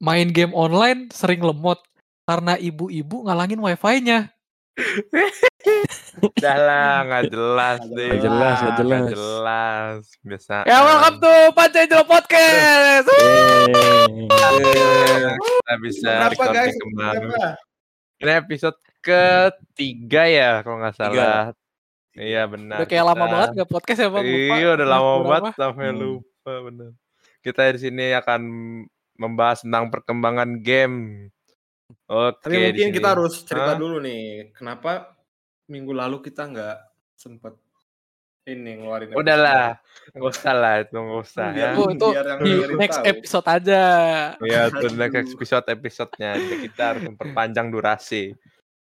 main 0.00 0.32
game 0.32 0.56
online 0.56 1.12
sering 1.12 1.44
lemot 1.44 1.76
karena 2.24 2.56
ibu-ibu 2.56 3.28
ngalangin 3.28 3.60
wifi-nya. 3.60 4.32
Udah 6.24 6.56
lah, 6.56 6.94
nggak 7.04 7.24
jelas 7.28 7.78
deh. 7.92 8.08
Nggak 8.16 8.22
jelas, 8.24 8.56
nggak 8.56 8.72
Nggak 8.72 8.80
jelas. 8.80 9.10
jelas. 9.12 10.00
Biasa. 10.24 10.56
Ya 10.64 10.78
welcome 10.80 11.16
to 11.20 11.32
Pancasila 11.52 12.04
Podcast. 12.08 13.06
Kita 15.36 15.74
bisa 15.84 16.10
recording 16.32 16.76
kembali. 16.80 17.26
Ini 18.20 18.32
episode 18.36 18.76
ketiga 19.00 20.22
ya, 20.24 20.50
kalau 20.64 20.80
nggak 20.80 20.96
salah. 20.96 21.52
Iya 22.16 22.48
benar. 22.48 22.80
Udah 22.80 22.88
kayak 22.88 23.04
lama 23.06 23.24
banget 23.24 23.48
gak 23.54 23.70
podcast 23.70 24.00
ya 24.02 24.08
bang? 24.10 24.24
Lupa. 24.26 24.54
Iya, 24.58 24.68
udah 24.74 24.88
lama 24.88 25.12
banget 25.24 25.52
sampai 25.54 25.86
Hmm. 25.88 25.98
lupa 26.00 26.52
benar. 26.66 26.90
Kita 27.40 27.60
di 27.70 27.78
sini 27.80 28.06
akan 28.12 28.40
membahas 29.20 29.60
tentang 29.60 29.92
perkembangan 29.92 30.64
game. 30.64 31.28
Oke. 32.08 32.40
Tapi 32.40 32.56
mungkin 32.72 32.90
kita 32.96 33.08
harus 33.12 33.44
cerita 33.44 33.76
Hah? 33.76 33.78
dulu 33.78 34.00
nih, 34.00 34.50
kenapa 34.56 35.12
minggu 35.68 35.92
lalu 35.92 36.24
kita 36.24 36.48
nggak 36.48 36.76
sempet 37.14 37.54
ini 38.48 38.80
ngeluarin. 38.80 39.12
Udahlah, 39.12 39.76
nggak 40.16 40.30
usah 40.32 40.54
lah 40.56 40.74
itu 40.80 40.96
nggak 40.96 41.20
usah 41.22 41.46
Biar- 41.52 41.76
ya. 41.76 41.92
Itu 41.92 42.06
biar 42.08 42.26
yang 42.26 42.40
di 42.40 42.52
next 42.80 42.98
tahu. 42.98 43.10
episode 43.12 43.46
aja. 43.46 43.82
Ya, 44.50 44.60
itu 44.72 44.86
next 44.96 45.30
episode 45.36 45.66
episodenya 45.68 46.30
kita 46.40 46.82
harus 46.96 47.02
memperpanjang 47.04 47.68
durasi. 47.68 48.32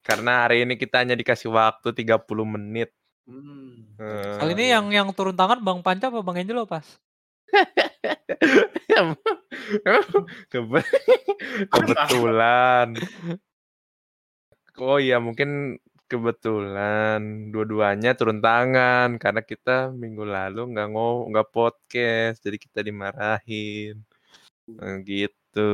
Karena 0.05 0.45
hari 0.47 0.65
ini 0.69 0.77
kita 0.77 1.03
hanya 1.03 1.17
dikasih 1.17 1.49
waktu 1.51 1.93
30 1.93 2.23
menit. 2.45 2.93
Hmm. 3.29 3.93
Eh, 4.01 4.37
Kali 4.41 4.53
ini 4.57 4.73
yang 4.73 4.89
yang 4.89 5.09
turun 5.13 5.37
tangan 5.37 5.61
Bang 5.61 5.85
Panca 5.85 6.09
apa 6.09 6.25
Bang 6.25 6.39
Angelo 6.41 6.65
pas? 6.65 6.85
Kebe- 10.53 10.93
kebetulan. 11.69 12.89
Oh 14.79 14.99
iya, 15.03 15.19
mungkin 15.19 15.77
kebetulan 16.09 17.53
dua-duanya 17.53 18.17
turun 18.17 18.41
tangan 18.41 19.21
karena 19.21 19.45
kita 19.45 19.93
minggu 19.93 20.25
lalu 20.25 20.73
nggak 20.73 20.89
ngo 20.89 21.29
nggak 21.29 21.49
podcast, 21.53 22.41
jadi 22.41 22.57
kita 22.57 22.81
dimarahin. 22.81 24.01
Eh, 24.69 24.97
gitu. 25.05 25.73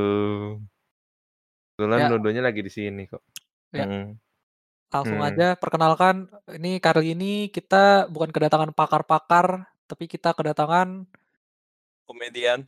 Kebetulan 1.75 1.99
Ya. 1.99 2.07
dua-duanya 2.11 2.43
lagi 2.47 2.61
di 2.63 2.71
sini 2.71 3.03
kok. 3.05 3.23
Ya. 3.75 3.85
Mm. 3.85 4.15
Langsung 4.89 5.19
Hmm. 5.19 5.27
aja 5.27 5.47
perkenalkan 5.59 6.31
ini 6.55 6.79
kali 6.79 7.11
ini 7.11 7.51
kita 7.51 8.07
bukan 8.07 8.31
kedatangan 8.31 8.71
pakar-pakar 8.71 9.67
tapi 9.85 10.07
kita 10.07 10.31
kedatangan 10.31 11.03
Komedian. 12.05 12.63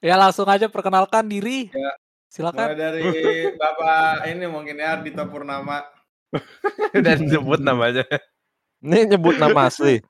ya 0.00 0.16
langsung 0.16 0.48
aja 0.48 0.66
perkenalkan 0.68 1.28
diri. 1.28 1.68
Ya. 1.70 1.92
Silakan. 2.32 2.74
Mulai 2.74 2.76
dari 2.76 3.04
Bapak 3.56 4.28
ini 4.28 4.44
mungkin 4.50 4.76
ya 4.76 5.00
Ardito 5.00 5.24
Purnama. 5.28 5.84
Dan 7.04 7.28
sebut 7.30 7.60
namanya. 7.62 8.04
Ini 8.84 9.16
nyebut 9.16 9.40
nama 9.40 9.72
asli. 9.72 10.04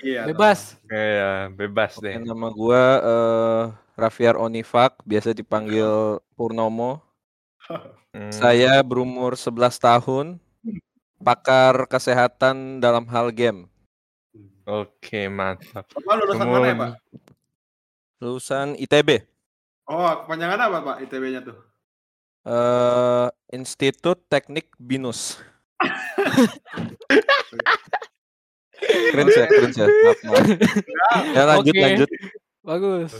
Iya. 0.00 0.24
Bebas. 0.30 0.78
Iya, 0.86 1.50
bebas 1.52 1.98
Oke, 1.98 2.06
deh. 2.06 2.22
nama 2.22 2.48
gua 2.54 2.82
eh 3.02 3.62
Raffiar 3.96 4.36
Onifak, 4.36 5.00
biasa 5.08 5.32
dipanggil 5.32 6.20
Purnomo. 6.36 7.00
Hmm. 8.12 8.30
Saya 8.30 8.78
berumur 8.84 9.34
11 9.34 9.80
tahun, 9.80 10.26
pakar 11.20 11.88
kesehatan 11.88 12.78
dalam 12.78 13.08
hal 13.08 13.32
game. 13.32 13.66
Oke, 14.66 15.30
mantap. 15.30 15.86
Bapak 15.94 16.14
lulusan 16.18 16.46
mana 16.46 16.66
ya 16.66 16.74
Pak? 16.74 16.90
Lulusan 18.18 18.68
ITB, 18.74 19.22
Oh, 19.86 20.02
kepanjangan 20.26 20.58
apa 20.58 20.78
Pak 20.82 20.96
ITB-nya 21.06 21.40
tuh? 21.46 21.54
eh 22.42 23.26
Institut 23.50 24.26
Teknik 24.26 24.74
Binus. 24.74 25.38
keren 29.10 29.26
sih, 29.30 29.44
keren 29.46 29.70
sih. 29.70 29.82
Maaf, 29.82 30.18
maaf. 30.26 30.46
Ya 31.30 31.42
lanjut 31.46 31.74
Oke. 31.74 31.82
lanjut. 31.82 32.08
Bagus. 32.66 33.12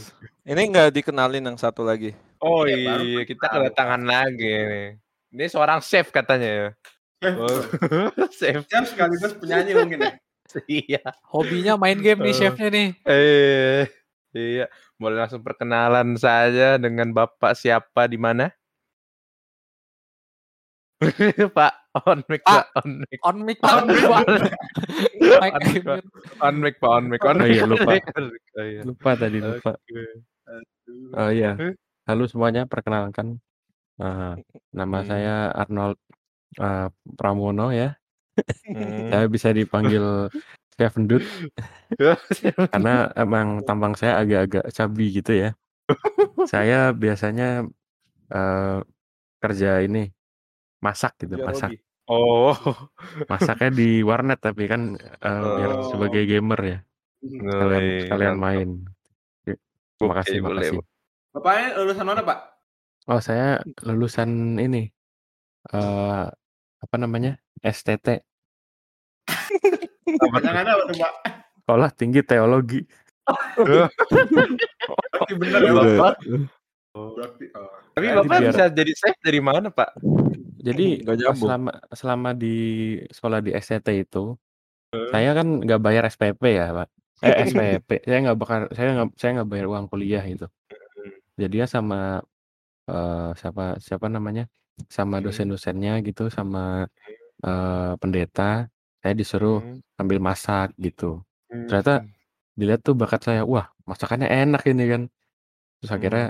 Ini 0.43 0.61
nggak 0.67 0.91
dikenalin 0.91 1.43
yang 1.43 1.55
satu 1.55 1.83
lagi. 1.83 2.11
Oh 2.43 2.67
Iya, 2.67 2.83
baru 2.83 3.03
iya, 3.07 3.21
kita 3.23 3.47
kedatangan 3.47 4.01
lagi 4.03 4.51
nih. 4.51 4.87
Ini 5.31 5.45
seorang 5.47 5.79
chef 5.79 6.11
katanya 6.11 6.49
ya. 6.51 6.67
Eh, 7.23 7.33
Oh, 7.33 7.47
chef. 8.37 8.67
Sekaligus 8.67 9.33
penyanyi 9.39 9.71
mungkin 9.73 9.99
ya. 10.03 10.11
Iya. 10.67 11.01
Hobinya 11.27 11.73
main 11.75 11.99
game 11.99 12.21
nih 12.21 12.33
Eh. 12.33 12.37
chefnya 12.37 12.67
nih. 12.69 12.87
Eh, 13.03 13.83
iya. 14.33 14.65
Boleh 14.95 15.17
langsung 15.19 15.41
perkenalan 15.41 16.15
saja 16.15 16.75
dengan 16.77 17.11
Bapak 17.11 17.53
siapa 17.53 18.07
di 18.07 18.17
mana? 18.17 18.49
Pak, 21.57 21.73
on 22.09 22.25
mic, 22.25 22.41
Pak. 22.41 22.73
Pak, 22.73 22.81
on 22.81 22.89
mic. 23.05 23.19
On 23.21 23.37
mic 23.37 23.57
Pak. 23.61 23.69
On 23.69 23.85
mic, 23.85 24.01
Pak. 24.01 24.25
On 25.45 25.61
mic, 25.61 25.83
Pak. 25.85 26.01
On 26.41 26.55
mic, 26.57 26.75
Pak, 26.81 26.89
on 26.89 27.03
mic, 27.05 27.21
on 27.21 27.37
Oh 27.37 27.45
mic. 27.45 27.53
iya, 27.53 27.63
lupa. 27.65 27.91
Oh, 28.57 28.65
iya. 28.65 28.81
Lupa 28.81 29.09
tadi 29.13 29.37
lupa. 29.37 29.71
Oh 31.13 31.29
iya. 31.29 31.53
Halo 32.09 32.23
semuanya, 32.25 32.65
perkenalkan. 32.65 33.37
Eh, 33.97 34.33
nama 34.73 34.97
Hmm. 34.97 35.05
saya 35.05 35.35
Arnold 35.53 36.01
eh, 36.57 36.87
Pramono 37.13 37.69
ya. 37.69 37.93
Hmm. 38.67 39.09
Saya 39.09 39.25
bisa 39.31 39.49
dipanggil 39.49 40.29
Chef 40.77 40.93
Endut 40.93 41.23
karena 42.73 43.09
emang 43.17 43.65
tampang 43.65 43.97
saya 43.97 44.21
agak-agak 44.21 44.69
cabi 44.75 45.05
gitu 45.09 45.31
ya. 45.33 45.49
Saya 46.45 46.93
biasanya 46.93 47.65
eh, 48.29 48.77
kerja 49.41 49.81
ini 49.81 50.11
masak 50.83 51.17
gitu, 51.25 51.41
masak. 51.41 51.81
Oh. 52.07 52.53
Masaknya 53.25 53.73
di 53.73 53.99
warnet 54.05 54.39
tapi 54.39 54.69
kan 54.69 54.95
biar 55.25 55.71
Oh. 55.81 55.89
sebagai 55.91 56.23
gamer 56.29 56.61
ya. 56.61 56.79
Kalian 57.25 57.85
kalian 58.07 58.35
main. 58.37 58.69
Terima 59.97 60.13
Oke, 60.13 60.17
kasih, 60.21 60.37
boleh, 60.45 60.69
makasih. 60.69 60.79
Bapaknya 61.33 61.67
lulusan 61.81 62.05
mana 62.05 62.21
Pak? 62.21 62.39
Oh, 63.09 63.17
saya 63.17 63.65
lulusan 63.81 64.61
ini 64.61 64.93
eh 65.73 66.25
apa 66.77 66.95
namanya? 66.95 67.37
STT, 67.59 68.21
Kepanjangan 70.07 70.65
apa 70.73 70.83
tuh 70.85 70.97
Pak? 70.97 71.13
Sekolah 71.63 71.89
Tinggi 71.91 72.21
Teologi. 72.23 72.79
Berarti 73.59 75.33
bener 75.35 75.59
ya 75.59 75.73
Bapak. 75.73 75.87
Bapak? 75.91 76.15
Oh. 76.95 77.11
Berarti 77.13 77.45
oh. 77.51 77.69
Tapi 77.91 78.05
Bapak 78.13 78.37
biar- 78.39 78.49
bisa 78.53 78.63
jadi 78.71 78.91
chef 78.93 79.15
dari 79.19 79.41
mana, 79.41 79.67
Pak? 79.67 79.89
Jadi 80.57 81.01
selama 81.35 81.71
selama 81.91 82.29
di 82.31 82.55
sekolah 83.07 83.39
di 83.39 83.51
STT 83.53 84.03
itu, 84.03 84.35
Eh. 84.87 85.11
saya 85.11 85.35
kan 85.35 85.59
nggak 85.59 85.81
bayar 85.83 86.07
SPP 86.07 86.43
ya, 86.55 86.71
Pak. 86.71 86.89
Eh 87.19 87.33
SPP, 87.51 87.89
saya 88.05 88.19
nggak 88.23 88.37
bakal, 88.39 88.59
saya 88.71 88.87
nggak 88.95 89.09
saya 89.19 89.31
nggak 89.41 89.49
bayar 89.51 89.65
uang 89.67 89.85
kuliah 89.91 90.23
gitu. 90.23 90.47
Jadi 91.35 91.55
ya 91.59 91.67
sama 91.67 92.23
eh, 92.87 93.29
siapa 93.35 93.75
siapa 93.77 94.07
namanya, 94.07 94.47
sama 94.85 95.17
Hmm. 95.17 95.25
dosen-dosennya 95.25 95.99
gitu, 96.05 96.29
sama 96.29 96.85
eh, 97.37 97.93
pendeta, 98.01 98.65
saya 99.01 99.13
disuruh 99.13 99.61
Hmm. 99.61 99.81
ambil 100.01 100.17
masak 100.17 100.73
gitu. 100.77 101.21
Hmm. 101.49 101.65
Ternyata 101.69 102.05
dilihat 102.57 102.81
tuh 102.81 102.97
bakat 102.97 103.21
saya, 103.21 103.41
wah 103.45 103.69
masakannya 103.85 104.25
enak 104.25 104.65
ini 104.65 104.85
kan. 104.89 105.01
Terus 105.81 105.91
akhirnya 105.93 106.25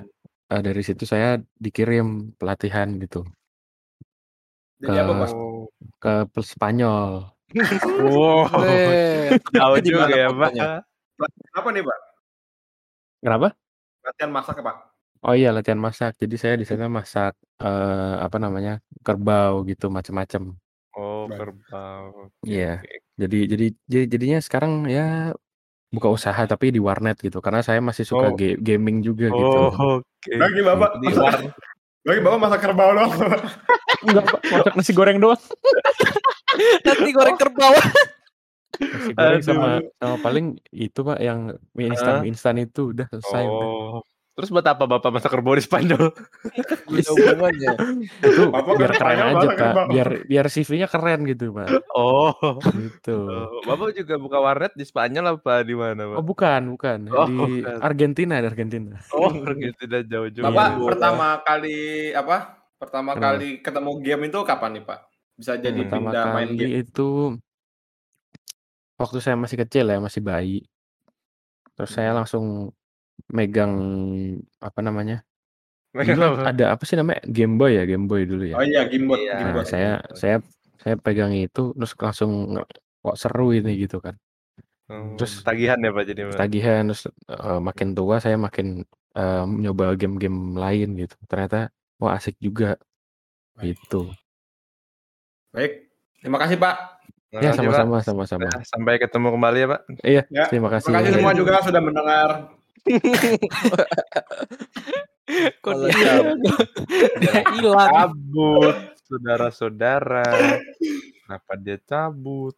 eh, 0.48 0.62
dari 0.64 0.82
situ 0.84 1.04
saya 1.04 1.40
dikirim 1.60 2.36
pelatihan 2.36 2.88
gitu 3.00 3.24
Jadi 4.78 4.94
apa? 5.00 5.26
Oh. 5.34 5.68
ke 5.98 6.28
pel- 6.30 6.46
Spanyol. 6.46 7.32
Wow. 8.04 8.46
Weh. 8.62 9.34
Tahu 9.56 9.74
Di 9.82 9.90
juga 9.90 10.06
mana 10.06 10.16
ya, 10.16 10.30
Pak. 10.30 10.52
Apa 11.56 11.68
nih 11.74 11.82
Pak? 11.82 11.98
Kenapa? 13.24 13.48
Latihan 14.06 14.32
masak 14.32 14.60
ya 14.60 14.64
Pak? 14.68 14.78
Oh 15.28 15.36
iya 15.36 15.52
latihan 15.52 15.78
masak. 15.78 16.16
Jadi 16.16 16.36
saya 16.40 16.56
di 16.56 16.64
sana 16.64 16.88
masak 16.88 17.36
eh, 17.60 18.16
apa 18.18 18.38
namanya 18.40 18.80
kerbau 19.04 19.68
gitu 19.68 19.92
macam-macam. 19.92 20.56
Oh, 20.96 21.28
Baik. 21.28 21.38
kerbau. 21.52 22.32
Oke, 22.32 22.48
Iya. 22.48 22.80
oke. 22.80 22.96
Jadi 23.18 23.38
jadi 23.46 23.66
jadi 23.86 24.06
jadinya 24.08 24.40
sekarang 24.40 24.88
ya 24.88 25.36
buka 25.88 26.08
usaha 26.10 26.42
tapi 26.44 26.72
di 26.72 26.80
warnet 26.80 27.20
gitu. 27.20 27.38
Karena 27.38 27.60
saya 27.60 27.84
masih 27.84 28.08
suka 28.08 28.32
Oh. 28.32 28.36
ga- 28.36 28.58
gaming 28.58 29.04
juga 29.04 29.28
gitu. 29.28 29.58
Oh, 29.68 30.00
oke. 30.00 30.32
Bagi 30.32 30.62
Bapak. 30.62 30.92
Di 31.00 31.08
war- 31.14 31.52
Bagi 32.02 32.22
Bapak 32.24 32.40
masak 32.40 32.60
kerbau 32.64 32.96
doang. 32.96 33.12
Enggak 34.08 34.26
Pak, 34.32 34.40
masak 34.48 34.74
nasi 34.74 34.92
goreng 34.96 35.20
doang. 35.20 35.42
Nanti 36.82 37.10
goreng 37.12 37.36
kerbau. 37.36 37.74
Nasi 38.80 39.12
goreng 39.12 39.42
Aduh. 39.42 39.44
sama 39.44 39.70
sama 40.00 40.16
paling 40.22 40.46
itu 40.72 41.00
Pak 41.02 41.20
yang 41.20 41.40
mie 41.74 41.92
instan 41.92 42.24
mie 42.24 42.30
instan 42.32 42.56
itu 42.58 42.96
udah 42.96 43.06
selesai 43.12 43.44
udah. 43.44 43.68
Oh. 43.68 44.02
Terus 44.38 44.54
buat 44.54 44.62
apa 44.64 44.86
Bapak 44.86 45.10
masak 45.10 45.34
kerbau 45.34 45.58
di 45.58 45.66
Spanyol? 45.66 46.14
Ada 46.86 47.10
hubungannya. 47.10 47.72
Itu 48.22 48.54
Bapak 48.54 48.74
biar 48.78 48.92
keren 48.94 49.18
aja, 49.34 49.48
Pak. 49.50 49.86
Biar 49.90 50.08
biar 50.24 50.46
CV-nya 50.46 50.86
keren 50.86 51.26
gitu, 51.26 51.50
Pak. 51.50 51.68
Oh. 51.90 52.38
Gitu. 52.70 53.18
Oh, 53.18 53.66
Bapak 53.66 53.98
juga 53.98 54.14
buka 54.16 54.38
warnet 54.38 54.72
di 54.72 54.86
Spanyol 54.86 55.36
apa 55.36 55.66
di 55.66 55.74
mana, 55.74 56.06
Pak? 56.06 56.16
Oh, 56.16 56.24
bukan, 56.24 56.62
bukan. 56.70 57.00
Oh, 57.10 57.26
Di 57.26 57.34
bukan. 57.34 57.78
Argentina, 57.82 58.38
di 58.38 58.46
Argentina. 58.46 58.94
Oh, 59.10 59.34
Argentina 59.34 59.98
jauh-jauh. 60.00 60.46
Bapak 60.46 60.68
Iya. 60.72 60.86
pertama 60.86 61.28
kali 61.42 61.78
apa? 62.12 62.38
Pertama 62.78 63.12
Kenapa? 63.12 63.26
kali 63.34 63.48
ketemu 63.58 63.92
game 64.00 64.22
itu 64.24 64.40
kapan 64.46 64.72
nih 64.72 64.84
Pak? 64.86 65.00
Bisa 65.34 65.52
jadi 65.58 65.74
Hmm. 65.76 65.90
Pertama 65.90 66.08
pindah 66.08 66.26
main 66.30 66.48
kali 66.48 66.58
game. 66.62 66.74
itu 66.86 67.10
waktu 68.96 69.18
saya 69.18 69.34
masih 69.34 69.58
kecil 69.60 69.86
ya, 69.88 69.98
masih 69.98 70.22
bayi. 70.22 70.62
Terus 71.74 71.90
saya 71.90 72.14
Hmm. 72.14 72.18
langsung 72.22 72.46
megang 73.28 73.74
apa 74.60 74.80
namanya? 74.80 75.22
Megang 75.92 76.18
Dulu 76.20 76.28
apa? 76.38 76.54
ada 76.54 76.66
apa 76.76 76.84
sih 76.86 76.96
namanya? 76.96 77.22
Game 77.26 77.58
Boy 77.58 77.76
ya, 77.76 77.84
Game 77.84 78.06
Boy 78.06 78.24
dulu 78.24 78.44
ya. 78.46 78.56
Oh 78.56 78.64
iya, 78.64 78.86
Iya. 78.86 78.92
Gimbot. 78.92 79.20
Nah, 79.20 79.66
saya 79.66 79.92
saya 80.14 80.38
saya 80.78 80.96
pegang 80.96 81.34
itu 81.34 81.74
terus 81.74 81.98
langsung 81.98 82.32
nge- 82.54 82.70
kok 83.02 83.18
seru 83.18 83.52
ini 83.52 83.74
gitu 83.78 83.98
kan. 84.00 84.14
Oh, 84.88 85.20
Terus- 85.20 85.44
tagihan 85.44 85.76
ya 85.80 85.92
Pak 85.92 86.04
jadi 86.08 86.22
Pak? 86.32 86.38
Tagihan 86.40 86.84
terus 86.88 87.04
eh, 87.10 87.60
makin 87.60 87.92
tua 87.92 88.22
saya 88.22 88.40
makin 88.40 88.88
eh, 89.16 89.44
nyoba 89.44 89.98
game-game 89.98 90.56
lain 90.56 90.96
gitu. 90.96 91.16
Ternyata 91.26 91.68
wah 92.00 92.16
asik 92.16 92.38
juga 92.38 92.78
gitu. 93.60 94.14
Baik. 95.52 95.90
Terima 96.22 96.38
kasih 96.38 96.56
Pak. 96.56 96.76
Terima 97.28 97.42
Ya 97.42 97.50
kasih, 97.52 97.60
Pak. 97.60 97.76
sama-sama 97.76 97.98
sama-sama. 98.06 98.48
Nah, 98.48 98.64
Sampai 98.64 98.96
ketemu 98.98 99.28
kembali 99.34 99.58
ya 99.60 99.68
Pak. 99.68 99.82
Iya, 100.00 100.22
Ya, 100.30 100.46
terima 100.48 100.70
kasih. 100.70 100.88
Terima 100.88 101.02
kasih 101.02 101.14
semua 101.20 101.34
juga 101.34 101.52
sudah 101.60 101.82
mendengar. 101.82 102.30
Kok 105.60 105.60
Kalau 105.60 105.92
dia 105.92 106.24
dia 107.20 107.44
hilang? 107.52 107.92
Cabut, 107.92 108.76
saudara-saudara. 109.04 110.24
Kenapa 111.28 111.52
dia 111.60 111.76
cabut? 111.84 112.56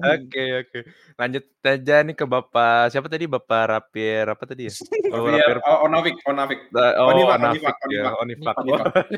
Oke 0.00 0.44
oke. 0.62 0.78
Lanjut 1.18 1.44
aja 1.62 1.96
nih 2.02 2.14
ke 2.14 2.24
Bapak 2.26 2.90
siapa 2.90 3.06
tadi 3.06 3.26
Bapak 3.26 3.62
Rapir 3.70 4.24
apa 4.30 4.44
tadi 4.46 4.70
ya? 4.70 4.74
Oh, 5.14 5.26
Iya, 5.26 5.42
Rapir. 5.42 5.56
oh, 5.66 5.78
Onavik, 5.90 6.16
Onavik. 6.26 6.60
Oh. 6.70 7.10
Onifak. 7.10 7.76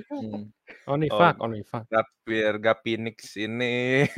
Hmm. 0.09 0.49
Onifak, 0.89 1.35
Onifak. 1.41 1.85
Rapir 1.93 2.53
Gapinix 2.59 3.37
ini. 3.37 4.09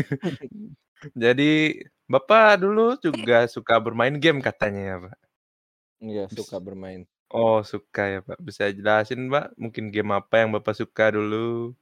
Jadi 1.23 1.83
Bapak 2.13 2.61
dulu 2.61 3.01
juga 3.01 3.49
suka 3.49 3.75
bermain 3.81 4.13
game 4.21 4.41
katanya 4.45 4.81
ya, 4.91 4.97
Pak. 5.09 5.15
Iya, 6.05 6.29
suka 6.29 6.57
bermain. 6.61 7.09
Oh, 7.33 7.65
suka 7.65 8.03
ya, 8.13 8.19
Pak. 8.21 8.39
Bisa 8.45 8.69
jelasin, 8.69 9.21
Pak, 9.33 9.57
mungkin 9.57 9.89
game 9.95 10.13
apa 10.13 10.35
yang 10.45 10.51
Bapak 10.55 10.75
suka 10.77 11.09
dulu? 11.17 11.73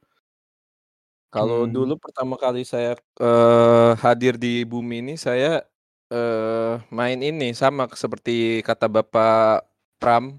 Kalau 1.33 1.65
Hmm. 1.65 1.73
dulu 1.75 1.93
pertama 1.97 2.35
kali 2.37 2.61
saya 2.63 2.93
eh, 3.19 3.91
hadir 4.03 4.37
di 4.37 4.61
bumi 4.63 5.01
ini, 5.01 5.13
saya 5.17 5.65
eh, 6.13 6.73
main 6.93 7.19
ini 7.19 7.51
sama 7.57 7.89
seperti 7.97 8.61
kata 8.61 8.85
Bapak 8.85 9.65
Pram, 9.97 10.37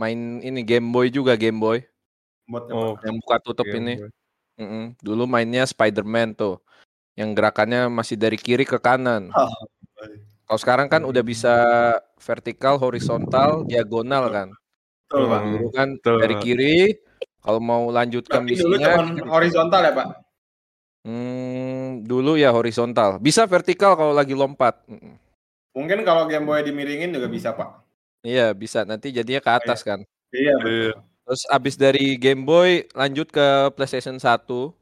main 0.00 0.42
ini 0.42 0.60
Game 0.66 0.88
Boy 0.94 1.08
juga 1.12 1.34
Game 1.38 1.58
Boy 1.62 1.78
Oh, 2.50 2.98
yang 3.06 3.16
buka 3.22 3.36
tutup 3.40 3.66
Game 3.66 3.78
ini. 3.80 3.94
Boy. 3.96 4.10
Mm-mm. 4.60 4.84
Dulu 5.00 5.24
mainnya 5.30 5.64
Spider-Man 5.64 6.36
tuh, 6.36 6.60
yang 7.18 7.36
gerakannya 7.36 7.92
masih 7.92 8.16
dari 8.16 8.40
kiri 8.40 8.64
ke 8.64 8.80
kanan. 8.80 9.28
Kalau 10.48 10.58
sekarang 10.60 10.88
kan 10.88 11.04
udah 11.04 11.24
bisa 11.24 11.54
vertikal, 12.20 12.76
horizontal, 12.76 13.64
diagonal 13.64 14.28
kan. 14.28 14.48
Betul, 15.08 15.22
Pak. 15.28 15.40
Dulu 15.44 15.68
kan 15.72 15.88
betul. 15.96 16.18
dari 16.24 16.36
kiri, 16.40 16.76
kalau 17.44 17.60
mau 17.60 17.88
lanjutkan 17.92 18.44
Tapi 18.44 18.56
dulu 18.56 18.76
misinya, 18.76 18.96
cuma 19.00 19.32
horizontal 19.32 19.80
ya, 19.84 19.92
Pak? 19.92 20.08
hmm, 21.08 22.04
dulu 22.04 22.32
ya 22.40 22.50
horizontal. 22.52 23.20
Bisa 23.20 23.44
vertikal 23.44 23.96
kalau 23.96 24.12
lagi 24.16 24.32
lompat. 24.32 24.80
Mungkin 25.72 26.04
kalau 26.04 26.28
Game 26.28 26.44
Boy 26.44 26.60
dimiringin 26.64 27.12
juga 27.12 27.28
bisa, 27.28 27.52
Pak. 27.56 27.80
Iya 28.22 28.52
bisa. 28.52 28.84
Nanti 28.84 29.10
jadinya 29.10 29.40
ke 29.40 29.50
atas 29.50 29.80
kan. 29.82 30.04
Iya, 30.32 30.52
Iya. 30.52 30.54
betul. 30.60 30.92
Terus 31.22 31.42
abis 31.48 31.74
dari 31.78 32.18
Game 32.18 32.42
Boy 32.44 32.84
lanjut 32.92 33.30
ke 33.30 33.72
PlayStation 33.72 34.18
1. 34.18 34.74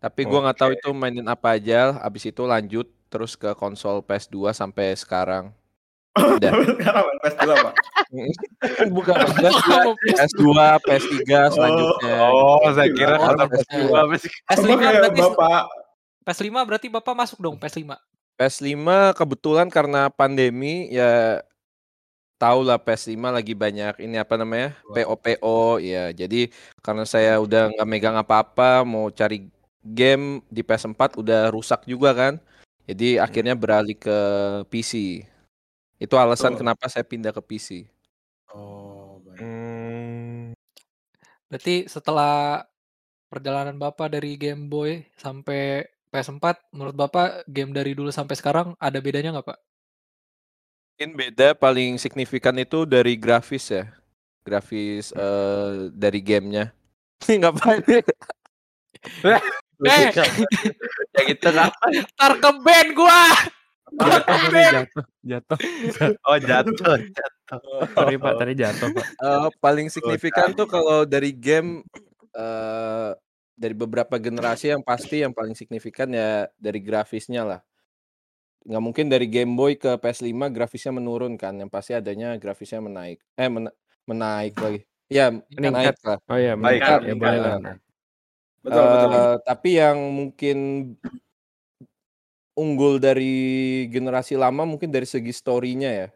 Tapi 0.00 0.24
gua 0.24 0.48
nggak 0.48 0.58
tahu 0.58 0.72
Oke. 0.72 0.78
itu 0.80 0.90
mainin 0.96 1.28
apa 1.28 1.60
aja. 1.60 2.00
Abis 2.00 2.24
itu 2.32 2.42
lanjut 2.48 2.88
terus 3.12 3.36
ke 3.36 3.52
konsol 3.52 4.00
PS2 4.00 4.56
sampai 4.56 4.96
sekarang. 4.96 5.52
Udah. 6.18 6.50
Sekarang 6.74 7.02
main 7.06 7.18
PS2, 7.22 7.46
Pak. 7.54 7.74
Bukan 8.90 9.14
maksudnya 9.14 9.52
Wow, 9.54 9.92
PS2, 9.94 10.42
PS3 10.82 11.20
selanjutnya. 11.54 12.14
Oh, 12.18 12.66
saya 12.74 12.88
kira 12.90 13.14
Oh, 13.14 13.30
kata 13.30 13.44
PS2. 13.46 13.76
PS2 13.76 13.94
apa 13.94 14.14
sih? 14.18 14.30
PS5 14.32 14.58
Sama 14.58 14.74
kayak 14.80 14.94
berarti 14.98 15.20
Bapak. 15.22 15.62
PS5 16.26 16.48
berarti 16.66 16.86
Bapak 16.90 17.14
masuk 17.14 17.38
dong 17.38 17.56
PS5. 17.60 17.94
PS5 18.40 18.88
kebetulan 19.14 19.68
karena 19.68 20.08
pandemi 20.08 20.88
ya 20.88 21.44
tahu 22.40 22.64
lah 22.64 22.80
PS5 22.80 23.20
lagi 23.20 23.52
banyak 23.52 24.00
ini 24.00 24.16
apa 24.16 24.40
namanya 24.40 24.72
PO-PO 24.96 25.76
ya 25.84 26.08
jadi 26.16 26.48
karena 26.80 27.04
saya 27.04 27.36
udah 27.36 27.68
nggak 27.76 27.84
megang 27.84 28.16
apa-apa 28.16 28.80
mau 28.80 29.12
cari 29.12 29.44
game 29.84 30.44
di 30.52 30.62
PS4 30.64 31.16
udah 31.20 31.50
rusak 31.54 31.84
juga 31.88 32.12
kan? 32.16 32.34
Jadi 32.88 33.16
akhirnya 33.20 33.54
beralih 33.54 33.96
ke 33.96 34.18
PC 34.72 35.24
itu 36.00 36.14
alasan 36.16 36.56
Betul. 36.56 36.60
kenapa 36.64 36.84
saya 36.88 37.04
pindah 37.04 37.32
ke 37.32 37.42
PC 37.44 37.68
Oh, 38.50 39.22
baik. 39.22 39.38
Hmm, 39.38 40.50
Berarti 41.46 41.86
setelah 41.86 42.66
perjalanan 43.30 43.78
Bapak 43.78 44.10
dari 44.10 44.34
Game 44.34 44.66
Boy 44.66 45.06
sampai 45.14 45.86
PS4, 46.10 46.74
menurut 46.74 46.94
Bapak 46.98 47.46
game 47.46 47.70
dari 47.70 47.94
dulu 47.94 48.10
sampai 48.10 48.34
sekarang 48.34 48.74
ada 48.82 48.98
bedanya 48.98 49.30
nggak, 49.38 49.54
Pak? 49.54 49.58
mungkin 51.00 51.16
beda 51.16 51.56
paling 51.56 51.96
signifikan 51.96 52.52
itu 52.60 52.84
dari 52.84 53.16
grafis 53.16 53.72
ya. 53.72 53.88
Grafis 54.44 55.16
eh, 55.16 55.88
dari 55.96 56.20
gamenya. 56.20 56.76
Ngapain 57.40 57.80
Eh, 59.80 60.12
ya 61.10 61.22
gitu 61.24 61.48
kan. 61.50 61.70
ntar 62.14 62.32
ke 62.36 62.50
band 62.60 62.88
gua. 62.92 63.22
Jatuh, 63.90 64.38
jatuh, 64.46 65.04
jatuh. 65.24 65.58
Oh, 66.22 66.38
jatuh. 66.38 66.96
Sorry 67.90 68.16
Pak, 68.16 68.32
tadi 68.36 68.52
jatuh 68.54 68.88
Pak. 68.92 69.06
Eh, 69.18 69.48
paling 69.58 69.88
signifikan 69.88 70.54
tuh 70.54 70.64
kalau 70.64 71.02
dari 71.02 71.32
game 71.32 71.82
eh 72.30 73.10
dari 73.52 73.74
beberapa 73.74 74.16
generasi 74.16 74.72
yang 74.72 74.80
pasti 74.80 75.20
yang 75.20 75.34
paling 75.34 75.52
signifikan 75.52 76.08
ya 76.08 76.48
dari 76.56 76.80
grafisnya 76.80 77.42
lah. 77.42 77.60
Nggak 78.60 78.82
mungkin 78.84 79.06
dari 79.08 79.24
Game 79.26 79.52
Boy 79.52 79.74
ke 79.74 79.96
PS5 79.96 80.48
grafisnya 80.48 80.92
menurun 80.92 81.36
kan, 81.36 81.56
yang 81.56 81.68
pasti 81.68 81.92
adanya 81.92 82.36
grafisnya 82.36 82.80
menaik. 82.80 83.20
Eh 83.34 83.48
men- 83.48 83.72
menaik 84.04 84.52
lagi. 84.56 84.80
Ya, 85.08 85.32
Meningkat. 85.32 85.96
naik 85.96 85.98
lah. 86.06 86.18
Oh 86.24 86.38
iya, 86.38 86.52
Baik, 86.54 86.60
meningkat 86.60 86.88
ya 86.88 87.00
meningkat. 87.02 87.18
boleh 87.18 87.38
lah. 87.40 87.58
Betul, 88.64 88.84
betul. 88.92 89.10
Eh, 89.12 89.34
tapi 89.48 89.68
yang 89.80 89.98
mungkin 90.12 90.56
unggul 92.58 92.98
dari 92.98 93.86
generasi 93.88 94.34
lama 94.34 94.66
mungkin 94.66 94.90
dari 94.90 95.06
segi 95.06 95.30
story-nya 95.30 95.90
ya. 95.90 96.08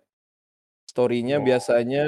Story-nya 0.91 1.39
Oh. 1.39 1.45
biasanya 1.45 2.05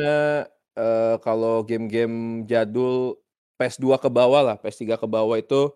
eh, 0.76 1.16
kalau 1.24 1.62
game-game 1.66 2.46
jadul 2.48 3.18
PS2 3.60 3.98
ke 4.00 4.08
bawah 4.12 4.42
lah, 4.52 4.56
PS3 4.60 4.96
ke 5.00 5.08
bawah 5.08 5.36
itu 5.40 5.72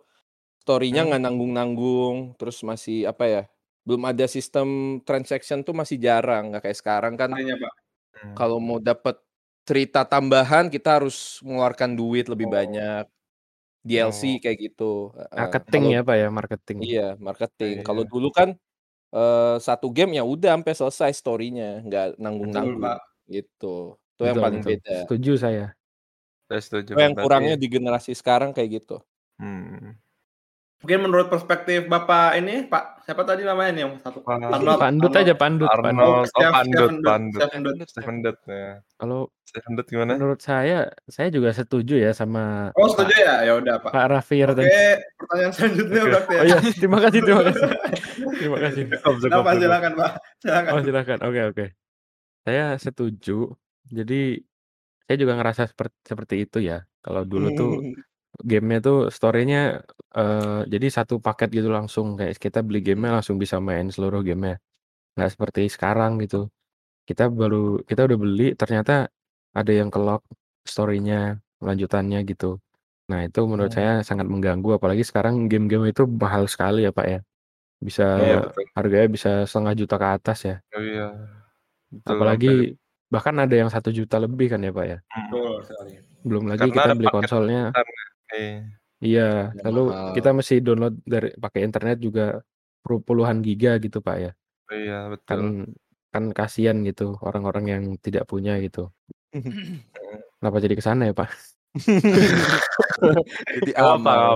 story-nya 0.64 1.06
nggak 1.08 1.22
nanggung-nanggung, 1.24 2.36
terus 2.40 2.60
masih 2.66 3.06
apa 3.10 3.24
ya? 3.28 3.42
Belum 3.86 4.04
ada 4.08 4.26
sistem 4.30 5.00
transaction 5.08 5.62
tuh 5.66 5.74
masih 5.76 5.98
jarang, 6.02 6.52
nggak 6.54 6.68
kayak 6.70 6.78
sekarang 6.80 7.14
kan 7.20 7.32
Intinya, 7.36 7.56
Pak. 7.62 7.74
kalau 8.36 8.58
mau 8.62 8.78
dapat 8.82 9.18
cerita 9.68 10.02
tambahan 10.08 10.68
kita 10.72 10.98
harus 11.02 11.40
mengeluarkan 11.46 11.94
duit 11.98 12.26
lebih 12.30 12.46
Oh. 12.46 12.50
banyak. 12.50 13.06
DLC 13.80 14.38
kayak 14.44 14.58
gitu. 14.60 15.10
Marketing 15.32 15.82
Kalau- 15.88 15.94
ya 15.96 16.00
Pak 16.04 16.16
ya, 16.16 16.28
marketing. 16.28 16.78
Iya, 16.84 17.08
marketing. 17.16 17.74
Iya. 17.80 17.84
Kalau 17.86 18.02
dulu 18.04 18.28
kan 18.32 18.48
eh, 19.10 19.56
satu 19.58 19.90
game 19.90 20.14
ya 20.14 20.22
udah 20.22 20.54
sampai 20.54 20.74
selesai 20.76 21.10
story-nya, 21.18 21.82
nggak 21.82 22.06
nanggung-nanggung 22.22 22.78
gitu. 23.26 23.98
Itu 24.14 24.22
yang 24.22 24.36
Betul, 24.38 24.44
paling 24.46 24.62
betul. 24.62 24.72
beda. 24.78 24.96
Setuju 25.08 25.32
saya. 25.34 25.66
Saya 26.46 26.60
setuju. 26.62 26.90
Itu 26.94 27.00
yang 27.02 27.16
kurangnya 27.18 27.56
di 27.58 27.66
generasi 27.66 28.12
sekarang 28.14 28.54
kayak 28.54 28.82
gitu. 28.82 29.02
Hmm. 29.40 29.98
Mungkin 30.80 31.00
menurut 31.04 31.28
perspektif 31.28 31.84
Bapak 31.92 32.40
ini, 32.40 32.64
Pak, 32.64 33.04
siapa 33.04 33.20
tadi 33.28 33.44
namanya 33.44 33.70
nih 33.76 33.82
yang 33.84 33.92
satu? 34.00 34.24
Pak 34.24 34.40
Arnold, 34.48 34.80
Pandut 34.80 35.12
Arnold. 35.12 35.20
aja 35.20 35.34
pandut, 35.36 35.68
pandut. 35.68 35.92
Arnold, 35.92 36.24
oh, 36.32 36.52
pandut, 36.56 36.80
Dut, 36.80 37.04
pandut. 37.04 37.36
Stephen 37.36 37.60
Dut. 37.60 37.76
Stephen 37.84 38.16
Dut 38.24 38.38
ya. 38.48 38.68
Kalau 38.96 39.20
Stephen 39.44 39.72
Dut 39.76 39.86
gimana? 39.92 40.16
menurut 40.16 40.40
saya, 40.40 40.88
saya 41.04 41.28
juga 41.28 41.52
setuju 41.52 42.00
ya 42.00 42.16
sama 42.16 42.72
Oh, 42.80 42.88
setuju 42.88 43.12
ya? 43.12 43.44
Ya 43.44 43.52
udah, 43.60 43.76
Pak. 43.76 43.92
Pak 43.92 44.06
Rafir 44.08 44.48
Oke, 44.56 44.80
pertanyaan 45.20 45.52
selanjutnya 45.52 46.02
berarti 46.08 46.32
ya. 46.32 46.40
Oh 46.40 46.46
iya, 46.48 46.58
terima 46.72 46.98
kasih, 47.04 47.20
terima 47.20 47.42
kasih. 47.44 47.62
Terima 48.40 48.56
kasih. 48.56 48.82
Kenapa 49.20 49.52
silakan, 49.52 49.92
Pak? 50.00 50.12
Silakan. 50.40 50.70
Oh 50.72 50.80
silakan. 50.80 51.18
Oke 51.28 51.40
oke. 51.52 51.66
Saya 52.48 52.64
setuju. 52.80 53.52
Jadi, 53.84 54.40
saya 55.04 55.16
juga 55.20 55.36
ngerasa 55.36 55.68
sepert 55.68 55.92
seperti 56.08 56.48
itu 56.48 56.64
ya. 56.64 56.88
Kalau 57.04 57.28
dulu 57.28 57.52
tuh 57.52 57.72
game-nya 58.46 58.78
tuh 58.86 58.96
story-nya, 59.14 59.82
eee, 60.16 60.60
jadi 60.72 60.86
satu 61.02 61.14
paket 61.22 61.48
gitu 61.58 61.68
langsung, 61.72 62.14
kayak 62.18 62.36
kita 62.40 62.60
beli 62.66 62.80
game-nya 62.86 63.20
langsung 63.20 63.36
bisa 63.42 63.58
main 63.62 63.88
seluruh 63.94 64.20
game-nya. 64.26 64.56
Nggak 65.16 65.30
seperti 65.36 65.62
sekarang 65.74 66.18
gitu. 66.24 66.48
Kita 67.08 67.28
baru 67.32 67.82
kita 67.88 68.06
udah 68.08 68.18
beli 68.20 68.44
ternyata 68.58 69.08
ada 69.56 69.72
yang 69.72 69.90
ke-lock 69.94 70.22
story-nya, 70.66 71.40
lanjutannya 71.64 72.20
gitu. 72.28 72.58
Nah, 73.10 73.26
itu 73.28 73.40
menurut 73.50 73.72
Oh. 73.72 73.76
saya 73.76 73.92
sangat 74.06 74.26
mengganggu, 74.30 74.78
apalagi 74.80 75.02
sekarang 75.06 75.46
game-game 75.52 75.90
itu 75.92 76.04
mahal 76.08 76.46
sekali 76.50 76.86
ya, 76.88 76.92
Pak, 76.94 77.06
ya. 77.08 77.20
Bisa 77.82 78.04
Iya, 78.18 78.36
betul. 78.44 78.66
harganya 78.76 79.08
bisa 79.16 79.30
setengah 79.50 79.74
juta 79.80 79.96
ke 80.02 80.08
atas 80.18 80.38
ya. 80.48 80.56
Oh 80.74 80.78
iya. 80.82 81.02
Betul, 81.90 82.16
Apalagi 82.16 82.78
bahkan 83.10 83.36
ada 83.42 83.54
yang 83.58 83.70
1 83.74 83.90
juta 83.90 84.16
lebih 84.22 84.46
kan 84.54 84.60
ya, 84.62 84.72
Pak, 84.72 84.86
ya. 84.86 84.98
Betul 85.10 85.50
sekali. 85.66 85.92
Belum 86.26 86.44
lagi 86.50 86.68
Karena 86.68 86.74
kita 86.76 86.90
beli 86.94 87.08
konsolnya 87.10 87.74
ya. 88.32 88.38
Iya. 88.38 88.58
Iya, 89.00 89.28
Yang 89.56 89.64
lalu 89.64 89.82
mahal. 89.88 90.12
kita 90.12 90.30
mesti 90.36 90.54
download 90.60 90.94
dari 91.02 91.28
pakai 91.32 91.60
internet 91.64 91.96
juga 91.98 92.26
puluhan 92.84 93.40
giga 93.40 93.80
gitu, 93.80 93.98
Pak, 93.98 94.16
ya. 94.20 94.32
Iya, 94.68 94.98
Kan 95.24 95.40
betul. 95.64 95.72
kan 96.10 96.24
kasihan 96.34 96.76
gitu 96.82 97.16
orang-orang 97.22 97.64
yang 97.66 97.82
tidak 97.96 98.26
punya 98.26 98.60
gitu. 98.60 98.92
Kenapa 100.36 100.56
jadi 100.58 100.74
ke 100.74 100.82
sana 100.82 101.08
ya, 101.08 101.14
Pak? 101.14 101.30
Jadi 103.56 103.70
nggak 103.72 103.78
apa. 103.78 104.12
Iya, 104.12 104.26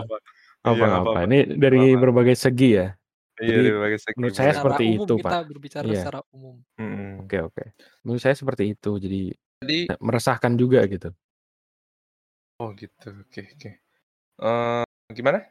Apa 0.65 0.71
apa. 0.71 0.87
apa-apa. 0.97 1.21
Ini 1.29 1.39
dari 1.59 1.93
apa. 1.93 2.01
berbagai 2.01 2.37
segi 2.39 2.79
ya. 2.79 2.95
Iya, 3.37 3.45
Jadi 3.45 3.59
dari 3.59 3.71
berbagai 3.75 3.99
segi 4.01 4.15
menurut 4.17 4.33
saya. 4.33 4.45
Secara 4.49 4.59
seperti 4.63 4.85
umum 4.87 4.95
itu, 4.97 5.15
kita 5.19 5.29
Pak. 5.29 5.43
berbicara 5.51 5.85
Iya. 5.85 5.97
secara 6.01 6.21
umum. 6.31 6.57
Oke 7.21 7.39
oke. 7.43 7.65
Menurut 8.07 8.23
saya 8.23 8.35
seperti 8.35 8.65
itu. 8.73 8.91
Jadi 8.97 9.21
Jadi 9.61 9.79
meresahkan 9.99 10.53
juga 10.57 10.81
gitu. 10.87 11.11
Oh 12.55 12.71
gitu, 12.73 13.09
oke 13.11 13.41
oke. 13.45 13.71
Eee, 14.43 14.83
gimana? 15.15 15.47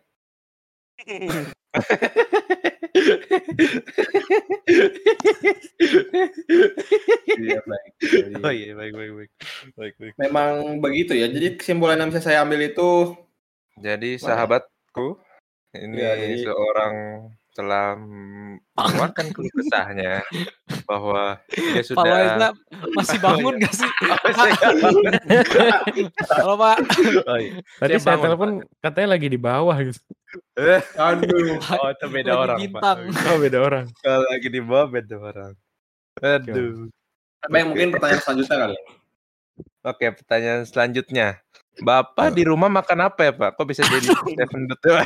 Iya, 7.33 7.59
baik. 7.65 7.91
Oh 8.43 8.53
iya, 8.53 8.71
baik 8.75 8.93
baik 8.93 9.11
baik. 9.17 9.31
Baik 9.79 9.93
baik. 9.99 10.13
Memang 10.19 10.51
begitu 10.83 11.15
ya. 11.15 11.27
Jadi 11.31 11.57
kesimpulan 11.57 11.99
yang 11.99 12.09
bisa 12.11 12.21
saya 12.23 12.43
ambil 12.43 12.59
itu 12.61 13.15
Jadi 13.79 14.21
ya? 14.21 14.21
sahabatku, 14.21 15.17
ini 15.73 15.97
Iya, 15.97 16.11
jadi 16.13 16.35
seorang 16.45 16.93
telah 17.53 17.93
mengeluarkan 18.73 19.29
keluh 19.29 19.53
kesahnya 19.53 20.25
bahwa 20.89 21.37
dia 21.53 21.85
Pak 21.85 21.85
sudah 21.85 22.01
Waisna 22.01 22.47
masih 22.97 23.17
Oh 23.21 23.21
bangun 23.21 23.53
iya. 23.53 23.59
nggak 23.61 23.73
sih? 23.77 23.89
Oh. 24.33 24.89
Halo, 26.33 26.53
Pak. 26.57 26.77
Oh 27.29 27.37
iya. 27.37 27.51
Tadi 27.77 27.93
Saya 28.01 28.17
telepon 28.17 28.65
katanya 28.81 29.09
lagi 29.13 29.27
di 29.29 29.37
bawah 29.37 29.77
gitu. 29.77 30.01
Eh, 30.57 30.81
aduh. 30.97 31.61
oh 31.61 31.89
itu 31.93 32.05
beda 32.09 32.31
Lagi 32.33 32.41
orang, 32.41 32.57
Pak. 32.57 32.65
bintang. 32.65 32.99
Oh, 33.29 33.37
beda 33.37 33.57
orang. 33.61 33.85
Kalau 34.01 34.21
lagi 34.25 34.47
di 34.49 34.61
bawah 34.61 34.87
beda 34.89 35.15
orang. 35.21 35.53
Aduh. 36.25 36.89
Baik, 37.45 37.63
Oke. 37.63 37.69
mungkin 37.69 37.87
pertanyaan 37.93 38.21
selanjutnya 38.25 38.57
kali. 38.57 38.77
Oke, 39.83 40.05
pertanyaan 40.15 40.63
selanjutnya. 40.65 41.27
Bapak 41.81 42.37
di 42.37 42.45
rumah 42.45 42.69
makan 42.69 43.09
apa 43.09 43.21
ya, 43.29 43.33
Pak? 43.33 43.49
Kok 43.57 43.65
bisa 43.69 43.81
jadi 43.85 44.09
Stephen 44.13 44.69
ya? 44.69 45.05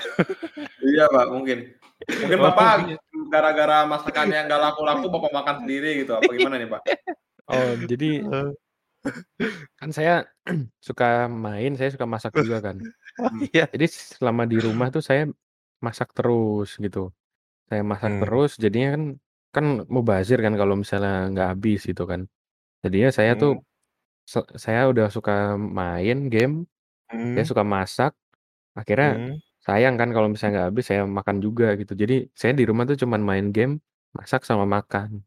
Iya, 0.83 1.05
Pak, 1.11 1.25
mungkin. 1.31 1.75
Mungkin 2.05 2.37
Oh, 2.37 2.45
Bapak 2.53 2.93
gara-gara 3.27 3.77
masakannya 3.89 4.45
nggak 4.45 4.61
laku-laku 4.61 5.05
Bapak 5.09 5.31
makan 5.33 5.55
sendiri 5.65 6.05
gitu. 6.05 6.13
Apa 6.13 6.29
gimana 6.29 6.61
nih, 6.61 6.69
Pak? 6.69 6.81
Oh, 7.49 7.71
jadi 7.89 8.09
kan 9.79 9.89
saya 9.89 10.27
suka 10.87 11.25
main, 11.25 11.73
saya 11.73 11.89
suka 11.89 12.05
masak 12.05 12.37
juga 12.37 12.61
kan. 12.61 12.77
Iya. 13.49 13.65
Jadi 13.73 13.85
selama 13.89 14.45
di 14.45 14.61
rumah 14.61 14.93
tuh 14.93 15.01
saya 15.01 15.25
masak 15.81 16.13
terus 16.13 16.77
gitu. 16.77 17.09
Saya 17.67 17.81
masak 17.81 18.11
Hmm. 18.13 18.21
terus 18.23 18.51
jadinya 18.61 18.93
kan 18.93 19.03
kan 19.55 19.65
mubazir 19.89 20.37
kan 20.37 20.53
kalau 20.53 20.77
misalnya 20.77 21.33
nggak 21.33 21.47
habis 21.57 21.81
gitu 21.87 22.05
kan. 22.05 22.29
Jadinya 22.85 23.09
saya 23.09 23.33
tuh 23.33 23.57
Hmm. 23.57 23.65
se 24.27 24.39
saya 24.59 24.85
udah 24.91 25.07
suka 25.09 25.55
main 25.57 26.27
game, 26.29 26.67
saya 27.09 27.41
Hmm. 27.41 27.49
suka 27.49 27.63
masak, 27.63 28.11
akhirnya 28.75 29.11
Hmm. 29.17 29.35
Sayang 29.67 29.99
kan 29.99 30.09
kalau 30.15 30.31
misalnya 30.31 30.51
nggak 30.55 30.67
habis 30.71 30.85
saya 30.87 31.03
makan 31.03 31.37
juga 31.43 31.75
gitu. 31.75 31.91
Jadi 31.91 32.31
saya 32.31 32.55
di 32.55 32.63
rumah 32.63 32.87
tuh 32.87 32.95
cuman 33.03 33.19
main 33.19 33.51
game, 33.51 33.83
masak, 34.15 34.47
sama 34.47 34.63
makan. 34.63 35.19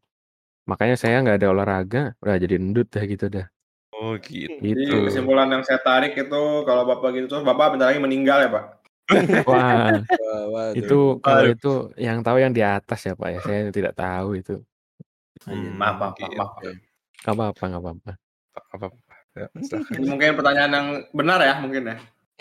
Makanya 0.65 0.97
saya 0.97 1.21
nggak 1.21 1.37
ada 1.37 1.53
olahraga, 1.53 2.17
udah 2.25 2.41
jadi 2.41 2.57
endut 2.57 2.89
dah 2.89 3.05
gitu 3.05 3.29
dah. 3.29 3.45
Oh 3.93 4.17
gitu. 4.17 4.49
Jadi 4.57 4.81
Gitu. 4.81 5.05
kesimpulan 5.05 5.45
yang 5.45 5.61
saya 5.61 5.77
tarik 5.85 6.17
itu 6.17 6.41
kalau 6.65 6.83
Bapak 6.89 7.13
gitu 7.13 7.29
terus 7.29 7.45
Bapak 7.45 7.77
bentar 7.77 7.93
lagi 7.93 8.01
meninggal 8.01 8.41
ya, 8.41 8.49
Pak? 8.49 8.65
Wah, 9.49 10.01
itu 10.73 11.19
kalau 11.21 11.45
itu 11.45 11.73
yang 11.99 12.23
tahu 12.25 12.41
yang 12.41 12.49
di 12.55 12.65
atas 12.65 13.05
ya, 13.05 13.13
Pak, 13.13 13.29
ya. 13.29 13.39
Saya 13.45 13.59
tidak 13.69 13.93
tahu 13.93 14.41
itu. 14.41 14.57
Hmm, 15.45 15.77
Maaf, 15.77 15.97
maaf, 16.01 16.13
maaf, 16.17 16.17
gitu. 16.17 16.37
maaf. 16.37 16.51
Apa-apa 17.29 17.63
nggak 17.69 17.81
apa-apa. 17.81 18.11
Apa 18.73 18.85
ya, 19.37 19.47
mungkin 20.01 20.33
pertanyaan 20.33 20.71
yang 20.73 20.87
benar 21.13 21.39
ya, 21.45 21.53
mungkin 21.61 21.93
ya. 21.93 21.97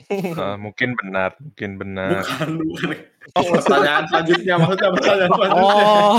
Eh, 0.08 0.56
mungkin 0.64 0.96
benar, 0.96 1.36
mungkin 1.36 1.70
benar. 1.76 2.24
Bukan, 2.24 2.48
bukan. 2.58 2.90
Oh, 3.36 3.44
pertanyaan 3.52 4.04
selanjutnya 4.08 4.54
maksudnya 4.56 4.90
pertanyaan 4.96 5.30
selanjutnya. 5.30 5.66
Oh. 5.68 6.14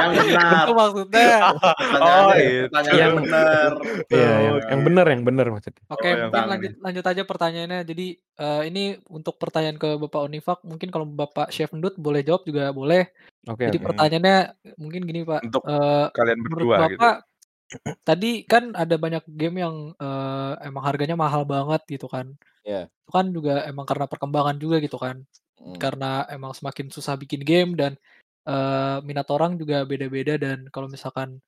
Yang 0.00 0.12
benar. 0.16 0.64
Itu 0.64 0.72
maksudnya. 0.74 1.28
Oh, 1.44 2.30
yang- 2.32 2.40
itu. 2.40 2.64
pertanyaan 2.72 2.88
yang 2.88 2.98
Yang- 2.98 3.16
benar. 3.20 3.70
Iya, 4.08 4.30
yang, 4.40 4.54
Oke. 4.56 4.66
yang 4.66 4.80
benar 4.82 5.06
yang 5.06 5.22
benar 5.22 5.46
maksudnya. 5.48 5.82
Oke, 5.86 6.00
Oh, 6.00 6.08
yang 6.08 6.18
mungkin 6.18 6.32
benar 6.32 6.48
lanjut 6.48 6.72
lanjut 6.80 7.04
aja 7.04 7.22
pertanyaannya. 7.22 7.80
Jadi 7.84 8.06
eh, 8.16 8.62
ini 8.64 8.82
untuk 9.06 9.34
pertanyaan 9.36 9.76
ke 9.76 9.88
Bapak 9.98 10.22
Unifak, 10.24 10.58
mungkin 10.64 10.88
kalau 10.88 11.04
Bapak 11.04 11.52
Chef 11.52 11.68
Ndut 11.70 11.94
boleh 11.94 12.24
jawab 12.24 12.42
juga 12.42 12.72
boleh. 12.72 13.12
Oke 13.44 13.68
Jadi 13.68 13.78
oke. 13.78 13.86
pertanyaannya 13.86 14.36
mungkin 14.76 15.02
gini, 15.04 15.20
Pak. 15.22 15.40
Untuk 15.44 15.62
Eh, 15.62 16.06
kalian 16.10 16.38
menurut 16.38 16.58
berdua 16.64 16.76
gitu. 16.88 16.98
Bapak 16.98 17.16
tadi 18.00 18.48
kan 18.48 18.72
ada 18.72 18.96
banyak 18.96 19.28
game 19.28 19.60
yang 19.60 19.76
eh, 19.94 20.52
emang 20.64 20.80
harganya 20.80 21.12
mahal 21.14 21.44
banget 21.44 21.84
gitu 21.86 22.08
kan. 22.08 22.32
Iya. 22.68 22.82
Itu 22.92 23.10
kan 23.10 23.26
juga 23.32 23.64
emang 23.64 23.88
karena 23.88 24.04
perkembangan 24.04 24.56
juga 24.60 24.76
gitu 24.84 25.00
kan. 25.00 25.24
Hmm. 25.56 25.78
Karena 25.80 26.28
emang 26.28 26.52
semakin 26.52 26.92
susah 26.92 27.16
bikin 27.16 27.40
game 27.40 27.72
dan 27.72 27.96
eh, 28.44 28.98
minat 29.08 29.28
orang 29.32 29.56
juga 29.56 29.88
beda-beda 29.88 30.36
dan 30.36 30.68
kalau 30.68 30.86
misalkan 30.92 31.40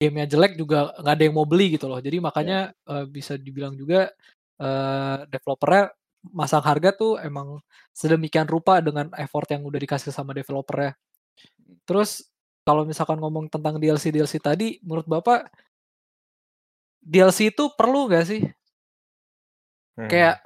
gamenya 0.00 0.26
jelek 0.30 0.54
juga 0.56 0.94
nggak 1.02 1.14
ada 1.18 1.24
yang 1.26 1.34
mau 1.34 1.46
beli 1.48 1.74
gitu 1.74 1.90
loh. 1.90 1.98
Jadi 1.98 2.22
makanya 2.22 2.70
eh, 2.86 3.04
bisa 3.10 3.34
dibilang 3.34 3.74
juga 3.74 4.14
eh, 4.62 5.16
developernya 5.26 5.90
masang 6.30 6.62
harga 6.62 6.92
tuh 6.94 7.16
emang 7.18 7.58
sedemikian 7.96 8.44
rupa 8.44 8.78
dengan 8.84 9.08
effort 9.18 9.48
yang 9.50 9.64
udah 9.66 9.80
dikasih 9.80 10.14
sama 10.14 10.36
developernya. 10.36 10.94
Terus 11.88 12.30
kalau 12.62 12.84
misalkan 12.84 13.18
ngomong 13.18 13.48
tentang 13.48 13.80
DLC 13.80 14.12
DLC 14.14 14.38
tadi, 14.38 14.78
menurut 14.84 15.08
Bapak 15.08 15.48
DLC 17.00 17.50
itu 17.50 17.72
perlu 17.74 18.06
nggak 18.06 18.24
sih? 18.28 18.42
Hmm. 19.96 20.08
Kayak 20.08 20.44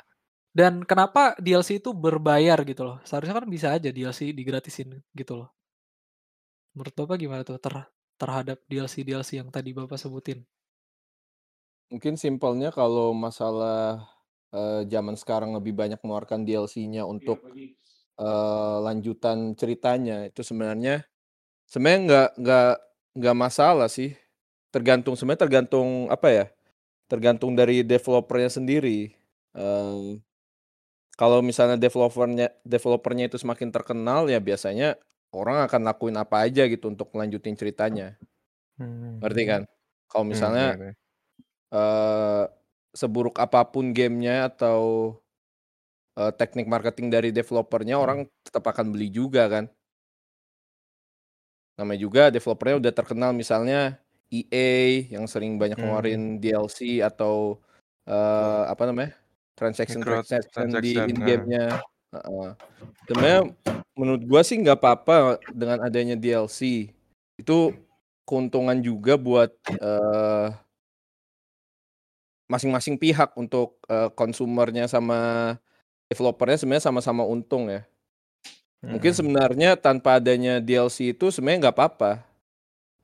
dan 0.55 0.83
kenapa 0.91 1.35
DLC 1.45 1.79
itu 1.83 1.91
berbayar 2.05 2.59
gitu 2.71 2.83
loh? 2.89 2.97
Seharusnya 3.09 3.35
kan 3.39 3.47
bisa 3.51 3.69
aja 3.77 3.91
DLC 3.97 4.31
digratisin 4.39 5.03
gitu 5.19 5.35
loh. 5.41 5.49
Menurut 6.75 6.95
Bapak 6.99 7.17
gimana 7.23 7.43
tuh 7.49 7.59
ter 7.65 7.75
terhadap 8.21 8.59
DLC-DLC 8.71 9.31
yang 9.43 9.49
tadi 9.57 9.71
Bapak 9.79 9.99
sebutin? 10.03 10.39
Mungkin 11.93 12.17
simpelnya 12.19 12.73
kalau 12.75 13.13
masalah, 13.15 14.03
eee, 14.55 14.89
zaman 14.91 15.15
sekarang 15.21 15.53
lebih 15.57 15.77
banyak 15.77 16.01
mengeluarkan 16.03 16.43
DLC-nya 16.43 17.05
untuk, 17.07 17.47
eee, 18.21 18.77
lanjutan 18.87 19.55
ceritanya, 19.59 20.27
itu 20.29 20.43
sebenarnya 20.47 21.05
sebenarnya 21.71 22.01
nggak 22.09 22.29
nggak 22.43 22.71
nggak 23.21 23.37
masalah 23.39 23.89
sih. 23.93 24.15
Tergantung 24.75 25.15
sebenarnya 25.19 25.45
tergantung 25.49 26.09
apa 26.13 26.29
ya, 26.33 26.47
tergantung 27.11 27.55
dari 27.59 27.83
developer-nya 27.87 28.51
sendiri. 28.53 29.13
Eee, 29.57 30.21
kalau 31.19 31.41
misalnya 31.45 31.77
developer-nya 31.81 32.49
developer-nya 32.67 33.25
itu 33.31 33.39
semakin 33.41 33.71
terkenal, 33.75 34.27
ya 34.33 34.39
biasanya 34.43 34.99
orang 35.35 35.67
akan 35.67 35.83
lakuin 35.89 36.17
apa 36.19 36.47
aja 36.47 36.67
gitu 36.71 36.91
untuk 36.93 37.11
ngelanjutin 37.15 37.57
ceritanya. 37.59 38.19
Hmm. 38.79 39.21
Ngerti 39.23 39.43
kan? 39.47 39.63
Kalau 40.11 40.25
Hmm, 40.31 40.33
misalnya 40.33 40.67
ngerti. 40.67 40.97
eee, 41.75 42.45
seburuk 42.95 43.37
apa 43.43 43.67
pun 43.73 43.93
game-nya 43.97 44.49
atau, 44.51 44.81
eee, 46.19 46.33
teknik 46.41 46.67
marketing 46.71 47.09
dari 47.15 47.31
developer-nya, 47.35 47.97
Hmm. 48.01 48.15
orang 48.15 48.27
tetap 48.47 48.65
akan 48.71 48.93
beli 48.95 49.09
juga 49.13 49.47
kan. 49.51 49.67
Namanya 51.79 52.01
juga 52.07 52.23
developer-nya 52.31 52.77
udah 52.79 52.93
terkenal 52.95 53.31
misalnya 53.35 53.99
EA 54.31 55.11
yang 55.11 55.27
sering 55.27 55.59
banyak 55.59 55.75
Hmm. 55.77 55.81
ngeluarin 55.83 56.39
DLC 56.39 57.03
atau, 57.03 57.59
eee, 58.07 58.63
apa 58.71 58.83
namanya, 58.87 59.11
transaction-transaction 59.55 60.67
di 60.83 60.95
Microtransaction, 60.95 61.11
in 61.11 61.19
game-nya 61.23 61.67
heeh. 62.15 62.51
Sebenarnya 63.07 63.41
menurut 63.99 64.23
gua 64.27 64.43
sih 64.47 64.59
nggak 64.59 64.79
apa-apa 64.79 65.43
dengan 65.51 65.83
adanya 65.83 66.15
DLC. 66.15 66.91
Itu 67.39 67.75
keuntungan 68.25 68.79
juga 68.81 69.19
buat 69.19 69.51
eh, 69.69 70.49
masing-masing 72.49 72.97
pihak 73.01 73.35
untuk 73.35 73.83
eh, 73.91 74.11
konsumernya 74.15 74.87
sama 74.87 75.55
developernya 76.07 76.61
sebenarnya 76.61 76.87
sama-sama 76.91 77.27
untung 77.27 77.67
ya. 77.71 77.83
Mungkin 78.85 79.17
Mm-mm. 79.17 79.21
sebenarnya 79.25 79.71
tanpa 79.81 80.21
adanya 80.21 80.61
DLC 80.61 81.17
itu 81.17 81.33
sebenarnya 81.33 81.69
nggak 81.69 81.77
apa-apa. 81.77 82.21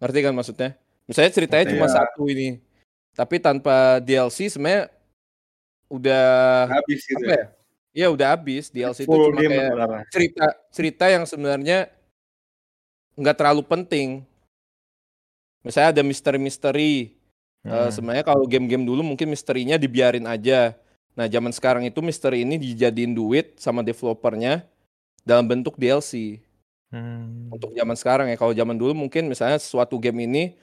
Ngerti 0.01 0.19
kan 0.21 0.35
maksudnya? 0.37 0.71
Misalnya 1.09 1.33
ceritanya 1.33 1.65
cuma 1.73 1.89
ya. 1.89 2.05
satu 2.05 2.29
ini, 2.31 2.61
tapi 3.17 3.43
tanpa 3.43 3.99
DLC 3.99 4.53
sebenarnya 4.53 4.93
udah 5.91 6.25
Habis 6.71 7.03
gitu 7.05 7.27
apa 7.27 7.35
ya. 7.35 7.37
ya? 7.37 7.47
Ya 7.91 8.07
udah 8.09 8.39
habis. 8.39 8.71
DLC 8.71 9.03
itu 9.03 9.11
Full 9.11 9.35
cuma 9.35 9.43
game 9.43 9.51
kayak 9.59 10.07
cerita 10.15 10.45
cerita 10.71 11.05
yang 11.11 11.27
sebenarnya 11.27 11.91
nggak 13.19 13.37
terlalu 13.37 13.63
penting. 13.67 14.09
Misalnya 15.67 15.99
ada 15.99 16.03
misteri-misteri. 16.07 17.19
Eh, 17.61 17.69
Hmm. 17.69 17.93
sebenarnya 17.93 18.25
kalau 18.25 18.49
game-game 18.49 18.89
dulu 18.89 19.05
mungkin 19.05 19.29
misterinya 19.29 19.77
dibiarin 19.77 20.25
aja. 20.25 20.73
Nah, 21.13 21.29
zaman 21.29 21.53
sekarang 21.53 21.85
itu 21.85 22.01
misteri 22.01 22.41
ini 22.41 22.57
dijadiin 22.57 23.13
duit 23.13 23.61
sama 23.61 23.85
developernya 23.85 24.65
dalam 25.29 25.45
bentuk 25.45 25.77
DLC. 25.77 26.41
Hmm. 26.89 27.53
Untuk 27.53 27.77
zaman 27.77 27.93
sekarang 28.01 28.33
ya. 28.33 28.41
Kalau 28.41 28.57
zaman 28.57 28.81
dulu 28.81 28.97
mungkin 28.97 29.29
misalnya 29.29 29.61
suatu 29.61 30.01
game 30.01 30.25
ini 30.25 30.57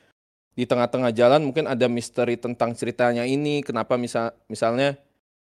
di 0.57 0.65
tengah-tengah 0.65 1.13
jalan 1.13 1.45
mungkin 1.45 1.69
ada 1.69 1.85
misteri 1.85 2.33
tentang 2.33 2.73
ceritanya 2.73 3.21
ini. 3.29 3.61
Kenapa 3.61 3.93
misal 3.93 4.33
misalnya 4.49 4.97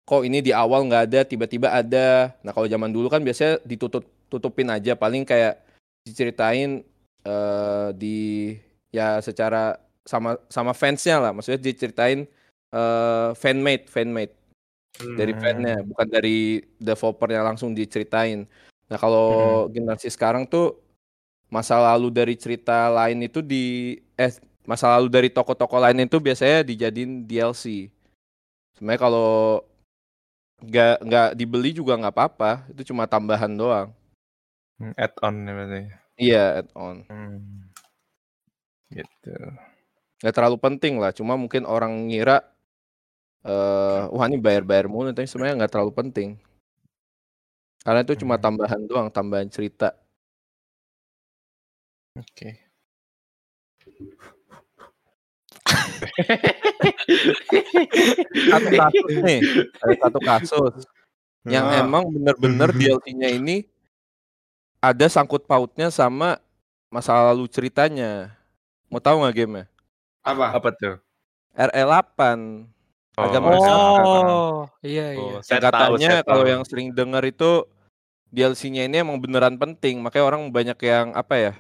kok 0.05 0.23
ini 0.25 0.45
di 0.45 0.53
awal 0.53 0.85
nggak 0.89 1.05
ada, 1.11 1.21
tiba-tiba 1.25 1.73
ada. 1.73 2.33
Nah, 2.45 2.53
kalau 2.53 2.69
zaman 2.69 2.93
dulu 2.93 3.09
kan 3.09 3.25
biasanya 3.25 3.61
ditutup 3.65 4.05
tutupin 4.29 4.69
aja 4.69 4.93
paling 4.97 5.25
kayak 5.25 5.61
diceritain 6.05 6.85
eh, 7.25 7.89
di 7.97 8.19
ya 8.93 9.19
secara 9.25 9.81
sama 10.05 10.37
sama 10.53 10.73
fansnya 10.77 11.21
lah. 11.21 11.33
Maksudnya 11.33 11.61
diceritain 11.61 12.29
eh 12.75 13.29
fanmade, 13.39 13.89
fanmade 13.89 14.35
dari 15.19 15.33
Hmm. 15.35 15.43
fannya, 15.43 15.77
bukan 15.83 16.07
dari 16.07 16.63
developernya 16.79 17.43
langsung 17.43 17.75
diceritain. 17.75 18.47
Nah, 18.91 18.99
kalau 19.01 19.67
generasi 19.73 20.13
sekarang 20.13 20.47
tuh 20.47 20.79
masa 21.51 21.79
lalu 21.79 22.11
dari 22.11 22.35
cerita 22.39 22.91
lain 22.91 23.27
itu 23.27 23.41
di 23.43 23.97
eh 24.19 24.33
masa 24.67 24.91
lalu 24.97 25.09
dari 25.13 25.29
toko-toko 25.31 25.77
lain 25.81 26.07
itu 26.07 26.19
biasanya 26.19 26.67
dijadiin 26.67 27.27
DLC. 27.27 27.91
Sebenarnya 28.75 29.01
kalau 29.03 29.63
nggak 30.69 30.97
nggak 31.07 31.29
dibeli 31.39 31.71
juga 31.77 31.93
nggak 32.01 32.15
apa-apa, 32.15 32.51
itu 32.73 32.91
cuma 32.93 33.05
tambahan 33.09 33.53
doang. 33.55 33.89
Hmm, 34.81 34.95
Add-on 34.99 35.35
ya 35.47 35.53
berarti. 35.55 35.81
Iya, 36.19 36.43
add-on. 36.63 36.97
Hmm. 37.11 37.39
Gitu. 38.93 39.35
Nggak 40.23 40.35
terlalu 40.37 40.59
penting 40.61 40.95
lah, 41.03 41.13
cuma 41.15 41.35
mungkin 41.39 41.65
orang 41.69 41.93
ngira 42.11 42.39
eh 43.45 44.03
wah 44.15 44.25
ini 44.29 44.37
bayar-bayar 44.41 44.87
mulu, 44.89 45.13
tapi 45.13 45.29
sebenarnya 45.29 45.55
nggak 45.65 45.73
terlalu 45.73 45.93
penting. 46.01 46.29
Karena 47.85 48.01
itu 48.01 48.15
cuma 48.25 48.37
Hmm. 48.41 48.45
tambahan 48.49 48.81
doang, 48.89 49.09
tambahan 49.13 49.49
cerita. 49.53 49.93
Oke. 52.17 52.49
Satu 58.51 58.69
kasus 58.71 59.13
nih, 59.23 59.41
ada 59.83 59.95
satu 60.09 60.19
kasus 60.21 60.75
yang 61.45 61.67
Ah. 61.69 61.85
emang 61.85 62.09
bener-bener 62.09 62.73
DLC-nya 62.73 63.29
ini 63.29 63.69
ada 64.81 65.07
sangkut 65.09 65.45
pautnya 65.45 65.89
sama 65.93 66.41
masa 66.89 67.17
lalu 67.33 67.49
ceritanya. 67.49 68.33
Mau 68.89 69.01
tahu 69.01 69.25
nggak 69.25 69.35
game-nya? 69.35 69.65
Apa? 70.25 70.57
Apa 70.57 70.69
tuh? 70.73 70.97
RE8. 71.57 72.21
Agak 73.15 73.41
Oh, 73.41 73.45
meresahkan. 73.47 74.03
Oh, 74.27 74.59
iya 74.83 75.15
iya. 75.15 75.39
Oh, 75.39 75.41
saya 75.43 75.63
kalau 76.27 76.45
yang 76.47 76.67
sering 76.67 76.91
dengar 76.91 77.23
itu 77.23 77.63
DLC-nya 78.35 78.91
ini 78.91 79.07
emang 79.07 79.23
beneran 79.23 79.55
penting, 79.55 80.03
makanya 80.03 80.27
orang 80.35 80.43
banyak 80.51 80.79
yang 80.83 81.15
apa 81.15 81.35
ya? 81.39 81.53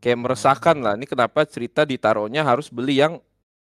Kayak 0.00 0.24
meresahkan 0.24 0.76
lah. 0.80 0.96
Ini 0.96 1.04
kenapa 1.04 1.44
cerita 1.44 1.84
ditaruhnya 1.84 2.40
harus 2.40 2.72
beli 2.72 2.96
yang 3.04 3.20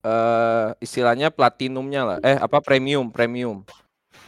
eh 0.02 0.68
istilahnya 0.78 1.30
platinumnya 1.30 2.02
lah. 2.04 2.18
Eh 2.22 2.38
apa 2.38 2.58
premium, 2.58 3.08
premium. 3.10 3.62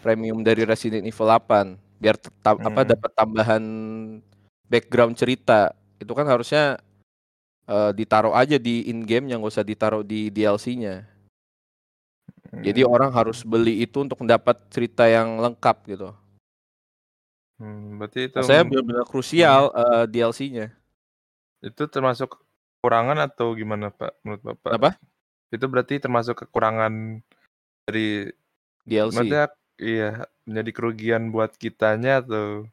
Premium 0.02 0.44
dari 0.44 0.62
Resident 0.62 1.02
Evil 1.04 1.26
8 1.28 1.78
biar 1.98 2.16
tetap 2.20 2.60
apa 2.60 2.80
Hmm. 2.84 2.90
dapat 2.94 3.10
tambahan 3.16 3.64
background 4.68 5.16
cerita. 5.16 5.72
Itu 5.98 6.12
kan 6.12 6.26
harusnya 6.28 6.78
eh 7.64 7.90
ditaruh 7.96 8.36
aja 8.36 8.60
di 8.60 8.86
in 8.88 9.02
game 9.08 9.32
yang 9.32 9.40
gak 9.40 9.54
usah 9.56 9.66
ditaruh 9.66 10.04
di 10.04 10.28
DLC-nya. 10.28 11.08
Jadi 12.54 12.86
orang 12.86 13.10
harus 13.10 13.42
beli 13.42 13.82
itu 13.82 13.98
untuk 13.98 14.20
mendapat 14.22 14.54
cerita 14.70 15.10
yang 15.10 15.42
lengkap 15.42 15.76
gitu. 15.90 16.14
Hmm, 17.58 17.98
berarti 18.02 18.26
itu 18.30 18.38
saya 18.42 18.66
benar-benar 18.66 19.06
krusial 19.06 19.70
eh, 19.74 20.04
DLC-nya. 20.10 20.74
itu 21.64 21.82
termasuk 21.88 22.36
kekurangan 22.76 23.16
atau 23.24 23.56
gimana 23.56 23.88
Pak 23.88 24.20
menurut 24.20 24.42
Bapak? 24.44 24.70
Apa? 24.76 24.90
Itu 25.50 25.66
berarti 25.66 25.98
termasuk 25.98 26.46
kekurangan 26.46 27.20
dari 27.84 28.30
DLC. 28.84 29.12
maksudnya 29.12 29.44
iya 29.80 30.24
menjadi 30.44 30.70
kerugian 30.72 31.22
buat 31.28 31.56
kitanya 31.56 32.20
atau 32.20 32.68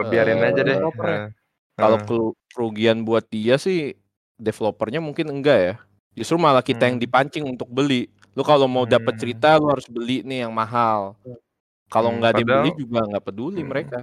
biarin 0.00 0.40
aja 0.40 0.60
deh. 0.60 0.78
Nah, 0.80 1.28
Kalau 1.76 1.98
kelu- 2.04 2.36
kerugian 2.52 3.04
buat 3.04 3.24
dia 3.28 3.56
sih 3.56 3.96
developernya 4.36 5.00
mungkin 5.00 5.28
enggak 5.32 5.58
ya. 5.60 5.74
Justru 6.12 6.36
malah 6.36 6.60
kita 6.60 6.84
yang 6.84 7.00
Hmm. 7.00 7.04
dipancing 7.04 7.44
untuk 7.46 7.68
beli. 7.68 8.08
Lu 8.36 8.44
kalau 8.44 8.68
mau 8.68 8.84
dapat 8.84 9.16
Hmm. 9.16 9.20
cerita 9.20 9.56
lu 9.56 9.72
harus 9.72 9.88
beli 9.88 10.20
nih 10.20 10.44
yang 10.44 10.52
mahal. 10.52 11.16
Kalau 11.88 12.12
Hmm, 12.12 12.20
nggak 12.20 12.34
dibeli 12.36 12.70
juga 12.76 13.00
nggak 13.04 13.24
peduli 13.24 13.60
Hmm. 13.64 13.70
mereka. 13.70 13.98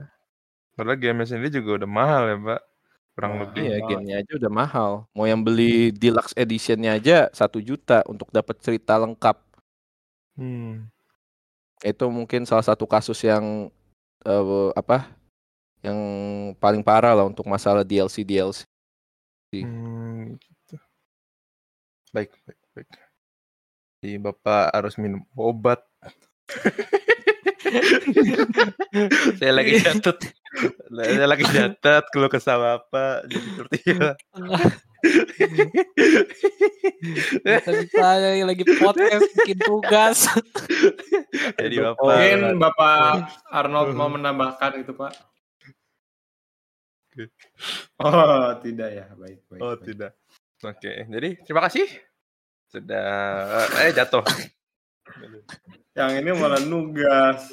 Padahal 0.74 0.98
game 0.98 1.26
sendiri 1.26 1.50
juga 1.50 1.82
udah 1.82 1.90
mahal 1.90 2.24
ya, 2.30 2.38
Pak. 2.38 2.62
Kurang 3.18 3.42
Wah, 3.42 3.50
lebih. 3.50 3.66
Iya, 3.66 3.82
mahal. 3.82 3.90
gamenya 3.90 4.16
aja 4.22 4.32
udah 4.38 4.52
mahal. 4.54 4.92
Mau 5.18 5.26
yang 5.26 5.42
beli 5.42 5.90
deluxe 5.90 6.38
editionnya 6.38 7.02
aja 7.02 7.34
satu 7.34 7.58
juta 7.58 8.06
untuk 8.06 8.30
dapat 8.30 8.62
cerita 8.62 8.94
lengkap. 8.94 9.42
Hmm. 10.38 10.86
Itu 11.82 12.14
mungkin 12.14 12.46
salah 12.46 12.62
satu 12.62 12.86
kasus 12.86 13.18
yang 13.26 13.74
eh, 14.22 14.70
apa? 14.78 15.10
Yang 15.82 15.98
paling 16.62 16.86
parah 16.86 17.18
lah 17.18 17.26
untuk 17.26 17.50
masalah 17.50 17.82
DLC 17.82 18.22
DLC. 18.22 18.70
Hmm, 19.66 20.38
gitu. 20.38 20.78
Baik, 22.14 22.38
baik, 22.46 22.62
baik. 22.78 22.90
Jadi 23.98 24.22
Bapak 24.22 24.78
harus 24.78 24.94
minum 25.02 25.26
obat. 25.34 25.82
saya 29.42 29.58
lagi 29.58 29.82
catat. 29.82 30.22
Saya 30.88 31.28
lagi 31.28 31.44
catat 31.44 32.04
kalau 32.10 32.30
kesal 32.32 32.58
Bapak 32.60 33.28
jadi 33.28 33.44
seperti 33.44 33.78
itu. 33.84 34.10
Tapi 37.44 37.84
saya 37.92 38.44
lagi 38.48 38.64
podcast 38.66 39.28
bikin 39.44 39.60
tugas. 39.62 40.28
jadi 41.60 41.76
Bapak 41.92 42.04
Mungkin 42.04 42.40
Bapak 42.58 43.30
Arnold 43.52 43.94
mau 43.94 44.10
menambahkan 44.10 44.82
itu, 44.82 44.92
Pak. 44.96 45.14
Oke. 47.14 47.34
Oh, 48.02 48.54
tidak 48.62 48.90
ya. 48.94 49.06
Baik, 49.18 49.40
baik. 49.50 49.62
Oh, 49.62 49.74
baik. 49.74 49.86
tidak. 49.86 50.12
Oke, 50.66 51.06
jadi 51.06 51.30
terima 51.46 51.62
kasih. 51.70 51.86
Sudah 52.70 53.10
eh 53.86 53.94
jatuh. 53.94 54.26
Yang 55.98 56.12
ini 56.22 56.30
malah 56.34 56.62
nugas. 56.62 57.50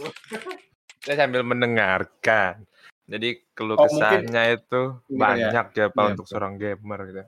Saya 1.04 1.24
sambil 1.28 1.44
mendengarkan. 1.44 2.64
Jadi 3.04 3.28
keluh 3.52 3.76
Oh, 3.76 3.84
mungkin- 3.84 4.24
kesahnya 4.24 4.42
itu 4.50 4.82
Ini 5.06 5.18
banyak 5.18 5.66
ya, 5.70 5.86
Pak 5.88 6.00
Iya, 6.00 6.10
untuk 6.10 6.24
betul. 6.24 6.32
seorang 6.32 6.54
gamer 6.56 7.00
gitu. 7.04 7.22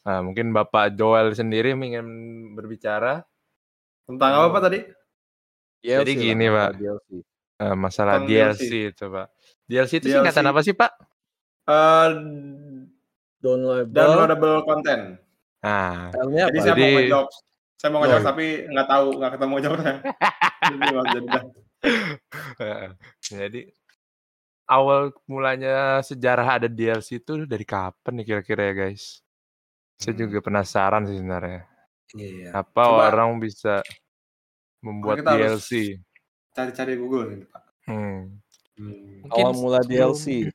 Nah, 0.00 0.18
mungkin 0.22 0.46
Bapak 0.50 0.94
Joel 0.94 1.28
sendiri 1.32 1.74
ingin 1.74 2.06
berbicara 2.54 3.26
Tentang 4.06 4.30
apa, 4.32 4.48
Pak, 4.50 4.62
tadi? 4.64 4.78
Jadi 5.80 6.02
DLC 6.04 6.14
lah, 6.14 6.22
gini, 6.24 6.46
Pak. 6.48 6.70
DLC. 6.74 7.08
eh, 7.56 7.74
masalah 7.74 8.12
Tentang 8.16 8.28
DLC. 8.28 8.60
DLC. 8.60 8.74
itu, 8.88 9.04
Pak. 9.06 9.26
DLC 9.64 9.92
itu 9.92 10.06
DLC. 10.06 10.14
singkatan 10.16 10.46
apa 10.46 10.60
sih, 10.60 10.74
Pak? 10.74 10.90
Eh, 11.64 12.08
Downloadable. 13.40 13.94
downloadable 13.94 14.56
content. 14.62 15.02
Nah, 15.60 16.10
Filenya 16.10 16.44
Jadi 16.48 16.56
apa? 16.56 16.60
saya 16.60 16.72
mau 16.72 16.80
Jadi- 16.80 16.96
ngejawab. 16.96 17.28
Saya 17.74 17.88
mau 17.88 18.00
ngejawab 18.00 18.20
Oh. 18.20 18.28
tapi 18.28 18.44
nggak 18.66 18.88
tahu, 18.88 19.06
nggak 19.16 19.30
ketemu. 19.32 19.54
Jadi, 20.60 20.86
jadi 21.00 21.20
dah. 21.24 21.44
jadi 23.22 23.60
awal 24.70 25.10
mulanya 25.26 25.98
sejarah 26.00 26.62
ada 26.62 26.68
DLC 26.70 27.18
itu 27.18 27.42
dari 27.42 27.66
kapan 27.66 28.12
nih 28.16 28.26
kira-kira 28.26 28.70
ya, 28.70 28.74
guys? 28.86 29.18
Saya 29.98 30.14
Hmm. 30.14 30.22
juga 30.22 30.38
penasaran 30.40 31.02
sih 31.04 31.18
sebenarnya. 31.18 31.66
Iya. 32.14 32.48
Apa 32.54 32.82
Coba- 32.86 33.10
orang 33.10 33.36
bisa 33.36 33.82
membuat 34.80 35.20
kita 35.20 35.30
harus- 35.34 35.66
DLC? 35.66 35.98
Cari-cari 36.50 36.94
Google 36.94 37.24
nih, 37.28 37.40
Pak. 37.46 37.62
Hmm. 37.84 38.20
Mungkin 39.26 39.44
Awal 39.44 39.54
mula 39.54 39.80
DLC. 39.82 40.48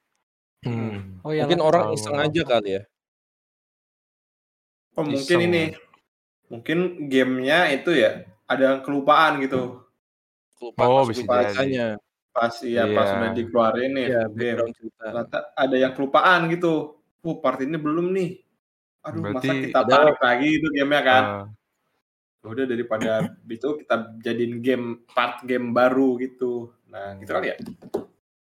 Hmm. 0.65 1.21
Oh, 1.21 1.29
iya 1.29 1.45
Mungkin 1.45 1.61
lah. 1.61 1.67
orang 1.69 1.83
Awal 1.85 1.95
iseng 1.95 2.17
aja 2.17 2.41
kali 2.41 2.69
ya. 2.73 2.83
Oh 4.95 5.03
mungkin 5.03 5.37
Iseng. 5.37 5.47
ini, 5.51 5.63
mungkin 6.47 6.77
gamenya 7.11 7.67
itu 7.69 7.91
ya 7.91 8.23
ada 8.47 8.79
kelupaan 8.79 9.43
gitu. 9.43 9.83
Kelupaan 10.55 10.87
Oh, 10.87 11.03
bisa 11.03 11.21
jadi. 11.21 11.99
Pas 12.35 12.51
ya 12.59 12.83
pas 12.91 13.07
Iya. 13.07 13.15
udah 13.15 13.31
dikeluarin 13.31 13.91
nih 13.95 14.07
Iya, 14.11 14.21
full 14.27 14.35
game. 14.35 14.59
Ternyata 14.99 15.37
ada 15.55 15.75
yang 15.79 15.93
kelupaan 15.95 16.51
gitu. 16.51 16.73
Uh, 17.23 17.39
part 17.39 17.63
ini 17.63 17.79
belum 17.79 18.11
nih. 18.11 18.43
Aduh, 19.01 19.21
masa 19.23 19.39
Berarti 19.39 19.71
kita 19.71 19.79
ada- 19.81 20.19
lagi 20.19 20.49
itu 20.51 20.67
gamenya 20.69 21.01
kan? 21.01 21.23
Ah, 21.23 21.45
Udah 22.45 22.65
daripada 22.67 23.11
itu 23.49 23.67
kita 23.79 23.95
jadiin 24.19 24.59
game 24.59 24.85
part 25.07 25.41
game 25.41 25.71
baru 25.71 26.19
gitu. 26.19 26.69
Nah, 26.91 27.15
gitu 27.17 27.31
kali 27.31 27.49
ya. 27.49 27.57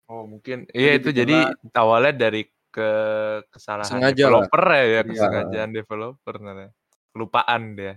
oh 0.05 0.21
mungkin 0.23 0.69
iya 0.69 1.01
itu 1.01 1.09
Jadi 1.09 1.33
awalnya 1.73 2.13
dari 2.13 2.45
ke 2.69 2.89
kesalahan 3.49 3.89
Sengaja 3.89 4.29
lah. 4.29 4.45
developer 4.45 4.63
ya, 4.67 4.75
ya 4.75 4.85
Iya. 4.85 5.01
kesengajaan 5.07 5.71
developer 5.71 6.35
namanya. 6.37 6.71
kelupaan 7.09 7.61
dia 7.73 7.93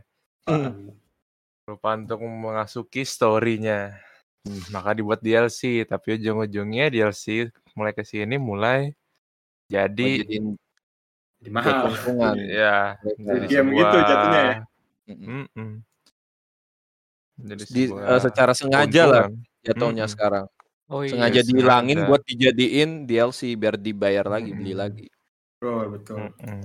kelupaan 1.62 2.06
untuk 2.06 2.22
memasuki 2.22 3.02
story-nya 3.02 3.98
maka 4.70 4.90
dibuat 4.98 5.20
DLC 5.22 5.84
tapi 5.84 6.16
ujung-ujungnya 6.18 6.90
DLC 6.92 7.48
mulai 7.76 7.92
ke 7.94 8.02
sini 8.02 8.36
mulai 8.36 8.92
jadi 9.68 10.24
Dijadiin 10.24 10.56
Jadi 11.38 11.54
mahal. 11.54 12.34
ya 12.50 12.98
jadi 13.22 13.46
Game 13.46 13.70
gitu 13.70 13.96
jatuhnya 14.02 14.40
ya? 14.42 14.56
Mm-mm. 15.08 15.46
Mm-mm. 15.54 15.70
Jadi 17.38 17.62
Di, 17.70 17.82
sebuah 17.86 18.02
eh, 18.18 18.20
secara 18.26 18.52
sengaja 18.58 19.02
lah 19.06 19.24
jatuhnya 19.62 20.04
Mm-mm. 20.04 20.12
sekarang. 20.12 20.44
Oh 20.90 21.04
iya. 21.06 21.12
Sengaja 21.14 21.40
Iya, 21.40 21.46
dihilangin 21.46 21.98
buat 22.10 22.22
dijadiin 22.26 22.90
DLC 23.06 23.54
biar 23.54 23.78
dibayar 23.78 24.26
lagi, 24.26 24.50
beli 24.50 24.74
Mm-mm. 24.74 24.82
lagi. 24.82 25.06
Betul, 25.60 25.82
betul. 25.94 26.16
Mm-mm. 26.18 26.60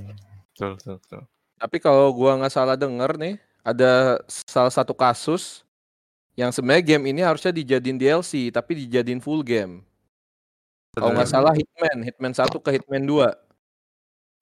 betul 0.53 0.69
betul, 0.79 0.95
betul. 0.97 1.21
Tapi 1.61 1.77
kalau 1.79 2.09
gua 2.11 2.31
nggak 2.41 2.53
salah 2.53 2.75
denger 2.75 3.11
nih, 3.21 3.35
ada 3.61 4.17
salah 4.27 4.73
satu 4.73 4.91
kasus 4.97 5.61
yang 6.33 6.49
sebenarnya 6.49 6.95
game 6.95 7.13
ini 7.13 7.21
harusnya 7.21 7.53
dijadiin 7.53 7.97
DLC 7.97 8.49
tapi 8.49 8.85
dijadiin 8.85 9.21
full 9.21 9.45
game. 9.45 9.85
Kalau 10.93 11.09
nggak 11.13 11.29
salah 11.29 11.53
Hitman, 11.53 12.05
Hitman 12.05 12.33
1 12.33 12.61
ke 12.61 12.69
Hitman 12.69 13.05
2. 13.05 13.25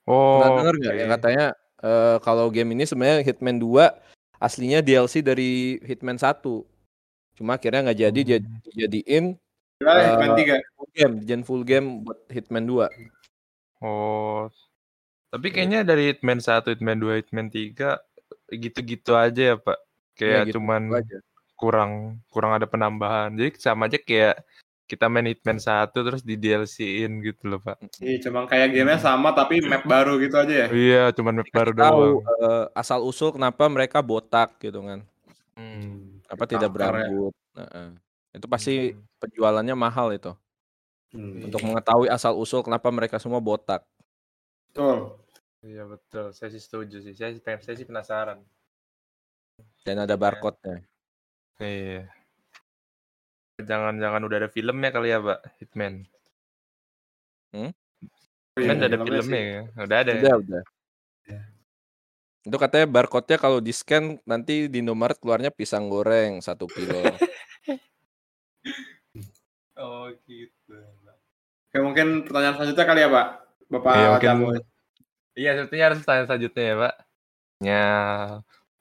oh 0.09 0.39
Pernah 0.41 0.49
denger 0.59 0.75
nggak 0.83 0.95
yang 0.99 1.09
oke. 1.11 1.15
katanya 1.19 1.45
eh, 1.81 2.17
kalau 2.23 2.45
game 2.51 2.69
ini 2.75 2.83
sebenarnya 2.83 3.23
Hitman 3.23 3.55
2 3.59 3.87
aslinya 4.41 4.79
DLC 4.83 5.23
dari 5.23 5.79
Hitman 5.83 6.19
1. 6.19 6.63
Cuma 7.39 7.55
akhirnya 7.55 7.87
nggak 7.87 7.99
jadi 8.09 8.19
jadi 8.35 8.43
Hmm. 8.43 8.59
dijadiin 8.67 9.25
Hitman 9.81 10.31
3? 10.37 10.55
full 10.75 10.89
game, 10.93 11.13
dijadiin 11.23 11.43
full 11.47 11.63
game 11.63 11.87
buat 12.03 12.19
Hitman 12.27 12.65
2. 12.67 12.85
Oh. 13.81 14.45
Tapi 15.31 15.47
kayaknya 15.49 15.87
dari 15.87 16.11
Hitman 16.11 16.43
1, 16.43 16.75
Hitman 16.75 16.99
2, 16.99 17.23
Hitman 17.23 17.47
3 17.47 17.97
gitu-gitu 18.51 19.15
aja 19.15 19.55
ya, 19.55 19.57
Pak. 19.57 19.79
Kayak 20.19 20.51
gitu-gitu 20.51 20.59
cuman 20.59 20.81
aja. 20.99 21.17
Kurang 21.61 21.91
kurang 22.27 22.57
ada 22.57 22.65
penambahan. 22.65 23.29
Jadi 23.37 23.49
sama 23.61 23.85
aja 23.85 24.01
kayak 24.01 24.41
kita 24.83 25.07
main 25.07 25.23
Hitman 25.23 25.55
1 25.55 25.87
terus 25.95 26.19
di 26.19 26.35
DLC-in 26.35 27.23
gitu 27.23 27.47
loh, 27.47 27.63
Pak. 27.63 27.79
Iya, 28.03 28.27
cuma 28.27 28.43
kayak 28.43 28.75
gamenya 28.75 28.99
sama 28.99 29.31
tapi 29.31 29.63
map 29.63 29.87
baru 29.87 30.19
gitu 30.19 30.35
aja 30.35 30.51
ya. 30.51 30.67
Iya, 30.67 31.03
cuman 31.15 31.39
map 31.39 31.47
baru 31.47 31.71
Tahu 31.71 31.79
doang. 31.79 32.15
eh, 32.43 32.65
asal 32.75 32.99
usul 32.99 33.31
kenapa 33.31 33.71
mereka 33.71 34.03
botak 34.03 34.59
gitu 34.59 34.83
kan. 34.83 34.99
Hmm. 35.55 36.19
Apa 36.27 36.43
tidak 36.43 36.67
Cover 36.67 36.81
ya. 36.81 37.07
berambut. 37.07 37.33
Heeh. 37.55 37.87
Itu 38.35 38.47
pasti 38.47 38.73
Hmm. 38.91 38.99
penjualannya 39.21 39.75
mahal 39.77 40.11
itu. 40.11 40.31
Hmm, 41.11 41.43
Untuk 41.47 41.59
mengetahui 41.61 42.07
asal 42.07 42.35
usul 42.35 42.59
kenapa 42.59 42.87
mereka 42.87 43.15
semua 43.15 43.39
botak. 43.39 43.87
Betul. 44.71 45.15
Iya 45.61 45.85
betul, 45.85 46.33
saya 46.33 46.49
sih 46.49 46.59
setuju 46.59 46.99
sih. 46.99 47.13
Saya 47.13 47.31
sih 47.31 47.39
pengen, 47.39 47.61
saya 47.61 47.75
sih 47.75 47.85
penasaran. 47.85 48.43
Dan 49.83 49.99
ada 49.99 50.15
barcode-nya. 50.15 50.83
Iya. 51.61 52.09
Jangan-jangan 53.61 54.21
udah 54.25 54.37
ada 54.41 54.49
filmnya 54.49 54.89
kali 54.89 55.13
ya, 55.13 55.21
Pak, 55.21 55.39
Hitman. 55.61 56.09
Iya, 57.53 57.69
Hitman 58.57 58.75
udah 58.81 58.87
ada 58.89 58.97
filmnya 58.99 59.41
ya. 59.41 59.61
Udah 59.77 59.97
ada. 60.01 60.11
ya? 60.11 60.19
Udah, 60.19 60.35
udah. 60.41 60.63
Iya. 61.29 61.41
Itu 62.41 62.57
katanya 62.57 62.87
barcode-nya 62.89 63.37
kalau 63.37 63.61
di 63.61 63.69
scan 63.69 64.17
nanti 64.25 64.65
di 64.65 64.81
Indomaret 64.81 65.21
keluarnya 65.21 65.53
pisang 65.53 65.85
goreng 65.87 66.41
satu 66.41 66.65
kilo. 66.65 66.97
Oh 69.73 70.13
gitu. 70.29 70.77
Oke, 71.65 71.77
mungkin 71.81 72.21
pertanyaan 72.21 72.53
selanjutnya 72.53 72.85
kali 72.85 73.01
ya, 73.01 73.09
Pak. 73.09 73.27
Bapak 73.65 73.93
Iya, 73.97 74.05
mungkin- 74.13 74.21
Jamu. 74.29 74.45
Iya, 75.33 75.51
sepertinya 75.57 75.85
harus 75.89 75.99
tanya 76.05 76.23
selanjutnya 76.29 76.61
ya, 76.61 76.75
Pak. 76.77 76.93
Ya, 77.65 77.85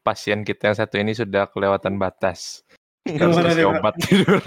pasien 0.05 0.45
kita 0.45 0.69
yang 0.69 0.77
satu 0.77 1.01
ini 1.01 1.17
sudah 1.17 1.49
kelewatan 1.49 1.97
batas. 1.97 2.67
Harus 3.19 3.37
kasih 3.41 3.67
obat 3.67 3.95
tidur. 3.99 4.39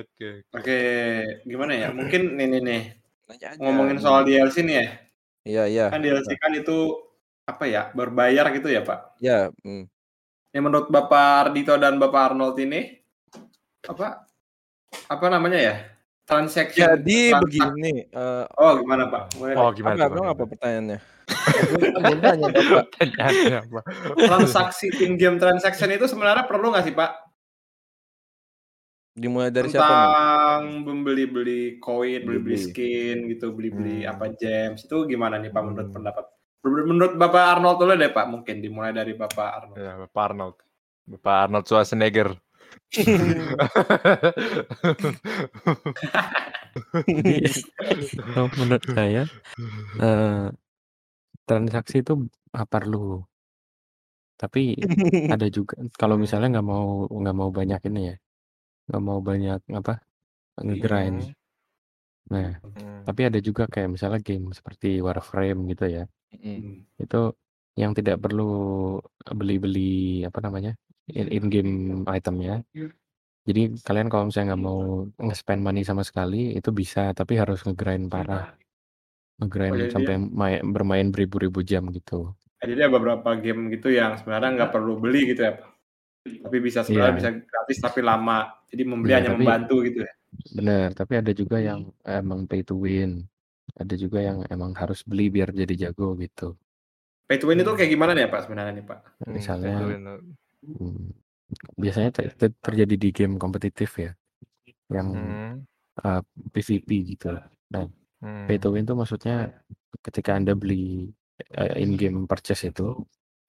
Oke. 0.00 0.46
Oke, 0.54 0.78
gimana 1.44 1.72
ya? 1.74 1.88
Mungkin 1.90 2.38
nih 2.38 2.46
nih 2.48 2.60
nih. 2.62 2.82
Ngomongin 3.60 3.98
soal 4.00 4.24
DLC 4.24 4.64
nih 4.64 4.76
ya. 4.76 4.86
Iya, 5.44 5.62
iya. 5.68 5.86
Kan 5.92 6.00
DLC 6.00 6.36
kan 6.40 6.52
itu 6.56 6.96
apa 7.44 7.64
ya? 7.68 7.92
Berbayar 7.92 8.48
gitu 8.56 8.72
ya, 8.72 8.80
Pak. 8.80 9.20
Ya, 9.20 9.52
hmm. 9.64 9.84
Yang 10.54 10.64
menurut 10.64 10.88
Bapak 10.88 11.50
Ardito 11.50 11.74
dan 11.76 11.98
Bapak 11.98 12.32
Arnold 12.32 12.56
ini 12.62 12.94
apa 13.84 14.24
apa 15.10 15.26
namanya 15.28 15.58
ya? 15.60 15.93
Transaction. 16.24 16.80
Jadi 16.80 17.20
transak- 17.28 17.42
begini, 17.44 17.92
eh, 18.06 18.44
Oh, 18.56 18.72
gimana, 18.76 19.04
Pak? 19.06 19.22
Boleh 19.36 19.54
Oh, 19.54 19.68
gimana? 19.70 19.96
apa, 19.98 20.14
Pak? 20.14 20.28
apa 20.30 20.44
pertanyaannya? 20.48 20.98
Apa? 23.60 23.80
transaksi 24.18 24.88
in-game 25.00 25.36
transaction 25.36 25.88
itu 25.90 26.04
sebenarnya 26.04 26.44
perlu 26.44 26.72
nggak 26.72 26.84
sih, 26.84 26.94
Pak? 26.94 27.10
Dimulai 29.14 29.48
dari 29.48 29.68
siapa 29.68 29.84
nih? 29.84 29.94
Tentang 29.94 30.62
membeli-beli 30.82 31.62
koin, 31.78 32.20
beli-beli 32.20 32.56
Beli-beli. 32.56 32.66
skin 32.66 33.16
gitu, 33.30 33.46
beli-beli 33.52 34.02
Hmm. 34.02 34.10
apa 34.10 34.24
gems. 34.32 34.82
Itu 34.82 35.04
gimana 35.04 35.38
nih, 35.38 35.48
Pak 35.48 35.62
menurut 35.62 35.86
Hmm. 35.86 35.96
pendapat? 36.02 36.24
Menurut 36.60 36.84
menurut 36.88 37.14
Bapak 37.14 37.44
Arnold 37.52 37.78
dulu 37.78 37.92
deh, 37.94 38.10
Pak. 38.10 38.26
Mungkin 38.26 38.56
dimulai 38.58 38.90
dari 38.90 39.12
Bapak 39.12 39.48
Arnold. 39.54 39.76
Ya, 39.76 39.92
Bapak 39.94 40.22
Arnold. 40.24 40.56
Bapak 41.06 41.34
Arnold 41.46 41.64
Schwarzenegger. 41.64 42.28
Jadi 47.06 47.34
kalau 48.34 48.48
menurut 48.58 48.84
saya 48.90 49.22
eh, 50.00 50.46
transaksi 51.46 52.02
itu 52.02 52.12
ah, 52.54 52.66
perlu. 52.66 53.22
Tapi 54.34 54.74
ada 55.30 55.46
juga 55.46 55.78
kalau 55.94 56.18
misalnya 56.18 56.58
nggak 56.58 56.66
mau 56.66 57.06
nggak 57.06 57.36
mau 57.38 57.50
banyak 57.54 57.80
ini 57.86 58.00
ya, 58.10 58.16
nggak 58.90 59.02
mau 59.02 59.18
banyak 59.22 59.60
apa 59.70 59.94
ngegrind. 60.58 61.30
Nah, 62.24 62.56
Hmm. 62.64 63.04
tapi 63.04 63.28
ada 63.28 63.36
juga 63.36 63.68
kayak 63.68 64.00
misalnya 64.00 64.16
game 64.24 64.48
seperti 64.56 64.96
Warframe 65.04 65.68
gitu 65.68 65.84
ya, 65.86 66.04
Mm. 66.32 66.40
Hmm. 66.40 66.74
itu 66.96 67.20
yang 67.76 67.92
tidak 67.92 68.16
perlu 68.16 68.96
beli-beli 69.28 70.24
apa 70.24 70.40
namanya 70.40 70.72
in, 71.10 71.26
in 71.28 71.44
game 71.52 71.72
itemnya. 72.08 72.64
Jadi 73.44 73.76
kalian 73.84 74.08
kalau 74.08 74.32
misalnya 74.32 74.56
nggak 74.56 74.62
mau 74.64 75.04
nge-spend 75.20 75.60
money 75.60 75.84
sama 75.84 76.00
sekali 76.00 76.56
itu 76.56 76.72
bisa, 76.72 77.12
tapi 77.12 77.36
harus 77.36 77.60
ngegrind 77.60 78.08
parah, 78.08 78.56
ngegrind 79.36 79.72
Oh, 79.74 79.78
jadi 79.84 79.92
sampai 79.92 80.14
main, 80.16 80.60
bermain 80.64 81.08
beribu-ribu 81.12 81.60
jam 81.60 81.84
gitu. 81.92 82.32
Jadi 82.64 82.80
ada 82.80 82.88
beberapa 82.88 83.36
game 83.36 83.68
gitu 83.68 83.92
yang 83.92 84.16
sebenarnya 84.16 84.56
nggak 84.56 84.72
perlu 84.72 84.96
beli 84.96 85.28
gitu 85.36 85.44
ya, 85.44 85.52
Pak. 85.60 85.68
Tapi 86.24 86.56
bisa 86.56 86.80
sebenarnya 86.80 87.12
Iya. 87.12 87.18
bisa 87.20 87.30
gratis 87.44 87.78
tapi 87.84 88.00
lama. 88.00 88.48
Jadi 88.72 88.82
membeli 88.88 89.12
Iya, 89.12 89.16
hanya 89.20 89.30
tapi- 89.36 89.44
membantu 89.44 89.76
gitu 89.84 89.98
ya. 90.00 90.12
Bener, 90.56 90.88
tapi 90.96 91.12
ada 91.20 91.32
juga 91.36 91.56
yang 91.60 91.92
emang 92.00 92.48
pay 92.48 92.64
to 92.64 92.80
win. 92.80 93.28
Ada 93.76 93.94
juga 94.00 94.24
yang 94.24 94.40
emang 94.48 94.72
harus 94.72 95.04
beli 95.04 95.28
biar 95.28 95.52
jadi 95.52 95.74
jago 95.88 96.16
gitu. 96.16 96.56
Pay 97.28 97.36
to 97.36 97.52
win 97.52 97.60
itu 97.60 97.68
kayak 97.76 97.92
gimana 97.92 98.16
nih 98.16 98.24
ya, 98.24 98.28
Pak 98.32 98.40
sebenarnya 98.48 98.72
nih, 98.72 98.84
Pak? 98.88 98.98
Hmm, 99.20 99.32
Misalnya 99.36 99.76
tentuin. 99.84 100.02
Hmm, 100.64 101.04
biasanya 101.82 102.10
ter- 102.16 102.34
ter- 102.40 102.58
terjadi 102.66 102.94
di 103.04 103.08
game 103.16 103.34
kompetitif 103.42 103.90
ya, 104.04 104.10
yang 104.96 105.08
Hmm, 105.12 105.54
uh, 106.04 106.20
PvP 106.52 106.90
gitu. 107.14 107.30
Nah, 107.72 107.84
hmm. 108.22 108.44
pay 108.48 108.56
to 108.62 108.68
win 108.74 108.84
itu 108.86 108.94
maksudnya 108.96 109.34
ketika 110.04 110.30
Anda 110.38 110.52
beli 110.56 111.08
uh, 111.60 111.72
in-game 111.82 112.26
purchase 112.30 112.70
itu, 112.70 112.82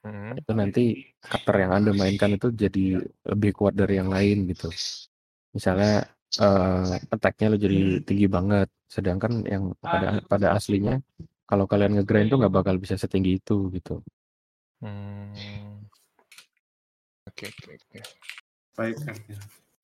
Hmm. 0.06 0.38
itu 0.38 0.52
nanti 0.54 0.82
karakter 1.18 1.56
yang 1.66 1.72
Anda 1.82 1.92
mainkan 1.98 2.32
itu 2.38 2.54
jadi 2.54 3.02
lebih 3.26 3.52
kuat 3.58 3.74
dari 3.74 3.98
yang 3.98 4.14
lain 4.14 4.46
gitu. 4.54 4.70
Misalnya 5.58 6.06
eh 6.38 6.92
attack-nya 7.16 7.48
lo 7.52 7.58
jadi 7.66 7.78
tinggi 8.08 8.28
banget, 8.30 8.68
sedangkan 8.96 9.34
yang 9.54 9.64
pada 9.82 10.08
pada 10.32 10.48
aslinya 10.58 11.02
kalau 11.50 11.66
kalian 11.72 11.98
ngegrind 11.98 12.30
tuh 12.32 12.38
nggak 12.42 12.56
bakal 12.58 12.76
bisa 12.84 12.96
setinggi 13.02 13.42
itu 13.42 13.54
gitu. 13.76 13.92
Hmm. 14.82 15.86
Oke, 17.28 17.46
oke, 17.50 17.70
oke. 17.82 18.00
Baik. 18.78 18.98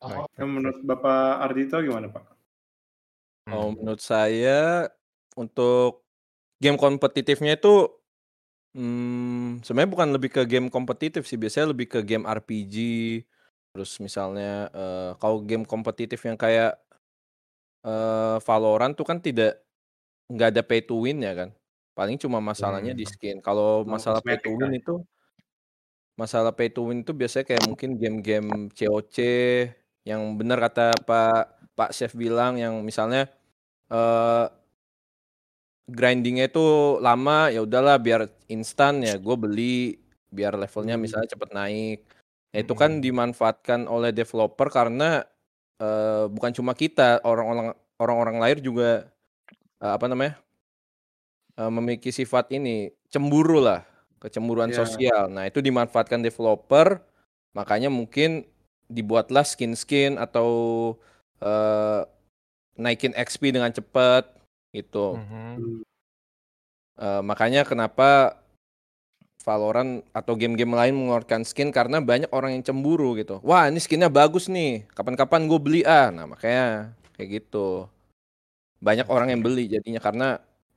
Baik. 0.02 0.28
Yang 0.40 0.50
menurut 0.56 0.80
Bapak 0.90 1.20
Ardito 1.46 1.78
gimana, 1.82 2.08
Pak? 2.14 2.26
Oh, 3.50 3.68
Hmm. 3.68 3.76
menurut 3.76 4.00
saya 4.00 4.88
untuk 5.36 6.06
game 6.64 6.78
kompetitifnya 6.80 7.58
itu, 7.60 7.90
mmm, 8.78 9.64
sebenarnya 9.66 9.92
bukan 9.96 10.10
lebih 10.16 10.32
ke 10.36 10.42
game 10.50 10.68
kompetitif 10.74 11.26
sih, 11.30 11.38
biasanya 11.42 11.74
lebih 11.76 11.88
ke 11.94 12.00
game 12.06 12.26
RPG, 12.28 12.76
terus 13.76 13.92
misalnya, 14.04 14.70
eee, 14.76 15.12
kalau 15.22 15.44
game 15.46 15.66
kompetitif 15.68 16.20
yang 16.28 16.38
kayak, 16.40 16.80
eee, 17.86 18.38
Valorant 18.46 18.94
tuh 18.98 19.06
kan 19.08 19.20
tidak 19.24 19.64
nggak 20.32 20.50
ada 20.58 20.64
pay 20.66 20.82
to 20.86 20.96
win 21.04 21.22
ya 21.26 21.34
kan, 21.38 21.50
paling 21.98 22.18
cuma 22.22 22.40
masalahnya 22.44 22.94
di 22.98 23.04
Hmm. 23.04 23.10
skin. 23.10 23.40
Kalau 23.46 23.84
Oh, 23.88 24.06
masalah 24.06 24.22
pay 24.26 24.38
to 24.44 24.50
win 24.60 24.72
kali. 24.72 24.78
itu 24.80 24.92
masalah 26.22 26.52
pay 26.58 26.70
to 26.74 26.82
win 26.88 27.00
itu 27.04 27.12
biasanya 27.22 27.46
kayak 27.50 27.64
mungkin 27.70 27.90
game-game 28.02 28.50
COC 28.78 29.16
yang 30.10 30.22
bener 30.40 30.58
kata 30.66 30.82
Pak 31.08 31.34
Pak 31.78 31.90
Chef 31.98 32.12
bilang 32.24 32.54
yang 32.64 32.76
misalnya, 32.90 33.22
eee 33.94 34.46
grinding-nya 35.90 36.46
itu 36.52 36.62
lama, 37.02 37.50
ya 37.50 37.66
udahlah 37.66 37.98
biar 37.98 38.30
instan 38.54 39.02
ya 39.02 39.18
gue 39.18 39.34
beli, 39.34 39.98
biar 40.30 40.54
levelnya 40.54 40.94
Mmm. 40.94 41.02
misalnya 41.02 41.28
cepet 41.34 41.50
naik. 41.58 41.98
Nah 42.54 42.60
itu 42.62 42.74
kan 42.78 42.92
Mhm. 43.00 43.02
dimanfaatkan 43.02 43.90
oleh 43.90 44.14
developer 44.14 44.68
karena, 44.70 45.26
eee, 45.82 46.26
bukan 46.34 46.52
cuma 46.58 46.74
kita, 46.78 47.22
orang-orang 47.26 47.74
orang-orang 48.02 48.38
lain 48.44 48.58
juga, 48.62 48.90
eee, 49.84 49.94
apa 49.98 50.06
namanya 50.12 50.42
eee, 51.60 51.72
memiliki 51.72 52.12
sifat 52.16 52.48
ini, 52.56 52.92
cemburulah, 53.12 53.84
kecemburuan 54.22 54.70
Iya. 54.70 54.76
sosial. 54.76 55.28
Nah 55.34 55.50
itu 55.50 55.60
dimanfaatkan 55.66 56.22
developer, 56.24 57.02
makanya 57.58 57.90
mungkin 57.92 58.46
dibuatlah 58.92 59.44
skin-skin 59.48 60.18
atau, 60.22 60.50
eee, 61.44 62.02
naikin 62.80 63.14
XP 63.18 63.52
dengan 63.56 63.72
cepat, 63.74 64.30
gitu. 64.76 65.22
Mhm. 65.56 65.60
Mmm. 65.60 65.84
Eee, 67.00 67.22
makanya 67.24 67.64
kenapa 67.64 68.36
Valorant 69.42 70.06
atau 70.14 70.38
game-game 70.38 70.70
lain 70.78 70.94
mengeluarkan 70.94 71.42
skin 71.48 71.74
karena 71.74 71.98
banyak 71.98 72.30
orang 72.30 72.54
yang 72.60 72.64
cemburu 72.68 73.18
gitu, 73.18 73.42
"Wah 73.42 73.66
ini 73.74 73.82
skin-nya 73.82 74.06
bagus 74.12 74.46
nih, 74.52 74.86
kapan-kapan 74.94 75.50
gue 75.50 75.58
beli 75.58 75.82
ah." 75.82 76.14
Nah 76.14 76.30
makanya 76.30 76.94
kayak 77.18 77.30
gitu. 77.42 77.90
Banyak 78.84 79.08
orang 79.10 79.34
yang 79.34 79.42
beli 79.46 79.68
jadinya 79.72 80.02
karena 80.04 80.28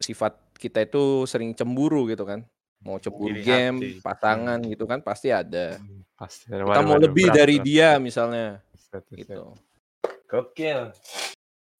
sifat 0.01 0.39
kita 0.61 0.85
itu 0.87 1.27
sering 1.29 1.53
cemburu 1.59 2.07
gitu 2.09 2.25
kan, 2.29 2.47
mau 2.85 2.97
cemburu 3.03 3.35
Iri 3.35 3.43
game, 3.43 3.79
hati. 3.81 3.91
pasangan 4.05 4.61
Hmm. 4.61 4.71
gitu 4.73 4.85
kan 4.91 5.01
pasti 5.03 5.29
ada. 5.33 5.81
Mmm, 5.81 6.05
pasti 6.19 6.45
ada. 6.53 6.65
Kita 6.65 6.81
Waduh 6.81 6.87
mau 6.87 6.97
waduh, 6.97 7.01
lebih 7.01 7.27
berat 7.27 7.39
dari 7.39 7.57
berat. 7.57 7.69
dia 7.69 7.97
misalnya, 8.01 8.61
Buset 8.73 9.05
buset. 9.11 9.43
gitu. 9.43 9.57
Gokil. 10.31 10.81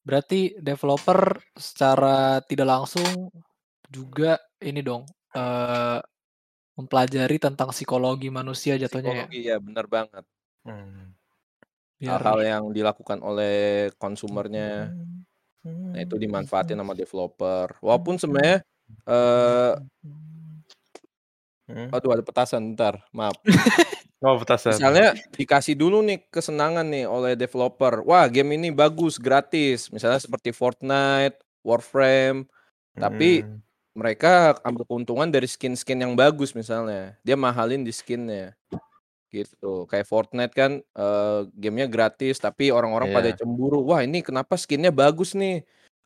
Berarti 0.05 0.53
developer 0.61 1.41
secara 1.57 2.39
tidak 2.45 2.67
langsung 2.69 3.33
juga 3.89 4.37
ini 4.61 4.81
dong, 4.85 5.05
eee, 5.33 5.99
mempelajari 6.77 7.37
tentang 7.41 7.69
psikologi 7.75 8.29
manusia 8.33 8.75
jatuhnya 8.79 9.13
ya? 9.25 9.27
Psikologi 9.27 9.39
ya, 9.49 9.55
bener 9.57 9.85
banget. 9.89 10.25
Mmm. 10.65 11.13
Biar 12.01 12.21
Hal-hal 12.21 12.39
yang 12.45 12.63
dilakukan 12.75 13.19
oleh 13.25 13.89
konsumernya, 13.97 14.93
nah 15.93 15.99
itu 16.01 16.15
dimanfaatin 16.19 16.77
sama 16.79 16.93
developer. 16.97 17.67
Walaupun 17.83 18.15
sebenarnya, 18.21 18.63
eee 19.07 19.73
Mhm. 21.69 21.95
aduh 21.95 22.11
ada 22.17 22.23
petasan, 22.25 22.73
bentar, 22.75 23.01
maaf. 23.15 23.37
Oh 24.23 24.39
petasan. 24.39 24.85
Misalnya 24.85 25.15
dikasih 25.37 25.75
dulu 25.77 26.01
nih 26.05 26.25
kesenangan 26.33 26.87
nih 26.89 27.05
oleh 27.09 27.33
developer, 27.37 28.01
"Wah 28.07 28.25
game 28.31 28.57
ini 28.57 28.69
bagus, 28.73 29.17
gratis." 29.21 29.89
Misalnya 29.93 30.17
seperti 30.23 30.51
Fortnite, 30.55 31.37
Warframe, 31.65 32.47
tapi 33.01 33.45
Mhm. 33.45 33.65
mereka 33.97 34.57
ambil 34.65 34.85
keuntungan 34.89 35.29
dari 35.33 35.47
skin-skin 35.49 36.01
yang 36.05 36.13
bagus 36.19 36.53
misalnya, 36.57 37.17
dia 37.25 37.35
mahalin 37.39 37.83
di 37.85 37.91
skin-nya, 37.95 38.53
gitu. 39.33 39.85
Kayak 39.91 40.07
Fortnite 40.09 40.53
kan, 40.55 40.71
eee, 40.83 41.39
game-nya 41.59 41.87
gratis 41.91 42.39
tapi 42.41 42.69
orang-orang 42.73 43.09
pada 43.11 43.29
Iya. 43.29 43.37
cemburu, 43.37 43.83
"Wah 43.87 44.01
ini 44.05 44.21
kenapa 44.25 44.55
skin-nya 44.59 44.91
bagus 44.95 45.33
nih, 45.37 45.63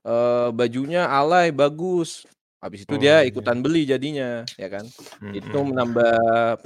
eee, 0.07 0.47
bajunya 0.55 1.07
alay, 1.11 1.51
bagus." 1.55 2.25
Habis 2.59 2.83
itu 2.83 2.91
Oh 2.91 2.99
dia 2.99 3.23
iya. 3.23 3.27
ikutan 3.31 3.63
beli 3.63 3.87
jadinya, 3.87 4.43
ya 4.59 4.67
kan. 4.67 4.83
Itu 5.31 5.63
Mhm. 5.63 5.67
menambah 5.71 6.13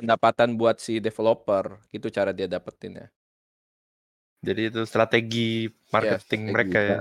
pendapatan 0.02 0.58
buat 0.58 0.82
si 0.82 0.98
developer, 0.98 1.78
gitu 1.94 2.10
cara 2.10 2.34
dia 2.34 2.50
dapetinnya. 2.50 3.14
Jadi 4.42 4.62
itu 4.74 4.82
strategi 4.90 5.70
Iya 5.70 5.88
marketing 5.94 6.42
strategi, 6.50 6.52
mereka 6.52 6.80
ya? 6.82 6.98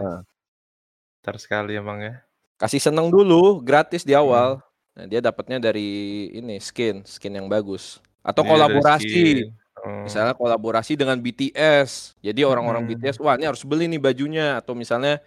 Pintar 1.22 1.36
sekali 1.40 1.72
emang 1.78 1.98
ya. 2.02 2.14
Kasih 2.60 2.82
seneng 2.82 3.08
dulu, 3.08 3.64
gratis 3.64 4.04
di 4.04 4.12
awal. 4.12 4.60
Nah 4.92 5.06
dia 5.08 5.24
dapatnya 5.24 5.58
dari 5.58 6.28
ini, 6.36 6.60
skin, 6.60 7.02
skin 7.08 7.32
yang 7.40 7.48
bagus. 7.48 7.98
Atau 8.22 8.44
Dia 8.44 8.50
kolaborasi. 8.54 9.48
Oh. 9.82 10.06
misalnya 10.06 10.36
kolaborasi 10.38 10.94
dengan 10.94 11.18
BTS. 11.18 12.14
Jadi 12.22 12.46
orang-orang 12.46 12.86
Mhm. 12.86 12.90
BTS, 12.94 13.16
"Wah 13.18 13.34
ini 13.34 13.50
harus 13.50 13.66
beli 13.66 13.90
nih 13.90 13.98
bajunya." 13.98 14.60
Atau 14.62 14.78
misalnya 14.78 15.18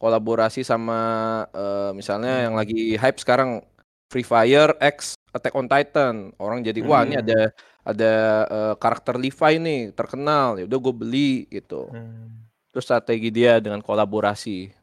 kolaborasi 0.00 0.60
sama, 0.66 0.98
eee, 1.54 1.90
misalnya 1.98 2.46
yang 2.48 2.54
Mhm. 2.54 2.60
lagi 2.60 2.96
hype 3.00 3.18
sekarang 3.22 3.62
Free 4.12 4.24
Fire 4.26 4.72
X 4.80 5.14
Attack 5.36 5.54
on 5.58 5.66
Titan. 5.68 6.32
Orang 6.40 6.64
jadi, 6.64 6.80
"Wah 6.84 7.02
ini 7.06 7.16
Mhm. 7.16 7.22
ada 7.22 7.52
ada, 7.86 8.12
eee, 8.50 8.74
karakter 8.82 9.14
Levi 9.20 9.52
nih 9.62 9.78
terkenal, 9.98 10.56
ya 10.60 10.64
udah 10.68 10.78
gue 10.84 10.94
beli." 10.96 11.30
Gitu. 11.52 11.92
Mmm. 11.92 12.46
Itu 12.72 12.80
strategi 12.84 13.28
dia 13.34 13.60
dengan 13.64 13.80
kolaborasi. 13.84 14.76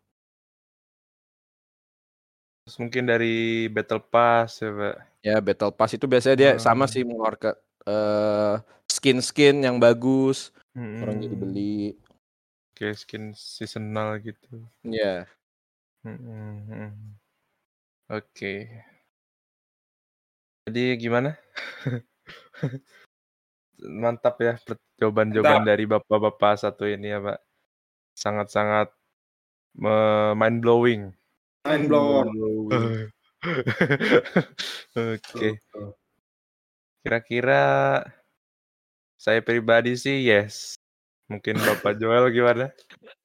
Terus 2.68 2.80
mungkin 2.80 3.04
dari 3.12 3.68
Battle 3.76 4.00
Pass 4.08 4.64
ya, 4.64 4.72
Pak? 4.72 5.14
Ya 5.24 5.40
Battle 5.40 5.72
Pass 5.72 5.96
itu 5.96 6.04
biasanya 6.04 6.36
dia 6.36 6.52
sama 6.60 6.84
Oh. 6.84 6.94
sih 6.94 7.08
mengeluarkan, 7.08 7.56
eee, 7.88 8.56
skin-skin 8.92 9.64
yang 9.64 9.80
bagus, 9.80 10.52
orang 11.00 11.16
jadi 11.24 11.36
Mhm. 11.36 11.40
beli. 11.40 11.96
Kayak 12.74 12.98
skin 13.06 13.38
seasonal 13.38 14.18
gitu. 14.18 14.66
Iya. 14.82 15.30
Mhm 16.02 16.66
mhm. 16.68 16.90
Oke. 18.10 18.68
Jadi 20.68 20.96
gimana? 20.96 21.36
Mantap 23.84 24.40
ya 24.40 24.56
jawaban-jawaban 24.96 25.68
dari 25.68 25.84
bapak-bapak 25.84 26.56
satu 26.56 26.88
ini 26.88 27.12
ya, 27.12 27.20
Pak. 27.20 27.40
Sangat-sangat 28.16 28.90
mind 30.38 30.60
blowing. 30.64 31.12
Mind 31.68 31.86
blown. 31.92 32.28
Oke. 34.96 35.48
Kira-kira 37.04 37.64
saya 39.20 39.44
pribadi 39.44 40.00
sih 40.00 40.24
yes. 40.24 40.80
Mungkin 41.34 41.58
Bapak 41.66 41.98
Joel 41.98 42.30
gimana? 42.30 42.70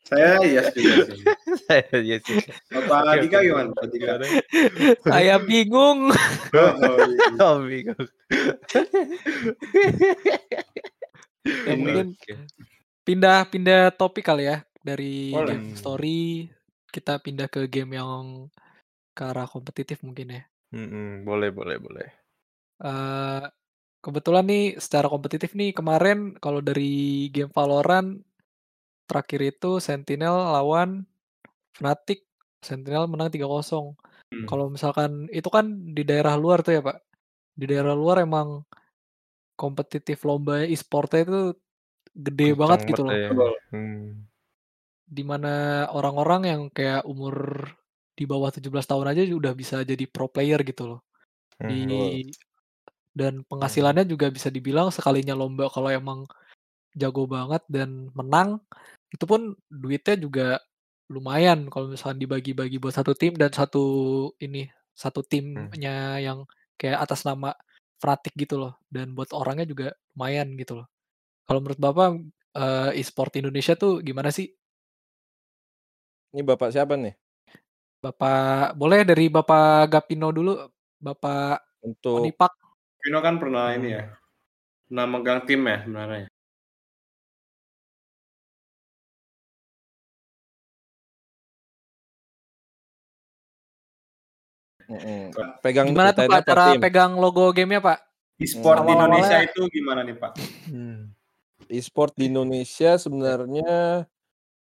Saya 0.09 0.41
yes 0.49 0.73
juga 0.73 1.05
sih. 1.05 1.21
Saya 1.69 1.93
yes 2.01 2.25
juga. 2.25 2.57
Bapak 2.73 3.21
Dika 3.21 3.37
oke, 3.37 3.45
gimana, 3.45 3.69
Bapak 3.77 3.85
Pak 3.85 3.89
Dika? 3.93 4.13
Saya 5.05 5.37
bingung. 5.45 6.09
Oh, 6.57 6.73
oh, 6.73 6.97
iya. 7.05 7.21
Oh 7.45 7.57
bingung. 7.69 8.09
Ya 11.69 11.75
mungkin 11.77 12.17
pindah-pindah 13.05 13.93
topik 13.97 14.25
kali 14.25 14.49
ya, 14.49 14.65
dari 14.81 15.33
Boleh. 15.33 15.61
game 15.61 15.77
story, 15.77 16.49
kita 16.89 17.21
pindah 17.21 17.49
ke 17.53 17.69
game 17.69 17.97
yang 18.01 18.49
ke 19.13 19.23
arah 19.29 19.45
kompetitif 19.45 20.01
mungkin 20.01 20.41
ya. 20.41 20.43
Mhm, 20.73 21.25
boleh 21.29 21.49
boleh 21.53 21.77
boleh. 21.81 22.09
Eee, 22.85 23.45
kebetulan 23.99 24.45
nih 24.47 24.65
secara 24.79 25.11
kompetitif 25.11 25.53
nih 25.59 25.75
kemarin 25.75 26.39
kalau 26.39 26.63
dari 26.63 27.27
game 27.35 27.51
Valorant, 27.51 28.23
terakhir 29.09 29.41
itu 29.57 29.83
Sentinel 29.83 30.37
lawan 30.55 31.09
Fnatic, 31.75 32.27
Sentinel 32.63 33.07
menang 33.11 33.31
3-0. 33.31 33.95
Mmm. 34.29 34.47
Kalau 34.47 34.69
misalkan 34.69 35.27
itu 35.33 35.49
kan 35.49 35.95
di 35.95 36.03
daerah 36.05 36.37
luar 36.37 36.61
tuh 36.61 36.79
ya, 36.79 36.83
Pak. 36.85 36.99
Di 37.59 37.65
daerah 37.67 37.95
luar 37.97 38.23
emang 38.23 38.63
kompetitif 39.59 40.23
lomba 40.23 40.63
e-sport-nya 40.63 41.23
itu 41.27 41.41
gede 42.15 42.55
banget 42.55 42.87
Kenceng 42.87 42.91
gitu 42.95 43.03
banget 43.03 43.19
loh. 43.19 43.19
ya. 43.19 43.31
Betul. 43.33 43.53
Mmm. 43.75 44.07
Di 45.09 45.23
mana 45.25 45.55
orang-orang 45.89 46.43
yang 46.45 46.61
kayak 46.69 47.03
umur 47.09 47.65
di 48.19 48.27
bawah 48.27 48.51
17 48.51 48.85
tahun 48.85 49.07
aja 49.15 49.23
udah 49.31 49.55
bisa 49.55 49.87
jadi 49.87 50.05
pro 50.11 50.27
player 50.29 50.61
gitu 50.67 50.85
loh. 50.95 51.01
Di 51.59 51.83
dan 53.19 53.43
Mhm. 53.61 53.79
penghasilannya 53.83 54.07
juga 54.09 54.31
bisa 54.31 54.49
dibilang 54.55 54.89
sekalinya 54.95 55.35
lomba 55.35 55.67
kalau 55.75 55.91
emang 55.91 56.25
jago 56.97 57.25
banget 57.31 57.63
dan 57.71 58.11
menang, 58.19 58.61
itu 59.15 59.25
pun 59.29 59.55
duitnya 59.71 60.17
juga 60.21 60.49
lumayan 61.13 61.69
kalau 61.73 61.93
misalkan 61.93 62.21
dibagi-bagi 62.23 62.79
buat 62.83 62.95
satu 62.97 63.13
tim 63.19 63.35
dan 63.39 63.53
satu 63.55 63.85
ini, 64.43 64.69
satu 64.97 65.23
Mmm. 65.57 65.73
timnya 65.73 66.19
yang 66.23 66.45
kayak 66.81 67.01
atas 67.07 67.25
nama 67.29 67.55
Fnatic 68.03 68.35
gitu 68.39 68.57
loh, 68.63 68.75
dan 68.93 69.13
buat 69.19 69.31
orangnya 69.35 69.67
juga 69.69 69.89
lumayan 70.17 70.55
gitu 70.61 70.81
loh. 70.83 70.87
Kalau 71.49 71.61
menurut 71.65 71.81
Bapak, 71.83 72.09
eee, 72.59 72.91
e-sport 73.03 73.33
Indonesia 73.41 73.75
tuh 73.79 74.01
gimana 74.05 74.31
sih? 74.35 74.55
Ini 76.35 76.45
bapak 76.45 76.69
siapa 76.77 76.93
nih? 77.01 77.19
Bapak 78.03 78.79
boleh 78.79 79.03
dari 79.03 79.27
Bapak 79.27 79.91
Gapino 79.91 80.31
dulu, 80.31 80.55
Bapak 81.03 81.67
Untuk 81.83 82.15
Onipak. 82.15 82.55
Vino 83.01 83.19
kan 83.27 83.35
pernah 83.43 83.65
ini 83.77 83.89
ya. 83.97 84.05
Pernah 84.87 85.07
megang 85.13 85.41
tim 85.47 85.61
ya 85.71 85.77
sebenarnya. 85.85 86.27
Mm-mm. 94.89 95.37
pegang 95.61 95.93
Gimana 95.93 96.17
tuh 96.17 96.25
Pak 96.25 96.43
cara 96.49 96.65
Tim? 96.73 96.81
pegang 96.81 97.13
logo 97.21 97.53
gamenya 97.53 97.85
Pak? 97.85 97.99
E-sport 98.41 98.87
di 98.87 98.95
Awal-awalnya- 98.95 99.05
Indonesia 99.21 99.39
itu 99.45 99.61
gimana 99.69 100.01
nih 100.07 100.17
Pak? 100.17 100.33
Hmm. 100.71 101.01
e-sport 101.69 102.17
di 102.17 102.33
Indonesia 102.33 102.97
sebenarnya 102.97 104.09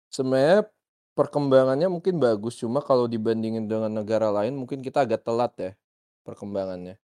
sebenarnya 0.09 0.65
perkembangannya 1.13 1.93
mungkin 1.93 2.17
bagus 2.17 2.57
cuma 2.57 2.81
kalau 2.81 3.05
dibandingin 3.05 3.69
dengan 3.69 3.93
negara 3.93 4.33
lain 4.33 4.57
mungkin 4.57 4.81
kita 4.81 5.05
agak 5.05 5.21
telat 5.21 5.53
ya 5.61 5.73
perkembangannya. 6.25 6.97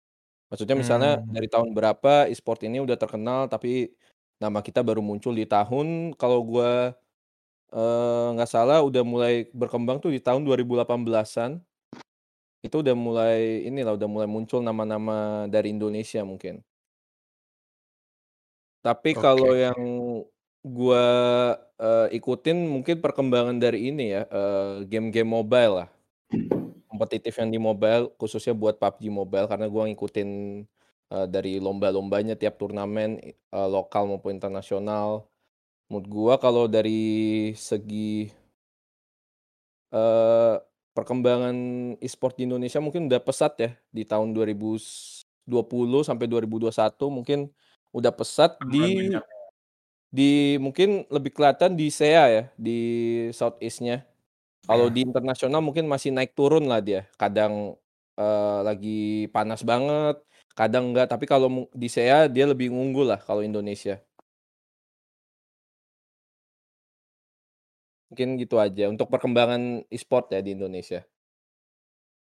Maksudnya 0.48 0.76
misalnya 0.78 1.10
Hmm. 1.20 1.28
dari 1.28 1.48
tahun 1.52 1.70
berapa 1.76 2.28
e-sport 2.32 2.64
ini 2.64 2.80
udah 2.80 2.96
terkenal 2.96 3.48
tapi 3.52 3.92
nama 4.40 4.60
kita 4.64 4.80
baru 4.86 5.02
muncul 5.04 5.34
di 5.36 5.44
tahun 5.44 6.16
kalau 6.16 6.40
gua 6.46 6.96
eh, 7.72 8.26
nggak 8.34 8.50
salah 8.50 8.78
udah 8.84 9.02
mulai 9.04 9.48
berkembang 9.52 9.98
tuh 10.04 10.10
di 10.14 10.20
tahun 10.22 10.42
2018-an. 10.46 11.60
Itu 12.66 12.82
udah 12.82 12.94
mulai 12.98 13.66
inilah 13.70 13.94
udah 13.98 14.08
mulai 14.10 14.28
muncul 14.30 14.60
nama-nama 14.62 15.46
dari 15.50 15.68
Indonesia 15.74 16.22
mungkin. 16.26 16.62
Tapi 18.82 19.10
Oke, 19.14 19.20
kalau 19.20 19.52
yang 19.58 19.80
gua 20.62 21.04
eh, 21.78 22.08
ikutin 22.18 22.58
mungkin 22.66 22.98
perkembangan 22.98 23.56
dari 23.62 23.90
ini 23.90 24.14
ya, 24.14 24.22
eh, 24.26 24.86
game-game 24.90 25.28
mobile 25.30 25.72
lah. 25.84 25.88
Kompetitif 26.98 27.38
yang 27.38 27.54
di 27.54 27.62
mobile 27.62 28.10
khususnya 28.18 28.58
buat 28.58 28.82
PUBG 28.82 29.06
Mobile 29.06 29.46
karena 29.46 29.70
gua 29.70 29.86
ngikutin 29.86 30.30
eh, 31.14 31.26
dari 31.30 31.62
lomba-lombanya 31.62 32.34
tiap 32.34 32.58
turnamen 32.58 33.22
eh, 33.22 33.68
lokal 33.70 34.10
maupun 34.10 34.34
internasional. 34.34 35.30
Menurut 35.86 36.06
gua 36.10 36.34
kalau 36.42 36.66
dari 36.66 37.54
segi 37.54 38.26
eh, 39.94 40.54
perkembangan 40.98 41.56
e-sport 42.02 42.34
di 42.34 42.50
Indonesia 42.50 42.82
mungkin 42.82 43.06
udah 43.06 43.22
pesat 43.22 43.54
ya 43.62 43.70
di 43.94 44.02
tahun 44.02 44.34
2020 44.34 45.22
sampai 46.02 46.26
2021 46.26 46.74
mungkin 47.14 47.46
udah 47.94 48.10
pesat 48.10 48.58
Sangat 48.58 48.74
di 48.74 49.14
di 50.08 50.56
mungkin 50.56 51.04
lebih 51.12 51.36
kelihatan 51.36 51.76
di 51.76 51.92
SEA 51.92 52.24
ya 52.26 52.44
di 52.58 52.78
Southeast-nya. 53.30 54.02
Kalau 54.66 54.86
di 54.92 55.00
internasional 55.06 55.60
mungkin 55.64 55.86
masih 55.88 56.10
naik 56.12 56.32
turun 56.36 56.68
lah 56.70 56.80
dia. 56.84 57.06
Kadang 57.20 57.76
eh, 58.18 58.58
lagi 58.68 59.28
panas 59.34 59.60
banget, 59.64 60.16
kadang 60.58 60.92
enggak. 60.92 61.06
Tapi 61.12 61.24
kalau 61.28 61.48
mu- 61.48 61.70
di 61.72 61.88
SEA 61.88 62.26
dia 62.28 62.44
lebih 62.48 62.68
unggul 62.72 63.06
lah 63.12 63.20
kalau 63.22 63.40
Indonesia. 63.44 64.00
Mungkin 68.12 68.28
gitu 68.42 68.56
aja 68.66 68.84
untuk 68.92 69.08
perkembangan 69.12 69.62
e-sport 69.96 70.32
ya 70.34 70.40
di 70.44 70.50
Indonesia. 70.56 71.00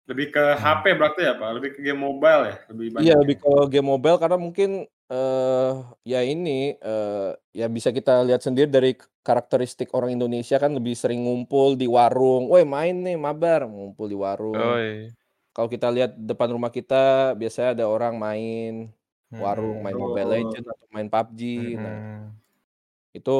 Lebih 0.04 0.36
ke 0.36 0.44
HP 0.60 0.84
berarti 1.00 1.20
ya 1.24 1.34
Pak? 1.40 1.50
Lebih 1.56 1.70
ke 1.76 1.80
game 1.80 2.00
mobile 2.00 2.42
ya? 2.44 2.56
Lebih 2.68 2.86
banyak. 2.92 3.04
Iya 3.08 3.14
ya? 3.16 3.20
lebih 3.24 3.36
ke 3.40 3.52
game 3.72 3.88
mobile 3.88 4.20
karena 4.20 4.36
mungkin 4.36 4.70
eh 5.04 5.72
ya 6.04 6.20
ini 6.24 6.76
eh 6.76 7.30
ya 7.56 7.66
bisa 7.72 7.88
kita 7.88 8.20
lihat 8.24 8.44
sendiri 8.44 8.68
dari 8.68 8.92
karakteristik 9.24 9.92
orang 9.96 10.12
Indonesia 10.12 10.60
kan 10.60 10.76
lebih 10.76 10.92
sering 10.92 11.24
ngumpul 11.24 11.80
di 11.80 11.88
warung. 11.88 12.52
Woi 12.52 12.68
main 12.68 13.00
nih 13.00 13.16
mabar 13.16 13.64
ngumpul 13.64 14.12
di 14.12 14.16
warung. 14.16 14.56
Oi. 14.56 15.08
Kalau 15.56 15.68
kita 15.72 15.88
lihat 15.88 16.12
depan 16.18 16.52
rumah 16.52 16.68
kita 16.68 17.32
biasanya 17.38 17.80
ada 17.80 17.84
orang 17.88 18.20
main 18.20 18.92
warung, 19.32 19.80
Mm-mm. 19.80 19.84
main 19.88 19.96
Oh. 19.96 20.02
Mobile 20.10 20.30
Legends 20.36 20.68
atau 20.68 20.86
main 20.92 21.08
PUBG. 21.08 21.40
Nah, 21.80 21.96
Mm-mm. 21.96 22.20
itu 23.16 23.36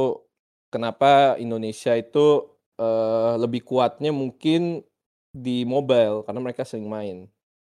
kenapa 0.73 1.37
Indonesia 1.37 1.93
itu 1.93 2.49
eh 2.75 3.35
lebih 3.37 3.63
kuatnya 3.63 4.11
mungkin 4.11 4.83
di 5.35 5.67
mobile 5.67 6.23
karena 6.23 6.41
mereka 6.41 6.63
sering 6.63 6.87
main. 6.87 7.27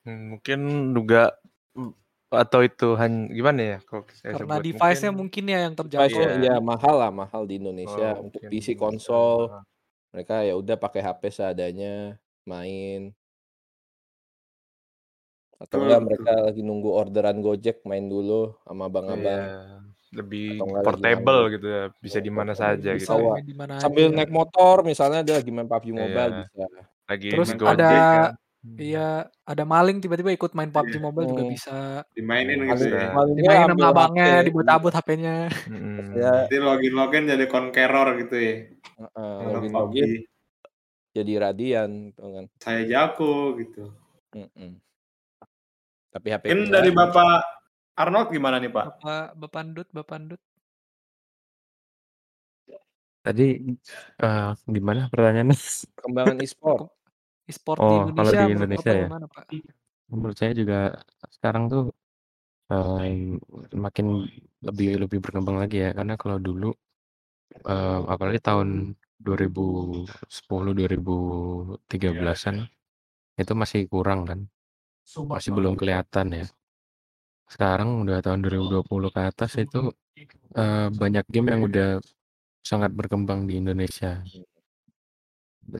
Hmm, 0.06 0.38
Mungkin 0.38 0.94
juga 0.94 1.34
atau 2.28 2.60
itu 2.60 2.92
hanya 3.00 3.32
gimana 3.32 3.60
ya 3.60 3.78
kalau 3.88 4.04
saya 4.12 4.36
Karena 4.36 4.60
sebut 4.60 4.66
device-nya 4.68 5.10
mungkin 5.16 5.42
mungkin 5.42 5.44
ya 5.48 5.58
yang 5.64 5.74
terjangkau. 5.74 6.12
Iya. 6.12 6.28
ya 6.44 6.56
mahal 6.60 6.94
lah, 7.00 7.10
mahal 7.10 7.42
di 7.48 7.56
Indonesia 7.56 8.20
oh, 8.20 8.28
untuk 8.28 8.40
PC 8.46 8.76
konsol. 8.76 9.48
mahal. 9.48 9.64
Mereka 10.12 10.34
ya 10.44 10.54
udah 10.56 10.76
pakai 10.76 11.00
HP 11.04 11.22
seadanya, 11.32 12.16
main. 12.44 13.12
Atau 15.58 15.84
enggak 15.84 16.00
betul. 16.00 16.06
mereka 16.06 16.32
lagi 16.48 16.62
nunggu 16.62 16.90
orderan 16.92 17.40
Gojek 17.42 17.82
main 17.88 18.06
dulu 18.06 18.54
sama 18.64 18.92
abang-abang. 18.92 19.42
Iya, 19.42 19.60
lebih 20.20 20.60
portable 20.84 21.42
gitu 21.52 21.66
ya, 21.68 21.84
bisa 22.00 22.20
Iya, 22.20 22.24
di 22.24 22.32
mana 22.32 22.52
saja 22.56 22.90
Bisa 22.96 23.16
gitu. 23.16 23.36
Mana 23.56 23.76
Sambil 23.80 24.08
naik 24.12 24.32
motor 24.32 24.84
misalnya 24.84 25.20
ada 25.24 25.40
lagi 25.40 25.50
main 25.52 25.68
PUBG 25.68 25.92
Mobile 25.92 26.32
Iya, 26.32 26.44
bisa. 26.44 26.64
Lagi 27.08 27.28
Terus 27.32 27.48
ada 27.50 27.58
Gojek 27.58 27.88
kan. 27.88 28.32
Hmm. 28.58 28.74
iya 28.76 29.08
ada 29.46 29.62
maling 29.62 30.02
tiba-tiba 30.02 30.34
ikut 30.34 30.50
main 30.52 30.68
PUBG 30.68 30.98
Iya. 30.98 31.00
Mobile 31.00 31.26
juga 31.30 31.42
Hmm. 31.46 31.52
bisa. 31.54 31.76
Dimainin 32.12 32.58
gitu 32.58 32.68
Maling, 32.68 32.90
ya. 32.92 33.10
Dimainin 33.32 33.70
sama 33.70 33.86
abangnya, 33.88 34.26
Iya. 34.28 34.44
dibut-abut 34.44 34.92
HP-nya. 34.92 35.36
Mm-mm. 35.70 36.06
Ya, 36.12 36.32
Jadi 36.44 36.56
login-login 36.58 37.24
jadi 37.24 37.44
conqueror 37.46 38.08
gitu 38.18 38.34
ya. 38.34 38.54
heeh, 38.98 39.34
Untuk 39.40 39.52
login 39.54 39.72
PUBG. 39.72 39.78
login 39.78 40.10
jadi 41.14 41.32
radian 41.40 41.90
gitu 42.10 42.20
kan. 42.28 42.44
Saya 42.58 42.82
jago 42.84 43.34
gitu. 43.56 43.82
Mm-mm. 44.34 44.70
Tapi 46.08 46.26
HP 46.28 46.44
Mungkin 46.44 46.58
punya 46.66 46.74
dari. 46.74 46.90
Bapak 46.90 47.40
Arnold 47.94 48.28
gimana 48.28 48.56
nih 48.58 48.70
Pak? 48.70 48.84
Bapak 49.00 49.26
Bapak 49.34 49.60
Andut, 49.62 49.88
Bapak 49.90 50.14
Andut. 50.18 50.42
Tadi 53.18 53.46
eh 54.18 54.50
gimana 54.66 55.06
pertanyaannya? 55.08 55.56
Perkembangan 55.94 56.38
e-sport. 56.40 56.90
E-sport 57.48 57.78
di 57.80 57.84
Oh, 57.84 58.04
kalau 58.12 58.30
Indonesia 58.30 58.38
di 58.38 58.44
menurut 58.44 58.56
Indonesia 58.56 58.90
Bapak 58.92 59.00
ya. 59.00 59.08
gimana, 59.08 59.26
Pak? 59.26 59.44
Menurut 60.08 60.36
saya 60.36 60.52
juga 60.52 60.78
sekarang 61.32 61.64
tuh 61.72 61.82
eh, 62.72 63.36
makin 63.72 64.06
lebih 64.60 64.88
lebih 65.08 65.18
berkembang 65.24 65.56
lagi 65.56 65.80
ya 65.84 65.90
karena 65.96 66.14
kalau 66.20 66.36
dulu 66.36 66.70
eh, 67.64 68.00
apalagi 68.12 68.40
tahun 68.44 68.68
2010 69.18 70.72
2013-an 70.76 72.56
itu 73.38 73.52
masih 73.56 73.80
kurang 73.88 74.20
kan. 74.28 74.40
Masih 75.32 75.50
belum 75.56 75.74
kelihatan 75.80 76.26
ya. 76.34 76.44
Sekarang 77.48 78.04
udah 78.04 78.20
tahun 78.20 78.44
2020 78.44 79.08
ke 79.08 79.20
atas 79.24 79.56
itu 79.56 79.88
eh, 80.52 80.88
banyak 80.92 81.24
game 81.32 81.48
yang 81.48 81.62
udah 81.64 81.88
sangat 82.60 82.92
berkembang 82.92 83.48
di 83.48 83.56
Indonesia. 83.56 84.20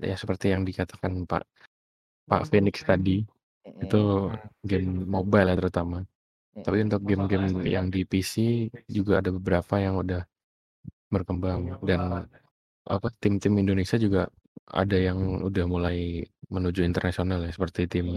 Ya 0.05 0.17
seperti 0.17 0.53
yang 0.53 0.63
dikatakan 0.69 1.25
Pak 1.25 1.45
Pak 2.29 2.43
Phoenix 2.53 2.85
tadi 2.85 3.25
itu 3.65 4.01
Mm-mm. 4.29 4.37
game 4.65 5.09
mobile 5.09 5.49
ya 5.49 5.57
terutama. 5.57 6.05
Tapi 6.59 6.77
Mm-mm. 6.83 6.87
untuk 6.91 7.03
game-game 7.07 7.49
yang 7.65 7.87
di 7.89 8.03
PC 8.05 8.69
juga 8.91 9.23
ada 9.23 9.31
beberapa 9.33 9.81
yang 9.81 10.01
udah 10.01 10.23
berkembang 11.09 11.81
dan 11.89 12.29
apa 12.89 13.09
tim-tim 13.21 13.57
Indonesia 13.57 13.97
juga 13.97 14.29
ada 14.69 14.97
yang 14.97 15.45
udah 15.45 15.65
mulai 15.65 16.25
menuju 16.53 16.85
internasional 16.85 17.45
ya 17.45 17.53
seperti 17.53 17.89
tim. 17.89 18.09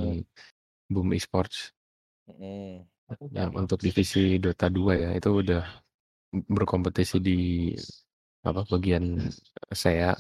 Boom 0.92 1.16
Esports 1.16 1.72
yang 3.32 3.52
untuk 3.56 3.80
divisi 3.80 4.40
Dota 4.40 4.68
2 4.68 4.96
ya 5.00 5.10
itu 5.16 5.30
udah 5.32 5.64
berkompetisi 6.32 7.18
di 7.20 7.40
apa 8.44 8.64
bagian 8.68 9.20
SEA 9.72 10.16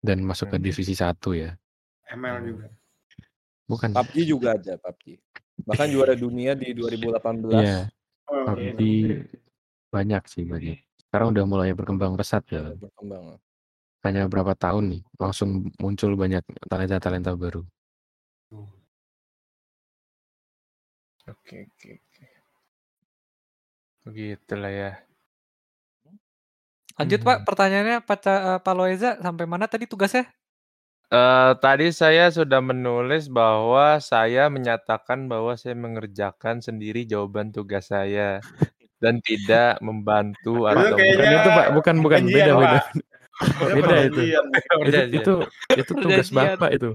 dan 0.00 0.24
masuk 0.24 0.52
ke 0.52 0.56
Hmm. 0.56 0.64
divisi 0.64 0.94
1 0.96 1.36
ya. 1.36 1.54
ML 2.10 2.36
juga. 2.42 2.66
Bukan. 3.68 3.90
PUBG 3.94 4.16
juga 4.26 4.56
ada 4.58 4.74
PUBG. 4.80 5.20
Bahkan 5.68 5.86
juara 5.94 6.14
dunia 6.16 6.56
di 6.56 6.72
2018. 6.74 7.54
Iya, 7.62 7.78
Oh, 8.30 8.46
PUBG 8.56 8.82
banyak 9.90 10.22
sih 10.26 10.44
banyak. 10.46 10.78
Sekarang 11.06 11.34
udah 11.34 11.44
mulai 11.46 11.70
berkembang 11.74 12.14
pesat 12.18 12.42
ya. 12.50 12.74
Berkembang. 12.74 13.38
Hanya 14.00 14.24
berapa 14.32 14.56
tahun 14.56 14.96
nih 14.96 15.02
langsung 15.20 15.68
muncul 15.76 16.16
banyak 16.16 16.40
talenta-talenta 16.70 17.36
baru. 17.36 17.60
Oke, 21.28 21.68
oke, 21.68 21.90
oke. 22.00 22.24
Begitulah 24.08 24.72
ya. 24.72 24.90
Lanjut 27.00 27.20
Hmm. 27.24 27.28
Pak, 27.32 27.38
pertanyaannya 27.48 27.98
Pak, 28.04 28.18
eh, 28.28 28.58
Pak 28.60 28.74
Loeza 28.76 29.10
sampai 29.24 29.44
mana 29.48 29.64
tadi 29.64 29.88
tugasnya? 29.88 30.28
Eh, 31.10 31.52
tadi 31.58 31.90
saya 31.90 32.30
sudah 32.30 32.62
menulis 32.62 33.26
bahwa 33.26 33.98
saya 33.98 34.46
menyatakan 34.46 35.26
bahwa 35.26 35.58
saya 35.58 35.74
mengerjakan 35.74 36.62
sendiri 36.62 37.02
jawaban 37.02 37.50
tugas 37.50 37.90
saya 37.90 38.38
dan 39.02 39.18
tidak 39.24 39.80
membantu 39.82 40.68
Itu 40.70 40.70
atau 40.70 40.94
kayaknya 40.94 41.16
Bukan 41.18 41.34
itu 41.34 41.50
Pak, 41.50 41.66
bukan 41.74 41.94
bukan 42.04 42.22
beda 42.30 42.52
beda. 42.54 42.80
Beda 43.72 43.96
itu. 44.04 44.20
perjanjian. 44.84 45.22
Itu 45.24 45.34
itu 45.72 45.80
itu 45.80 45.92
tugas 45.96 46.28
bapak 46.28 46.70
itu. 46.76 46.90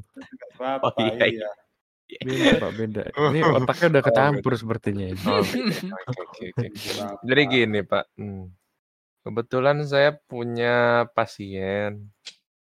Bapak, 0.62 0.94
Oh, 0.94 1.02
iya, 1.02 1.26
iya. 1.26 1.50
Beda 2.22 2.52
pak 2.62 2.72
beda. 2.78 3.04
Ini 3.34 3.40
otaknya 3.42 3.88
udah 3.98 4.02
Oh, 4.02 4.08
ketampur 4.08 4.54
sepertinya 4.54 5.06
ini. 5.10 5.22
Oh, 5.26 5.42
oke, 5.42 6.22
oke, 6.22 6.46
oke. 6.54 6.66
Bapak. 6.70 7.18
Jadi 7.26 7.42
gini 7.50 7.80
Pak, 7.82 8.06
hmm. 8.22 8.44
Kebetulan 9.26 9.82
saya 9.82 10.14
punya 10.14 11.10
pasien 11.12 12.14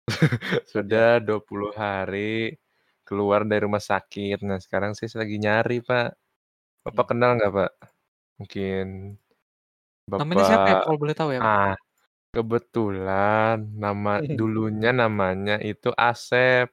sudah 0.72 1.22
20 1.22 1.70
hari 1.72 2.58
keluar 3.06 3.46
dari 3.46 3.62
rumah 3.62 3.80
sakit. 3.80 4.42
Nah 4.42 4.58
sekarang 4.58 4.92
saya 4.92 5.08
lagi 5.16 5.38
nyari 5.38 5.78
Pak. 5.80 6.08
Bapak 6.82 7.14
kenal 7.14 7.38
nggak 7.38 7.52
Pak? 7.54 7.72
Mungkin 8.36 8.86
Bapak. 10.04 10.20
Namanya 10.24 10.44
siapa 10.44 10.66
ya 10.66 10.74
kalau 10.82 10.98
boleh 10.98 11.14
tahu 11.14 11.30
ya? 11.30 11.40
Pak? 11.40 11.46
Ah, 11.46 11.74
kebetulan 12.32 13.56
nama 13.76 14.12
dulunya 14.38 14.90
namanya 14.90 15.56
itu 15.60 15.94
Asep. 15.94 16.68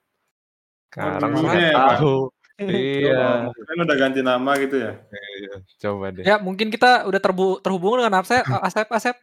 Sekarang 0.90 1.30
dulunya 1.30 1.46
nggak 1.46 1.62
ya, 1.62 1.78
Pak? 1.78 1.90
tahu. 2.02 2.18
Iya, 2.56 3.52
Oh, 3.52 3.68
Kan 3.68 3.84
udah 3.84 3.98
ganti 4.00 4.24
nama 4.24 4.56
gitu 4.56 4.80
ya. 4.80 4.96
iya. 5.12 5.60
coba 5.76 6.08
deh. 6.16 6.24
Ya 6.24 6.40
mungkin 6.40 6.72
kita 6.72 7.04
udah 7.04 7.20
terbu- 7.20 7.60
terhubung 7.60 8.00
dengan 8.00 8.24
Asep, 8.24 8.48
Asep, 8.48 8.88
Asep. 8.96 9.16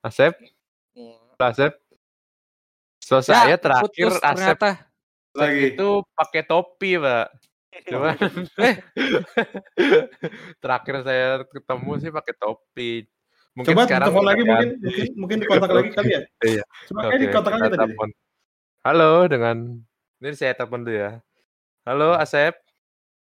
Asep, 0.00 0.32
Asep. 1.36 1.72
So 3.00 3.20
Ya, 3.20 3.44
saya 3.44 3.56
terakhir 3.56 4.08
putus 4.08 4.16
Asep 4.18 4.56
ternyata. 4.56 4.70
Lagi. 5.36 5.64
itu 5.74 5.88
pakai 6.14 6.42
topi, 6.42 6.90
Pak. 6.96 7.26
Cuman 7.86 8.16
Eh. 8.66 8.76
terakhir 10.58 10.94
saya 11.02 11.26
ketemu 11.46 11.90
sih 11.98 12.10
pakai 12.10 12.34
topi. 12.34 12.90
Mungkin 13.52 13.74
Coba 13.74 13.82
sekarang 13.84 14.06
telepon 14.08 14.24
lagi 14.24 14.42
mungkin, 14.46 14.68
mungkin 14.78 15.06
mungkin 15.18 15.36
dikontak 15.42 15.70
lagi 15.70 15.90
kali 15.92 16.08
ya. 16.10 16.20
Iya. 16.50 16.64
Coba 16.88 16.98
Oke, 16.98 17.08
kayak 17.10 17.20
dikontak 17.20 17.52
lagi 17.52 17.62
tadi. 17.66 17.78
telepon. 17.78 18.08
Halo 18.80 19.10
dengan 19.28 19.56
ini 20.18 20.34
saya 20.34 20.52
telepon 20.54 20.80
dulu 20.82 20.96
ya. 20.96 21.10
Halo 21.84 22.08
Asep. 22.14 22.54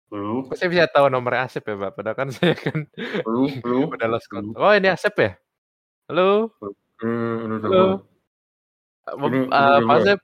Belum, 0.08 0.46
Kok 0.46 0.54
saya 0.54 0.68
bisa 0.70 0.84
tahu 0.86 1.06
nomornya 1.10 1.50
Asep 1.50 1.64
ya, 1.64 1.74
Pak? 1.76 1.90
Padahal 1.98 2.16
kan 2.16 2.28
saya 2.30 2.54
kan 2.54 2.78
belum, 3.26 3.50
belum. 3.60 3.86
udah 3.98 4.08
lost 4.08 4.28
contact. 4.30 4.56
Oh, 4.56 4.70
ini 4.70 4.88
Asep 4.88 5.14
ya? 5.18 5.32
Halo. 6.04 6.52
Ini 7.00 7.56
Halo. 7.64 8.04
Ini- 9.24 9.48
ini 9.48 9.48
Uh, 9.48 9.78
Pak. 9.84 9.96
Asep. 10.00 10.18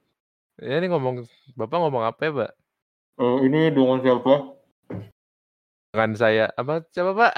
Ya, 0.61 0.77
ini 0.77 0.87
ngomong 0.93 1.25
Bapak 1.57 1.79
ngomong 1.81 2.05
apa 2.05 2.21
ya, 2.21 2.33
Pak? 2.37 2.51
Eh, 3.21 3.37
ini 3.49 3.61
dengan 3.73 4.01
siapa? 4.01 4.35
Dengan 5.93 6.11
saya 6.17 6.53
apa 6.53 6.85
siapa, 6.93 7.13
Pak? 7.17 7.33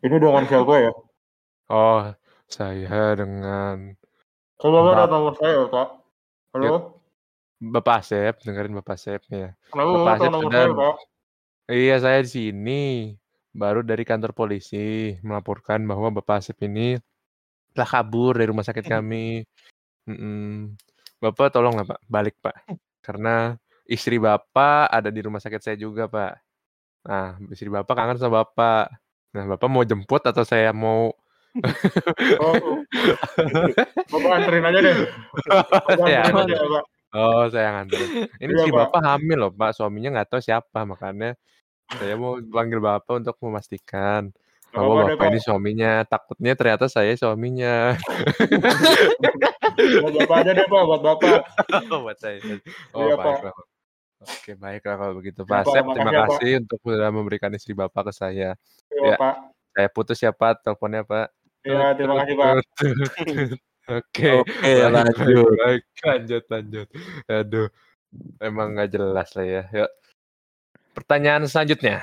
Ini 0.00 0.16
dengan 0.16 0.44
siapa 0.48 0.74
ya? 0.80 0.92
Oh, 1.68 2.00
saya 2.48 3.16
dengan 3.16 3.96
Coba 4.56 4.78
Bapak. 4.80 4.96
ada 4.96 5.12
nomor 5.12 5.34
saya, 5.36 5.60
Pak. 5.68 5.88
Halo? 6.56 6.96
Bapak 7.56 8.00
Asep, 8.00 8.34
dengerin 8.44 8.76
Bapak 8.76 8.96
Asep 8.96 9.20
ya. 9.28 9.52
Kenapa 9.72 9.88
Bapak 9.92 10.00
Bapak 10.00 10.16
tahu 10.16 10.24
Asep 10.24 10.32
nomor 10.32 10.44
sudah- 10.48 10.56
saya, 10.56 10.72
Pak? 10.72 10.94
Iya, 11.66 11.96
saya 11.98 12.18
di 12.22 12.30
sini 12.30 12.82
baru 13.56 13.80
dari 13.80 14.04
kantor 14.04 14.36
polisi 14.36 15.16
melaporkan 15.24 15.80
bahwa 15.88 16.12
Bapak 16.20 16.44
Asep 16.44 16.60
ini 16.68 17.00
telah 17.72 17.88
kabur 17.88 18.36
dari 18.36 18.52
rumah 18.52 18.64
sakit 18.64 18.84
kami. 18.84 19.40
Mm-mm. 20.04 20.76
Bapak 21.16 21.56
tolonglah 21.56 21.88
Pak, 21.88 22.00
balik 22.04 22.36
Pak. 22.44 22.54
Karena 23.00 23.56
istri 23.88 24.20
Bapak 24.20 24.92
ada 24.92 25.08
di 25.08 25.20
rumah 25.24 25.40
sakit 25.40 25.60
saya 25.64 25.76
juga 25.80 26.04
Pak. 26.06 26.32
Nah, 27.08 27.40
istri 27.48 27.72
Bapak 27.72 27.96
kangen 27.96 28.20
sama 28.20 28.44
Bapak. 28.44 28.92
Nah, 29.32 29.44
Bapak 29.56 29.68
mau 29.72 29.82
jemput 29.88 30.20
atau 30.20 30.44
saya 30.44 30.76
mau 30.76 31.16
Oh, 32.44 32.52
Bapak 34.12 34.32
anterin 34.36 34.68
aja 34.68 34.78
deh. 34.84 34.96
Bapak 35.48 35.96
saya 36.04 36.18
anterin 36.28 36.52
aja, 36.52 36.68
Pak. 36.68 36.84
Oh, 37.16 37.48
saya 37.48 37.68
nganter. 37.80 38.28
Ini 38.44 38.52
Iya, 38.52 38.64
si 38.66 38.70
Pak. 38.70 38.92
Bapak 38.92 39.00
hamil 39.00 39.38
loh, 39.40 39.52
Pak. 39.54 39.72
Suaminya 39.72 40.20
nggak 40.20 40.36
tahu 40.36 40.40
siapa, 40.44 40.84
makanya 40.84 41.32
saya 41.92 42.14
mau 42.18 42.34
panggil 42.42 42.82
Bapak 42.82 43.22
untuk 43.22 43.36
memastikan 43.42 44.34
bahwa 44.74 45.06
Bapak 45.06 45.16
Pak. 45.16 45.28
ini 45.30 45.38
suaminya. 45.40 45.92
Takutnya 46.04 46.52
ternyata 46.58 46.86
saya 46.90 47.14
suaminya. 47.14 47.94
Buat 49.76 50.14
Bapak 50.24 50.36
aja 50.42 50.50
deh, 50.52 50.66
Pak. 50.66 50.82
Buat 50.88 51.02
Bapak. 51.04 51.40
oh, 51.92 52.00
buat 52.02 52.18
saya. 52.18 52.38
Oh, 52.96 53.06
Iya, 53.06 53.14
Pak. 53.16 53.52
Oke, 54.26 54.52
baiklah 54.56 54.96
kalau 54.98 55.14
begitu, 55.14 55.40
Iya, 55.44 55.50
Pak 55.52 55.60
Pak. 55.62 55.70
Asep. 55.70 55.84
Terima 55.92 56.10
ya, 56.10 56.16
Pak. 56.18 56.28
kasih 56.32 56.52
untuk 56.64 56.78
sudah 56.82 57.10
memberikan 57.12 57.50
istri 57.54 57.72
Bapak 57.76 58.02
ke 58.10 58.12
saya. 58.16 58.50
Iya, 58.90 59.14
Ya. 59.14 59.16
Pak. 59.20 59.34
Saya 59.76 59.88
putus 59.92 60.18
ya, 60.18 60.32
Pak. 60.32 60.64
Teleponnya, 60.64 61.02
Pak. 61.04 61.26
Iya, 61.62 61.86
terima 61.94 62.14
kasih, 62.24 62.34
Pak. 62.34 62.48
Oke. 64.00 64.28
Oke, 64.42 64.72
baik, 64.82 64.90
lanjut. 64.90 65.46
baik. 65.62 65.82
Lanjut, 66.02 66.44
lanjut. 66.50 66.88
Aduh. 67.30 67.68
Emang 68.40 68.72
nggak 68.74 68.90
jelas 68.90 69.28
lah 69.36 69.46
ya. 69.46 69.62
Yuk. 69.70 69.90
Pertanyaan 70.96 71.44
selanjutnya. 71.44 72.00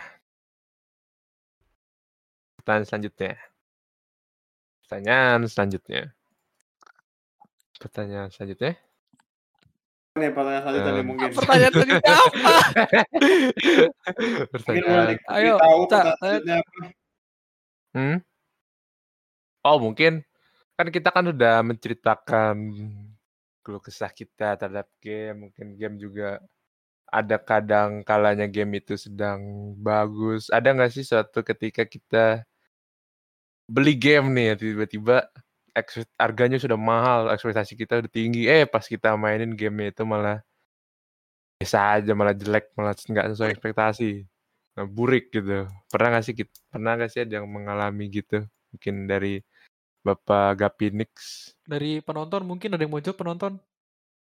Pertanyaan 2.62 2.86
selanjutnya. 2.86 3.34
Pertanyaan 4.86 5.42
selanjutnya. 5.50 6.02
Pertanyaan 7.82 8.30
selanjutnya. 8.30 8.78
Nih, 10.14 10.30
pertanyaan 10.30 10.62
selanjutnya 10.62 10.94
Em. 10.94 11.08
mungkin. 11.10 11.30
Pertanyaan 11.34 11.74
selanjutnya 11.74 12.14
apa? 12.14 12.54
Pertanyaan. 14.54 15.08
Ayo, 15.26 15.54
tahu 15.58 15.82
pertanyaan 15.90 16.18
selanjutnya 16.22 16.56
apa? 16.62 16.78
Hmm? 17.94 18.18
Oh 19.66 19.78
mungkin 19.82 20.14
kan 20.78 20.88
kita 20.94 21.10
kan 21.10 21.26
udah 21.34 21.66
menceritakan 21.66 22.56
keluh 23.66 23.82
kesah 23.82 24.14
kita 24.14 24.54
terhadap 24.54 24.86
game. 25.02 25.50
Mungkin 25.50 25.82
game 25.82 25.96
juga 25.98 26.38
ada 27.14 27.38
kadang 27.38 28.02
kalanya 28.02 28.50
game 28.50 28.82
itu 28.82 28.98
sedang 28.98 29.74
bagus. 29.78 30.50
Ada 30.50 30.74
nggak 30.74 30.90
sih 30.90 31.06
suatu 31.06 31.46
ketika 31.46 31.86
kita 31.86 32.42
beli 33.70 33.94
game 33.94 34.34
nih 34.34 34.58
tiba-tiba 34.58 35.30
ekspekt- 35.78 36.18
harganya 36.18 36.58
sudah 36.58 36.74
mahal, 36.78 37.30
ekspektasi 37.30 37.78
kita 37.78 38.02
udah 38.02 38.10
tinggi. 38.10 38.50
Eh 38.50 38.66
pas 38.66 38.82
kita 38.82 39.14
mainin 39.14 39.54
game 39.54 39.94
itu 39.94 40.02
malah 40.02 40.42
biasa 41.62 42.02
aja, 42.02 42.12
malah 42.18 42.34
jelek, 42.34 42.74
malah 42.74 42.98
nggak 42.98 43.28
sesuai 43.38 43.54
ekspektasi. 43.54 44.26
Nah, 44.74 44.90
burik 44.90 45.30
gitu. 45.30 45.70
Pernah 45.94 46.18
nggak 46.18 46.26
sih 46.26 46.34
kit- 46.34 46.62
pernah 46.74 46.98
nggak 46.98 47.12
sih 47.14 47.22
ada 47.22 47.40
yang 47.40 47.46
mengalami 47.46 48.10
gitu? 48.10 48.42
Mungkin 48.74 49.06
dari 49.06 49.38
Bapak 50.04 50.60
Gapinix, 50.60 51.14
Dari 51.64 52.04
penonton 52.04 52.44
mungkin 52.44 52.76
ada 52.76 52.84
yang 52.84 52.92
mau 52.92 53.00
jawab 53.00 53.22
penonton. 53.24 53.56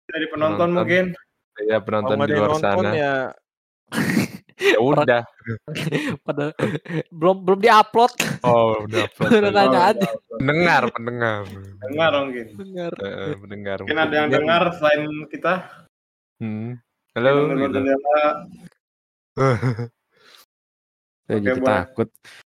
Dari 0.09 0.25
penonton 0.33 0.71
Penonton. 0.73 0.87
mungkin. 0.87 1.26
Ya 1.65 1.79
penonton 1.81 2.17
di 2.27 2.33
ada 2.33 2.37
luar 2.37 2.53
sana. 2.61 2.91
ya 2.93 3.15
Ya 4.57 4.81
udah. 4.81 5.23
Pada 6.25 6.57
belum 7.19 7.45
belum 7.45 7.61
diupload. 7.61 8.13
Oh, 8.41 8.89
udah. 8.89 9.05
upload 9.05 9.31
Udah 9.37 9.53
nanya 9.53 9.81
Oh, 9.81 9.91
aja. 9.93 10.09
Pendengar, 10.41 10.83
pendengar. 10.97 11.41
Dengar 11.85 12.13
mungkin. 12.25 12.47
Dengar. 12.57 12.93
Pendengar. 13.37 13.77
Mungkin 13.85 14.01
ada 14.01 14.15
yang 14.17 14.29
dengar 14.33 14.63
selain 14.81 15.05
kita. 15.29 15.55
Hmm. 16.41 16.81
Halo. 17.13 17.53
gitu. 17.53 17.79
Saya 21.27 21.37
Oke, 21.37 21.45
jadi 21.45 21.61
takut. 21.61 22.09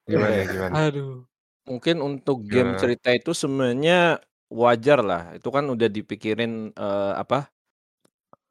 Gimana 0.07 0.35
gimana? 0.47 0.73
Aduh. 0.89 1.27
mungkin 1.69 2.01
untuk 2.01 2.49
game 2.49 2.81
cerita 2.81 3.13
itu 3.13 3.37
sebenarnya 3.37 4.23
wajar 4.49 5.05
lah. 5.05 5.37
Itu 5.37 5.53
kan 5.53 5.69
udah 5.69 5.85
dipikirin 5.93 6.73
eh, 6.73 7.13
apa 7.13 7.53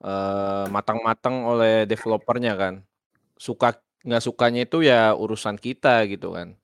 eh, 0.04 0.66
matang-matang 0.72 1.46
oleh 1.48 1.86
developernya 1.90 2.54
kan. 2.58 2.74
Suka 3.40 3.78
nggak 4.08 4.24
sukanya 4.24 4.62
itu 4.68 4.78
ya 4.86 5.14
urusan 5.18 5.58
kita 5.60 6.06
gitu 6.12 6.34
kan. 6.38 6.56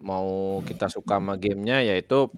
Mau 0.00 0.60
kita 0.68 0.86
suka 0.92 1.16
sama 1.18 1.34
gamenya 1.40 1.80
ya 1.80 1.94
itu 1.96 2.28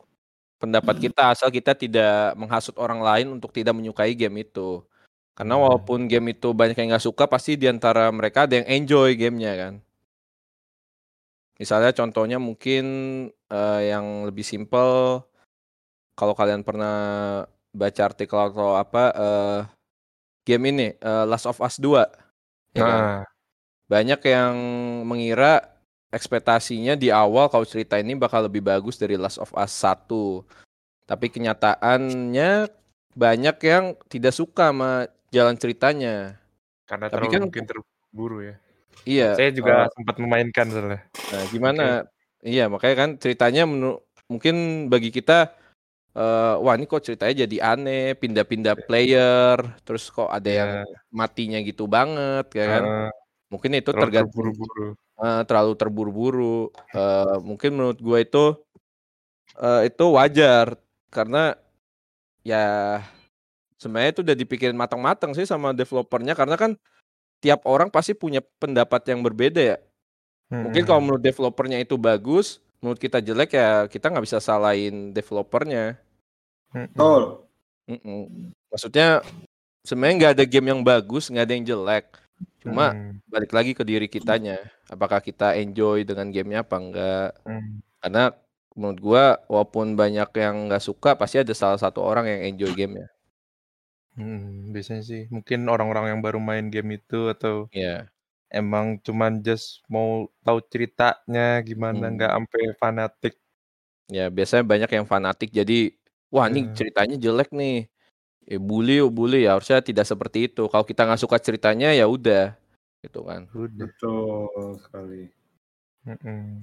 pendapat 0.62 0.96
kita 1.02 1.34
asal 1.34 1.48
kita 1.54 1.74
tidak 1.78 2.34
menghasut 2.40 2.74
orang 2.78 3.00
lain 3.02 3.28
untuk 3.36 3.50
tidak 3.54 3.74
menyukai 3.78 4.14
game 4.18 4.42
itu. 4.46 4.82
Karena 5.38 5.54
Hmm. 5.58 5.64
walaupun 5.68 6.06
game 6.10 6.34
itu 6.34 6.50
banyak 6.54 6.76
yang 6.78 6.88
nggak 6.94 7.06
suka, 7.08 7.24
pasti 7.30 7.56
di 7.60 7.66
antara 7.70 8.10
mereka 8.12 8.46
ada 8.46 8.58
yang 8.60 8.68
enjoy 8.68 9.14
gamenya 9.18 9.54
kan. 9.58 9.74
Misalnya 11.58 11.90
contohnya 11.90 12.38
mungkin 12.38 12.84
eh, 13.50 13.80
yang 13.90 14.28
lebih 14.30 14.46
simple, 14.46 15.26
kalau 16.18 16.34
kalian 16.34 16.62
pernah 16.66 16.96
baca 17.72 18.02
artikel 18.10 18.38
atau 18.38 18.74
apa, 18.78 19.04
eh, 19.14 19.58
game 20.48 20.72
ini 20.72 20.88
eh, 20.96 21.24
Last 21.28 21.44
of 21.44 21.60
Us 21.60 21.76
2, 21.76 22.08
ya 22.72 22.80
kan? 22.80 23.00
Nah, 23.04 23.22
Banyak 23.84 24.20
yang 24.24 24.54
mengira 25.04 25.64
ekspektasinya 26.08 26.92
di 26.92 27.08
awal 27.08 27.48
kalau 27.48 27.64
cerita 27.64 27.96
ini 27.96 28.12
bakal 28.12 28.44
lebih 28.44 28.60
bagus 28.60 28.96
dari 28.96 29.16
Last 29.16 29.36
of 29.36 29.52
Us 29.52 29.72
1. 29.76 30.08
Tapi 31.04 31.26
kenyataannya 31.28 32.68
banyak 33.12 33.56
yang 33.64 33.84
tidak 34.08 34.32
suka 34.32 34.72
sama 34.72 35.04
jalan 35.28 35.56
ceritanya. 35.56 36.36
karena 36.84 37.12
Tapi 37.12 37.28
terlalu 37.28 37.32
kan- 37.32 37.44
mungkin 37.48 37.64
terburu 37.68 38.38
ya. 38.40 38.54
Iya. 39.04 39.28
Saya 39.36 39.50
juga 39.52 39.72
eh, 39.84 39.92
sempat 39.92 40.16
memainkan 40.16 40.66
soalnya. 40.68 41.00
Nah, 41.32 41.42
gimana? 41.48 41.84
Iya, 42.40 42.64
makanya 42.68 42.96
kan 42.96 43.10
ceritanya 43.16 43.62
menu- 43.64 44.00
mungkin 44.28 44.54
bagi 44.88 45.08
kita 45.08 45.52
eee, 46.16 46.52
wah 46.64 46.74
ini 46.76 46.84
kok 46.90 47.02
ceritanya 47.06 47.34
jadi 47.48 47.56
aneh, 47.74 48.16
pindah-pindah 48.20 48.76
player, 48.86 49.58
terus 49.84 50.08
kok 50.14 50.28
ada 50.32 50.50
yang 50.50 50.72
Iya. 50.72 50.98
matinya 51.12 51.58
gitu 51.64 51.84
banget 51.90 52.44
ya 52.58 52.64
kan. 52.80 52.84
Heeh. 52.86 53.10
Mungkin 53.52 53.72
itu 53.80 53.90
Terlalu 53.90 54.10
tergantung 54.12 54.52
terburu-buru. 54.52 54.98
heeh, 55.20 55.40
terlalu 55.48 55.72
terburu-buru, 55.80 56.70
eee, 56.96 57.36
mungkin 57.48 57.70
menurut 57.78 57.98
gua 58.02 58.18
itu 58.24 58.38
eee, 59.60 59.80
itu 59.92 60.04
wajar 60.18 60.76
karena 61.14 61.56
ya 62.46 62.62
sebenarnya 63.80 64.10
itu 64.16 64.22
udah 64.26 64.36
dipikirin 64.38 64.78
matang-matang 64.78 65.32
sih 65.36 65.44
sama 65.48 65.72
developer-nya 65.76 66.34
karena 66.38 66.56
kan 66.60 66.72
tiap 67.44 67.62
orang 67.68 67.88
pasti 67.92 68.12
punya 68.18 68.40
pendapat 68.62 69.02
yang 69.12 69.20
berbeda 69.26 69.62
ya. 69.62 69.78
Mungkin 70.64 70.84
kalau 70.88 71.00
Mhm. 71.00 71.04
menurut 71.04 71.22
developer-nya 71.24 71.78
itu 71.84 71.96
bagus, 72.00 72.60
menurut 72.80 73.00
kita 73.00 73.18
jelek 73.20 73.50
ya 73.58 73.86
kita 73.90 74.10
nggak 74.10 74.24
bisa 74.26 74.38
salahin 74.42 75.10
developer-nya. 75.12 75.98
Betul. 76.72 77.48
Mhm. 77.88 78.52
Maksudnya 78.68 79.24
sebenarnya 79.86 80.14
nggak 80.20 80.34
ada 80.38 80.44
game 80.44 80.68
yang 80.74 80.82
bagus, 80.84 81.32
nggak 81.32 81.44
ada 81.48 81.54
yang 81.56 81.66
jelek. 81.66 82.06
Cuma 82.62 82.92
Mhm. 82.94 83.24
balik 83.30 83.52
lagi 83.54 83.72
ke 83.74 83.82
diri 83.86 84.06
kitanya, 84.10 84.60
apakah 84.90 85.18
kita 85.24 85.56
enjoy 85.58 86.04
dengan 86.04 86.28
gamenya 86.30 86.62
apa 86.66 86.76
enggak. 86.78 87.30
Mhm. 87.48 87.74
Karena 88.04 88.24
menurut 88.78 89.00
gua 89.02 89.24
walaupun 89.50 89.98
banyak 89.98 90.30
yang 90.38 90.70
nggak 90.70 90.84
suka 90.84 91.18
pasti 91.18 91.42
ada 91.42 91.54
salah 91.56 91.80
satu 91.80 91.98
orang 92.04 92.26
yang 92.30 92.40
enjoy 92.54 92.70
gamenya. 92.76 93.08
Mhm, 94.18 94.74
biasanya 94.74 95.02
sih 95.06 95.22
mungkin 95.30 95.66
orang-orang 95.70 96.16
yang 96.16 96.20
baru 96.24 96.38
main 96.42 96.72
game 96.74 96.98
itu 96.98 97.30
atau 97.30 97.70
Iya. 97.70 98.10
Emang 98.52 99.00
cuman 99.04 99.40
just 99.44 99.84
mau 99.92 100.26
tahu 100.44 100.58
ceritanya 100.72 101.60
gimana, 101.64 102.08
nggak 102.12 102.32
Hmm. 102.32 102.38
ampe 102.44 102.60
fanatik. 102.80 103.34
Ya 104.08 104.28
biasanya 104.32 104.64
banyak 104.64 104.90
yang 104.92 105.06
fanatik 105.08 105.52
jadi, 105.52 105.92
wah 106.32 106.48
ini 106.48 106.68
Iya. 106.68 106.72
ceritanya 106.76 107.16
jelek 107.20 107.50
nih. 107.52 107.88
Eh 108.48 108.60
bully 108.60 109.00
yuk 109.04 109.12
bully, 109.12 109.44
ya 109.46 109.56
harusnya 109.58 109.84
tidak 109.84 110.08
seperti 110.08 110.48
itu. 110.52 110.64
Kalau 110.72 110.84
kita 110.84 111.04
nggak 111.04 111.20
suka 111.20 111.36
ceritanya 111.40 111.92
ya 111.92 112.08
udah, 112.08 112.56
gitu 113.04 113.24
kan. 113.28 113.46
Betul 113.52 114.80
sekali. 114.80 115.28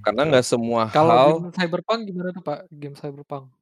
Karena 0.02 0.22
nggak 0.26 0.46
semua 0.46 0.90
Kalau 0.90 1.14
hal 1.14 1.30
game 1.38 1.54
Cyberpunk 1.54 2.00
gimana 2.10 2.30
tuh, 2.34 2.42
Pak? 2.42 2.60
Game 2.74 2.98
Cyberpunk? 2.98 3.54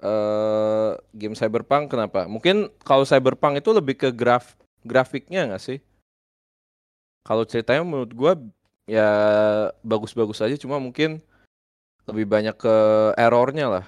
eee, 0.00 0.90
game 1.16 1.36
Cyberpunk 1.36 1.92
kenapa? 1.92 2.24
Mungkin 2.28 2.68
kalau 2.84 3.04
Cyberpunk 3.08 3.60
itu 3.60 3.70
lebih 3.72 3.96
ke 4.00 4.08
graf 4.12 4.56
grafiknya 4.84 5.48
nggak 5.48 5.60
sih? 5.64 5.78
Kalau 7.24 7.44
ceritanya 7.44 7.84
menurut 7.84 8.12
gua 8.16 8.32
ya 8.88 9.08
bagus-bagus 9.84 10.40
aja 10.42 10.56
cuma 10.58 10.80
mungkin 10.82 11.20
lebih 12.08 12.26
banyak 12.26 12.56
ke 12.58 12.74
error-nya 13.14 13.66
lah. 13.70 13.84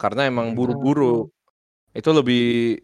Karena 0.00 0.26
emang 0.26 0.52
Mhm. 0.52 0.56
buru-buru. 0.56 1.28
Itu 1.92 2.10
lebih 2.16 2.78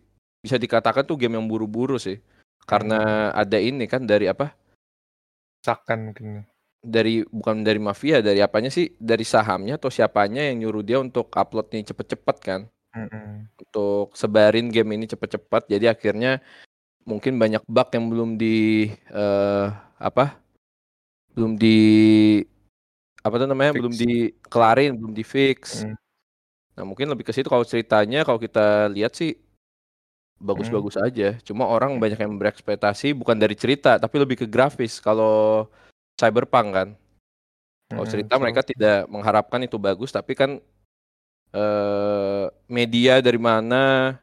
bisa 0.45 0.61
dikatakan 0.61 1.03
tuh 1.09 1.19
game 1.19 1.35
yang 1.41 1.49
buru-buru 1.49 1.97
sih. 1.99 2.21
Karena 2.67 3.31
ada 3.33 3.57
ini 3.59 3.87
kan 3.91 4.05
dari 4.05 4.27
apa? 4.31 4.53
Desakan 5.63 6.13
mungkin 6.13 6.27
ya. 6.31 6.43
Dari 6.87 7.27
bukan 7.27 7.67
dari 7.67 7.83
mafia, 7.83 8.23
dari 8.23 8.39
apanya 8.45 8.71
sih? 8.71 8.95
Dari 9.01 9.27
sahamnya 9.27 9.75
atau 9.81 9.91
siapanya 9.91 10.47
yang 10.47 10.63
nyuruh 10.63 10.85
dia 10.87 10.99
untuk 11.03 11.33
upload 11.35 11.73
nih 11.75 11.83
cepet-cepet 11.91 12.37
kan? 12.39 12.61
Mhm. 12.95 13.51
Untuk 13.59 14.15
sebarin 14.15 14.71
game 14.71 14.95
ini 14.95 15.11
cepet-cepet. 15.11 15.67
Jadi 15.67 15.87
akhirnya 15.91 16.39
mungkin 17.07 17.39
banyak 17.39 17.63
bug 17.71 17.89
yang 17.95 18.07
belum 18.13 18.31
di 18.37 18.91
eee, 19.15 19.67
apa? 20.03 20.37
Belum 21.37 21.55
di 21.57 21.77
apa 23.23 23.35
tuh 23.43 23.49
namanya? 23.51 23.73
Belum 23.75 23.95
Fix. 23.95 24.03
dikelarin, 24.03 24.93
belum 24.99 25.13
di-fix. 25.17 25.61
Mhm. 25.83 25.95
Nah 26.77 26.85
mungkin 26.85 27.09
lebih 27.13 27.25
ke 27.29 27.33
situ 27.35 27.49
kalau 27.49 27.65
ceritanya 27.67 28.23
kalau 28.27 28.41
kita 28.41 28.89
lihat 28.93 29.15
sih 29.17 29.35
bagus-bagus 30.41 30.97
aja. 31.01 31.39
Cuma 31.45 31.65
orang 31.69 31.97
banyak 31.97 32.21
yang 32.21 32.37
berekspektasi 32.37 33.17
bukan 33.17 33.37
dari 33.41 33.57
cerita 33.57 33.97
tapi 33.97 34.17
lebih 34.21 34.45
ke 34.45 34.47
grafis 34.49 35.01
kalau 35.01 35.67
Cyberpunk 36.21 36.69
kan. 36.77 36.89
Kalau 37.91 38.07
Mhm, 38.07 38.13
cerita 38.13 38.35
so 38.37 38.41
mereka 38.43 38.61
tidak 38.67 39.09
mengharapkan 39.09 39.61
itu 39.65 39.77
bagus 39.81 40.13
tapi 40.13 40.33
kan 40.37 40.61
eee, 41.55 42.45
media 42.69 43.21
dari 43.25 43.41
mana 43.41 44.17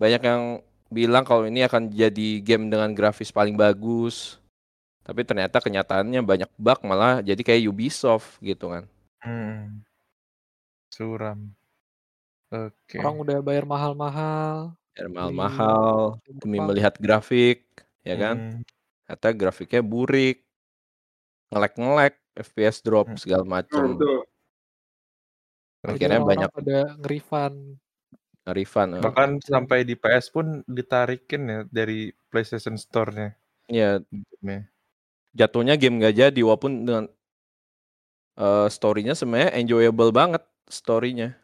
banyak 0.00 0.22
yang 0.24 0.42
bilang 0.90 1.22
kalau 1.24 1.46
ini 1.46 1.62
akan 1.64 1.88
jadi 1.94 2.42
game 2.42 2.68
dengan 2.68 2.90
grafis 2.92 3.30
paling 3.30 3.54
bagus. 3.54 4.36
Tapi 5.06 5.24
ternyata 5.26 5.58
kenyataannya 5.62 6.22
banyak 6.22 6.50
bug 6.60 6.80
malah 6.86 7.22
jadi 7.24 7.40
kayak 7.40 7.66
Ubisoft 7.70 8.38
gitu 8.44 8.70
kan. 8.70 8.84
Mhm. 9.24 9.84
Suram. 10.90 11.54
Oke. 12.50 12.98
Orang 12.98 13.22
udah 13.22 13.38
bayar 13.46 13.62
mahal-mahal 13.62 14.74
Bayar 14.98 15.06
mahal-mahal 15.14 16.18
demi 16.26 16.58
melihat 16.58 16.98
grafik, 16.98 17.62
ya 18.02 18.18
kan. 18.18 18.36
Mhm. 18.58 18.66
Ternyata 19.06 19.28
grafiknya 19.34 19.82
burik. 19.86 20.42
Nge-lag-nge-lag, 21.50 22.14
FPS 22.38 22.78
drop 22.86 23.10
Mhm. 23.10 23.18
segala. 23.18 23.42
Jadi 25.82 25.96
Akhirnya 25.96 26.20
banyak 26.20 26.50
pada 26.52 26.78
nge-refund. 27.00 27.80
Nge-refund, 28.46 28.92
heeh. 28.96 29.10
Bahkan 29.10 29.38
sampai 29.46 29.86
di 29.86 29.94
PS 29.94 30.26
pun 30.34 30.46
ditarikin 30.66 31.42
ya 31.46 31.58
dari 31.70 32.10
PlayStation 32.30 32.74
Store-nya 32.74 33.38
Iya. 33.68 34.00
game-nya. 34.10 34.70
Jatuhnya 35.34 35.74
game 35.78 36.02
nggak 36.02 36.16
jadi 36.18 36.40
walaupun 36.42 36.72
dengan 36.86 37.04
eee, 38.38 38.66
story-nya 38.70 39.14
sebenarnya 39.18 39.50
enjoyable 39.58 40.12
banget 40.14 40.42
story-nya. 40.70 41.34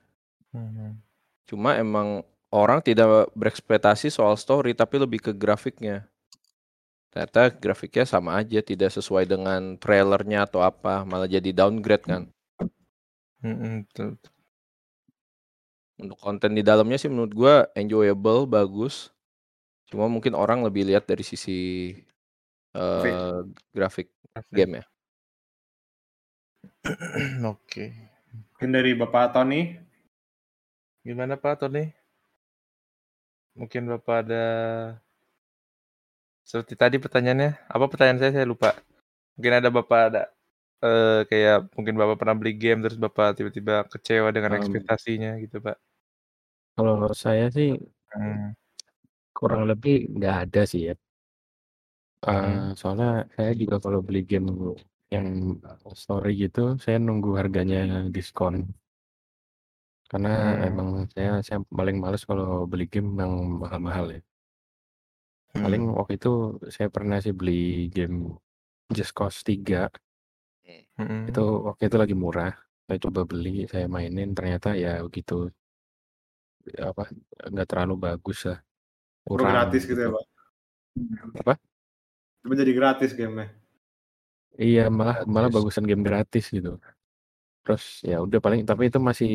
Mhm. 0.52 1.02
Cuma 1.46 1.78
emang 1.78 2.26
orang 2.50 2.82
tidak 2.82 3.30
berekspektasi 3.38 4.10
soal 4.10 4.34
story 4.34 4.74
tapi 4.74 4.98
lebih 4.98 5.22
ke 5.30 5.32
grafiknya. 5.34 6.10
Ternyata 7.14 7.54
grafiknya 7.54 8.04
sama 8.04 8.40
aja, 8.42 8.60
tidak 8.60 8.90
sesuai 8.94 9.24
dengan 9.30 9.78
trailer-nya 9.78 10.44
atau 10.46 10.60
apa, 10.64 11.06
malah 11.06 11.30
jadi 11.30 11.50
downgrade 11.54 12.04
kan. 12.06 12.22
Mhm, 13.42 13.84
betul 13.88 14.06
betul. 14.16 14.35
Untuk 15.96 16.20
konten 16.20 16.52
di 16.52 16.60
dalamnya 16.60 17.00
sih 17.00 17.08
menurut 17.08 17.32
gua 17.32 17.54
enjoyable, 17.72 18.44
bagus. 18.44 19.10
Cuma 19.88 20.10
mungkin 20.12 20.36
orang 20.36 20.60
lebih 20.60 20.84
lihat 20.84 21.08
dari 21.08 21.24
sisi, 21.24 21.92
grafik 23.72 24.12
Grafik. 24.34 24.52
game 24.52 24.82
ya. 24.82 24.84
Oke. 27.56 27.94
Mungkin 28.52 28.70
dari 28.72 28.92
Bapak 28.92 29.32
Tony? 29.32 29.76
Gimana 31.06 31.38
Pak 31.40 31.64
Tony? 31.64 31.92
Mungkin 33.56 33.88
Bapak 33.88 34.28
ada 34.28 34.44
seperti 36.46 36.78
tadi 36.78 36.96
pertanyaannya, 37.02 37.58
apa 37.66 37.84
pertanyaan 37.90 38.20
saya? 38.22 38.32
Saya 38.36 38.46
lupa. 38.46 38.76
Mungkin 39.34 39.52
ada 39.58 39.68
Bapak 39.72 40.00
ada, 40.12 40.22
eee, 40.84 41.26
kayak 41.30 41.56
mungkin 41.76 41.94
Bapak 42.00 42.16
pernah 42.20 42.36
beli 42.40 42.52
game 42.62 42.78
terus 42.84 42.98
Bapak 43.04 43.28
tiba-tiba 43.38 43.72
kecewa 43.92 44.28
dengan 44.36 44.52
Mmm. 44.52 44.56
ekspektasinya 44.58 45.30
gitu, 45.42 45.56
Pak? 45.66 45.76
Kalau 46.78 47.08
saya 47.24 47.44
sih 47.56 47.68
Mmm. 48.14 48.56
kurang 49.38 49.62
lebih 49.70 49.94
nggak 50.16 50.34
ada 50.44 50.60
sih 50.70 50.80
ya. 50.88 50.94
Mhm. 52.42 52.60
Eee, 52.64 52.72
soalnya 52.80 53.06
saya 53.36 53.50
juga 53.60 53.76
kalau 53.84 54.00
beli 54.06 54.18
game 54.30 54.48
yang 55.14 55.26
story 56.02 56.28
gitu, 56.42 56.60
saya 56.82 56.96
nunggu 57.06 57.30
harganya 57.40 57.76
diskon. 58.14 58.54
Karena 60.10 60.28
Mmm. 60.34 60.66
emang 60.66 60.88
saya 61.14 61.28
saya 61.46 61.58
paling 61.78 61.96
males 62.02 62.22
kalau 62.30 62.46
beli 62.70 62.84
game 62.92 63.10
yang 63.22 63.32
mahal-mahal 63.62 64.06
ya. 64.14 64.20
Paling 65.62 65.82
Mmm. 65.82 65.96
waktu 65.96 66.20
itu 66.20 66.60
saya 66.74 66.88
pernah 66.92 67.16
sih 67.24 67.32
beli 67.32 67.88
game 67.94 68.36
Just 68.96 69.12
Cause 69.18 69.40
3. 69.46 69.88
Itu 70.96 71.44
waktu 71.68 71.82
itu 71.92 71.96
lagi 72.00 72.14
murah. 72.16 72.52
Saya 72.86 72.98
coba 73.02 73.26
beli, 73.26 73.66
saya 73.66 73.90
mainin 73.90 74.30
ternyata 74.32 74.72
ya 74.78 75.02
begitu. 75.02 75.50
Apa, 76.78 77.10
nggak 77.50 77.66
terlalu 77.68 77.94
bagus 77.98 78.46
lah. 78.46 78.58
Cuma 79.26 79.30
Kurang 79.30 79.50
gratis 79.52 79.82
gitu 79.86 80.00
ya, 80.00 80.08
gitu. 80.10 80.16
Pak? 80.16 80.24
Apa? 81.42 81.54
Cuma 82.42 82.54
jadi 82.54 82.72
gratis 82.72 83.10
game-nya? 83.12 83.50
Iya, 84.56 84.88
malah 84.88 85.26
malah 85.28 85.52
Gratis. 85.52 85.56
bagusan 85.60 85.84
game 85.84 86.00
gratis 86.00 86.44
gitu. 86.48 86.80
Terus 87.66 87.84
ya 88.06 88.22
udah 88.22 88.38
paling 88.38 88.62
tapi 88.64 88.88
itu 88.88 88.98
masih 89.02 89.30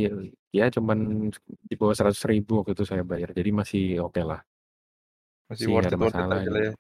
ya 0.55 0.72
cuman 0.72 1.30
di 1.68 1.76
bawah 1.76 1.93
100.000 1.93 2.64
waktu 2.64 2.74
itu 2.74 2.88
saya 2.88 3.03
bayar. 3.05 3.30
Jadi 3.36 3.49
masih 3.51 3.84
oke 4.01 4.22
lah. 4.24 4.41
Masih 5.51 5.68
Masih 5.68 5.74
worth 5.76 5.86
nggak 5.86 5.91
it 5.91 5.93
ada 5.93 5.99
worth 5.99 6.16
it 6.16 6.16
masalah 6.16 6.39
gitu. 6.41 6.51
lah 6.55 6.62
ya. 6.64 6.74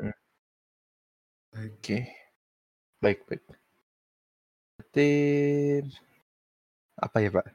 Mhm. 0.00 0.14
Oke. 1.56 1.98
Baik 3.04 3.18
baik. 3.28 3.65
Apa 6.96 7.20
ya, 7.20 7.28
Pak? 7.28 7.46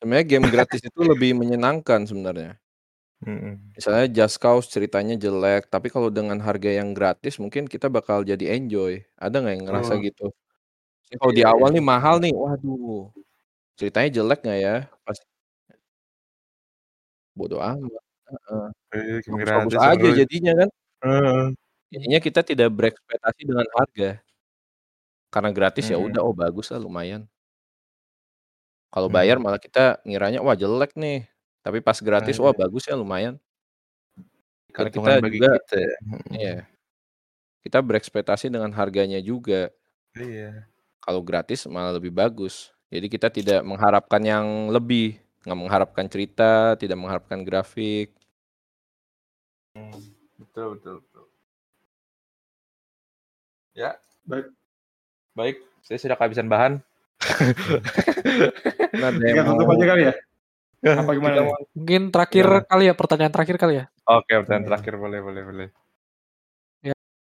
Sebenarnya 0.00 0.26
game 0.32 0.48
gratis 0.48 0.80
itu 0.80 1.00
lebih 1.04 1.36
menyenangkan 1.36 2.08
sebenarnya. 2.08 2.56
Mhm. 3.26 3.76
Misalnya 3.76 4.06
Just 4.10 4.36
Cause 4.42 4.66
ceritanya 4.70 5.14
jelek, 5.14 5.70
tapi 5.70 5.88
kalau 5.94 6.10
dengan 6.10 6.38
harga 6.42 6.70
yang 6.70 6.90
gratis 6.96 7.38
mungkin 7.38 7.70
kita 7.70 7.86
bakal 7.86 8.26
jadi 8.26 8.58
enjoy. 8.58 9.02
Ada 9.20 9.36
nggak 9.42 9.54
yang 9.56 9.64
ngerasa 9.70 9.92
Betul. 9.98 10.06
gitu? 10.10 10.24
Jadi 11.08 11.16
kalau 11.20 11.32
di 11.34 11.42
Iya 11.42 11.48
iya. 11.48 11.54
awal 11.56 11.70
nih 11.76 11.84
mahal 11.84 12.16
nih, 12.24 12.32
waduh 12.34 13.10
ceritanya 13.78 14.10
jelek 14.16 14.40
nggak 14.44 14.60
ya? 14.62 14.76
Pas 15.06 15.18
bodo 17.36 17.58
amat. 17.62 18.02
Heeh. 18.30 18.66
Eh, 18.94 19.78
aja 19.78 20.08
jadinya 20.22 20.52
kan. 20.60 20.68
Heeh. 21.04 21.42
Jadinya 21.94 22.18
kita 22.22 22.40
tidak 22.46 22.68
berekspektasi 22.74 23.40
dengan 23.46 23.66
harga. 23.74 24.22
Karena 25.32 25.50
gratis 25.54 25.86
ya 25.86 25.94
Mhm. 25.98 26.06
udah, 26.10 26.20
oh 26.26 26.34
bagus 26.34 26.66
lah 26.74 26.82
lumayan. 26.82 27.30
Kalau 28.92 29.06
bayar 29.06 29.38
Mhm. 29.38 29.44
malah 29.46 29.60
kita 29.62 30.02
ngiranya, 30.02 30.42
wah 30.42 30.58
jelek 30.58 30.98
nih. 30.98 31.22
Tapi 31.62 31.78
pas 31.78 31.94
gratis, 32.02 32.34
Nah, 32.42 32.50
wah 32.50 32.54
iya. 32.54 32.60
bagus 32.66 32.82
ya 32.90 32.94
lumayan. 32.98 33.40
Karena 34.74 34.90
Keuntungan 34.90 35.18
kita 35.18 35.24
bagi 35.24 35.38
juga 35.38 35.50
kita 35.66 35.76
ya. 35.82 35.94
Mhm. 36.02 36.32
iya. 36.38 36.56
Kita 37.64 37.78
berekspektasi 37.84 38.46
dengan 38.52 38.72
harganya 38.74 39.20
juga. 39.20 39.70
Iya. 40.16 40.66
Kalau 41.04 41.20
gratis 41.24 41.64
malah 41.70 41.96
lebih 41.96 42.12
bagus. 42.12 42.70
Jadi 42.92 43.06
kita 43.08 43.28
tidak 43.32 43.60
mengharapkan 43.64 44.20
yang 44.22 44.68
lebih, 44.74 45.16
nggak 45.46 45.58
mengharapkan 45.58 46.06
cerita, 46.12 46.74
tidak 46.76 46.98
mengharapkan 47.00 47.40
grafik. 47.46 48.12
Mmm, 49.76 50.02
betul 50.38 50.74
betul 50.74 50.94
betul. 51.02 51.30
Ya. 53.74 53.98
Baik. 54.26 54.50
Baik, 55.40 55.56
saya 55.80 55.96
sudah 55.96 56.16
kehabisan 56.20 56.52
bahan. 56.52 56.72
Nah, 59.00 59.08
Kita 59.16 59.32
yang 59.32 59.46
tutup 59.48 59.72
aja 59.72 59.84
kali 59.88 60.02
ya? 60.04 60.12
Apa 60.84 61.10
gimana 61.16 61.32
kita 61.32 61.40
nih? 61.40 61.48
mau 61.48 61.56
Mungkin 61.72 62.02
terakhir 62.12 62.44
Gimana? 62.44 62.68
kali 62.68 62.84
ya, 62.84 62.94
pertanyaan 63.00 63.32
terakhir 63.32 63.56
kali 63.56 63.74
ya? 63.80 63.84
Oke, 64.04 64.32
pertanyaan 64.44 64.60
Hmm. 64.60 64.68
terakhir 64.68 64.94
boleh 65.00 65.20
boleh 65.24 65.42
boleh. 65.48 65.68
Ya, 66.84 66.92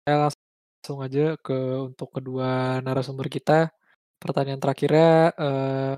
langsung 0.09 0.99
aja 1.05 1.37
ke 1.41 1.57
untuk 1.93 2.09
kedua 2.17 2.81
narasumber 2.81 3.29
kita. 3.29 3.69
Pertanyaan 4.17 4.61
terakhirnya, 4.65 5.33
eee, 5.37 5.93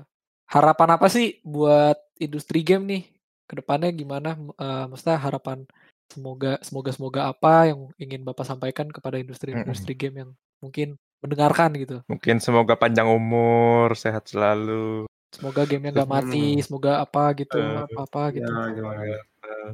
harapan 0.51 0.89
apa 0.99 1.07
sih 1.07 1.39
buat 1.47 1.95
industri 2.19 2.63
game 2.67 2.83
nih 2.87 3.03
ke 3.47 3.53
depannya 3.59 3.91
gimana? 3.95 4.35
Eee, 4.59 4.83
maksudnya 4.91 5.15
harapan 5.19 5.63
semoga 6.11 6.59
semoga 6.67 6.91
semoga 6.91 7.21
apa 7.31 7.71
yang 7.71 7.79
ingin 7.99 8.21
Bapak 8.27 8.43
sampaikan 8.47 8.91
kepada 8.91 9.15
Mhm. 9.15 9.23
industri-industri 9.23 9.93
game 9.95 10.15
yang 10.27 10.31
mungkin 10.59 10.99
mendengarkan 11.23 11.69
gitu? 11.79 11.95
Mungkin 12.11 12.37
semoga 12.43 12.75
panjang 12.75 13.07
umur, 13.07 13.95
sehat 13.95 14.27
selalu. 14.27 15.07
Semoga 15.33 15.65
gamenya 15.65 15.91
nggak 15.95 16.11
mati, 16.11 16.45
Hmm. 16.59 16.63
semoga 16.67 16.91
apa 17.01 17.23
gitu, 17.39 17.57
Eee, 17.57 17.81
apa-apa 17.89 18.21
Ya 18.29 18.35
gitu. 18.37 18.51
gimana? 18.77 19.01
heeh. 19.01 19.69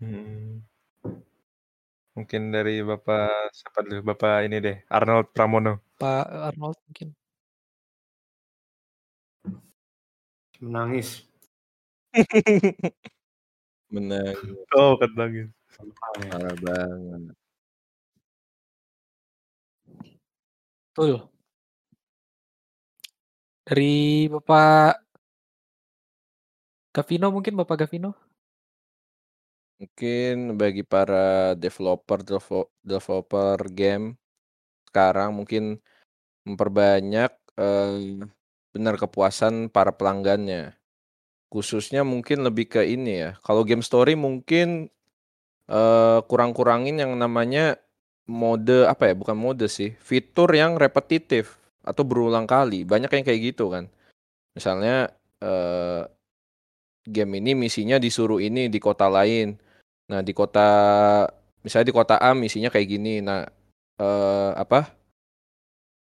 Mhm. 0.00 0.62
Mungkin 2.16 2.42
dari 2.50 2.82
Bapak 2.82 3.54
siapa 3.54 3.78
dulu? 3.86 4.00
Bapak 4.14 4.46
ini 4.46 4.56
deh, 4.58 4.76
Arnold 4.90 5.30
Pramono. 5.34 5.78
Pak 6.00 6.24
Arnold 6.48 6.78
mungkin. 6.88 7.12
Menangis. 10.60 11.24
Menangis. 13.94 14.38
Oh, 14.76 14.98
nangis. 15.16 15.48
Parah 16.00 16.54
banget. 16.60 17.34
Betul. 20.96 21.30
Dari 23.66 24.28
Bapak 24.32 25.04
Gavino 26.94 27.30
mungkin, 27.30 27.54
Bapak 27.54 27.86
Gavino? 27.86 28.20
Mungkin 29.80 30.60
bagi 30.60 30.84
para 30.84 31.56
developer 31.56 32.20
developer 32.84 33.56
game 33.72 34.20
sekarang 34.90 35.36
mungkin 35.38 35.78
memperbanyak, 36.48 37.32
eee, 37.60 38.24
benar 38.74 38.96
kepuasan 39.00 39.68
para 39.70 39.92
pelanggannya. 39.96 40.74
Khususnya 41.52 42.02
mungkin 42.06 42.42
lebih 42.46 42.70
ke 42.72 42.82
ini 42.86 43.22
ya, 43.26 43.30
kalau 43.46 43.62
game 43.68 43.84
story 43.84 44.14
mungkin, 44.18 44.88
eee, 45.70 46.18
kurang-kurangin 46.30 47.00
yang 47.02 47.14
namanya 47.18 47.76
mode 48.30 48.86
apa 48.86 49.10
ya, 49.10 49.14
bukan 49.18 49.34
mode 49.34 49.66
sih, 49.66 49.98
fitur 49.98 50.54
yang 50.54 50.78
repetitif 50.78 51.58
atau 51.82 52.06
berulang 52.06 52.46
kali, 52.46 52.86
banyak 52.86 53.10
yang 53.10 53.24
kayak 53.26 53.40
gitu 53.54 53.74
kan. 53.74 53.90
Misalnya, 54.56 55.10
eee, 55.42 56.02
game 57.08 57.32
ini 57.42 57.52
misinya 57.58 57.96
disuruh 57.98 58.38
ini 58.38 58.68
di 58.70 58.78
kota 58.78 59.08
lain. 59.10 59.56
Nah 60.10 60.20
di 60.22 60.32
kota 60.36 60.68
misalnya 61.64 61.88
di 61.90 61.96
kota 61.96 62.16
A 62.20 62.32
misinya 62.36 62.68
kayak 62.72 62.88
gini, 62.88 63.20
nah, 63.24 63.44
eee, 64.00 64.50
apa 64.56 64.94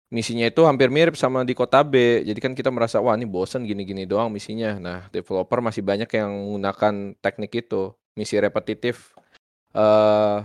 misinya 0.09 0.49
itu 0.49 0.65
hampir 0.65 0.89
mirip 0.89 1.15
sama 1.21 1.45
di 1.45 1.53
kota 1.53 1.85
B. 1.85 2.25
Jadi 2.25 2.41
kan 2.41 2.53
kita 2.57 2.73
merasa, 2.73 2.97
wah 3.01 3.13
ini 3.13 3.29
bosen 3.29 3.65
gini-gini 3.69 4.09
doang 4.09 4.33
misinya. 4.33 4.77
Nah 4.81 4.99
developer 5.13 5.61
masih 5.61 5.85
banyak 5.85 6.09
yang 6.17 6.33
menggunakan 6.33 6.95
teknik 7.21 7.53
itu, 7.69 7.93
misi 8.17 8.37
repetitif. 8.41 9.13
Eee, 9.77 10.45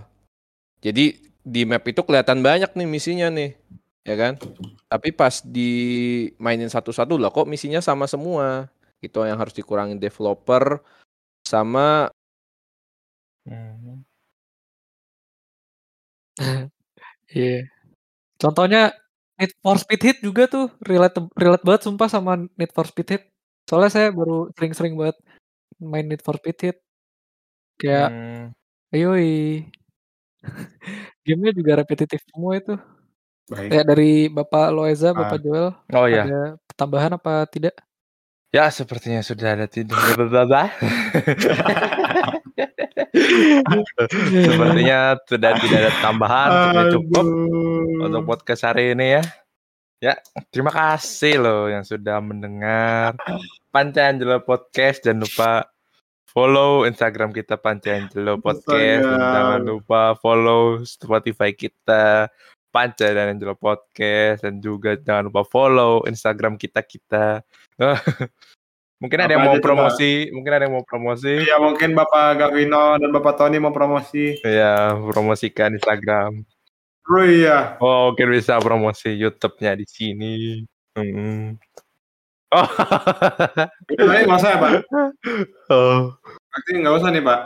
jadi 0.84 1.04
di 1.44 1.62
map 1.68 1.84
itu 1.88 2.00
kelihatan 2.02 2.40
banyak 2.40 2.72
nih 2.74 2.88
misinya 2.88 3.28
nih, 3.28 3.52
ya 4.08 4.16
kan. 4.16 4.34
Tapi 4.88 5.10
pas 5.14 5.44
dimainin 5.44 6.68
satu-satu, 6.72 7.20
lah 7.20 7.30
kok 7.32 7.48
misinya 7.48 7.80
sama 7.84 8.08
semua. 8.08 8.68
Itu 9.04 9.22
yang 9.28 9.38
harus 9.40 9.52
dikurangin 9.56 10.00
developer 10.00 10.80
sama 11.46 12.10
Mhm. 13.46 14.04
Iya. 17.36 17.58
Contohnya 18.42 18.80
Need 19.40 19.52
for 19.64 19.76
Speed 19.82 20.02
Heat 20.06 20.18
juga 20.26 20.44
tuh 20.50 20.66
relate 20.84 21.16
relate 21.38 21.64
banget 21.66 21.82
sumpah 21.88 22.08
sama 22.12 22.32
Need 22.58 22.72
for 22.76 22.86
Speed 22.90 23.08
Heat. 23.12 23.24
Soalnya 23.68 23.90
saya 23.92 24.08
baru 24.14 24.50
sering-sering 24.56 24.94
banget 25.00 25.16
main 25.82 26.06
Need 26.10 26.22
for 26.26 26.36
Speed 26.40 26.58
Heat. 26.62 26.78
Kayak 27.80 28.08
Mmm. 28.14 28.44
yoi. 28.94 29.32
Game-nya 31.24 31.52
juga 31.52 31.80
repetitif 31.80 32.20
semua 32.28 32.56
itu. 32.56 32.76
Baik. 33.44 33.68
Kayak 33.72 33.86
dari 33.88 34.12
Bapak 34.28 34.66
Loeza, 34.70 35.12
Bapak 35.12 35.36
Ah. 35.36 35.42
Joel, 35.42 35.68
Oh 35.92 36.06
ya. 36.08 36.24
ada 36.24 36.42
tambahan 36.76 37.12
apa 37.16 37.44
tidak? 37.48 37.76
Ya 38.48 38.70
sepertinya 38.70 39.18
sudah 39.18 39.58
ada 39.58 39.66
tidak 39.66 39.98
Sepertinya 44.44 45.18
sudah 45.26 45.50
tidak 45.58 45.78
ada 45.80 45.92
tambahan, 46.00 46.48
sudah 46.70 46.84
cukup 46.92 47.26
untuk 48.00 48.22
podcast 48.24 48.62
hari 48.64 48.94
ini 48.94 49.18
ya. 49.18 49.22
Ya, 50.02 50.14
terima 50.52 50.68
kasih 50.68 51.40
loh 51.40 51.66
yang 51.66 51.80
sudah 51.80 52.20
mendengar 52.20 53.16
Panca 53.72 54.12
Angelo 54.12 54.36
Podcast. 54.38 55.00
Jangan 55.00 55.24
lupa 55.24 55.50
follow 56.34 56.82
Instagram 56.84 57.30
kita 57.30 57.54
Panca 57.56 57.94
Angelo 57.94 58.36
Podcast 58.42 59.06
dan 59.06 59.20
jangan 59.22 59.62
lupa 59.62 60.18
follow 60.18 60.82
Spotify 60.82 61.54
kita 61.54 62.28
Panca 62.74 63.06
dan 63.06 63.38
Angelo 63.38 63.54
Podcast 63.54 64.42
dan 64.42 64.58
juga 64.58 64.98
jangan 64.98 65.30
lupa 65.30 65.46
follow 65.46 66.02
Instagram 66.10 66.58
kita 66.58 66.82
kita. 66.82 67.46
mungkin 69.02 69.18
ada 69.22 69.30
Apa 69.30 69.34
yang 69.38 69.46
mau 69.46 69.56
promosi, 69.62 70.12
mungkin 70.34 70.52
ada 70.58 70.66
yang 70.66 70.74
mau 70.74 70.86
promosi. 70.86 71.38
Iya 71.46 71.62
mungkin 71.62 71.94
Bapak 71.94 72.42
Gavino 72.42 72.98
dan 72.98 73.14
Bapak 73.14 73.38
Tony 73.38 73.62
mau 73.62 73.70
promosi. 73.70 74.34
Ya, 74.42 74.90
promosikan 74.90 75.78
Instagram. 75.78 76.42
Oh 77.04 77.22
iya. 77.22 77.78
Oh, 77.78 78.10
mungkin 78.10 78.34
bisa 78.34 78.58
promosi 78.58 79.14
YouTube-nya 79.14 79.78
di 79.78 79.86
sini. 79.86 80.34
Mhm. 80.98 81.60
Oh. 82.54 82.68
Tapi 83.90 83.98
nggak 83.98 84.38
usah 84.38 84.50
ya 84.54 84.58
Pak? 84.62 84.72
oh. 85.74 86.14
Berarti 86.54 86.70
nggak 86.78 86.94
usah 87.02 87.08
nih 87.10 87.24
Pak. 87.26 87.40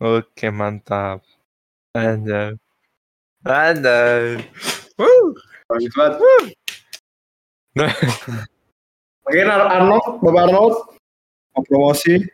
Oke, 0.00 0.46
mantap. 0.48 1.20
Anjay. 1.92 2.56
Anjay. 3.44 4.40
Woo. 4.96 5.36
Bagus 5.68 5.92
banget. 5.92 6.16
Mungkin 9.28 9.46
Ar- 9.52 9.70
Arnold, 9.76 10.24
Bapak 10.24 10.42
Arnold 10.48 10.76
mau 11.52 11.62
promosi. 11.68 12.24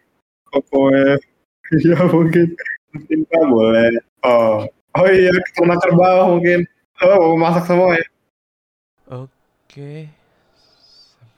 Pokoknya. 0.50 1.18
Iya 1.74 1.96
mungkin. 2.12 2.54
Mungkin 2.92 3.18
Pak 3.26 3.42
boleh. 3.48 3.90
Oh. 4.22 4.68
Oh 4.94 5.06
iya, 5.10 5.32
ternak 5.56 5.80
kerbau 5.82 6.36
mungkin. 6.36 6.62
Oh, 7.02 7.34
mau 7.34 7.50
masak 7.50 7.66
semua 7.66 7.96
ya. 7.98 8.06
Oke. 9.10 10.06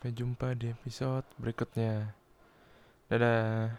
Sampai 0.07 0.23
jumpa 0.23 0.55
di 0.55 0.71
episode 0.71 1.27
berikutnya. 1.35 2.15
Dadah. 3.11 3.75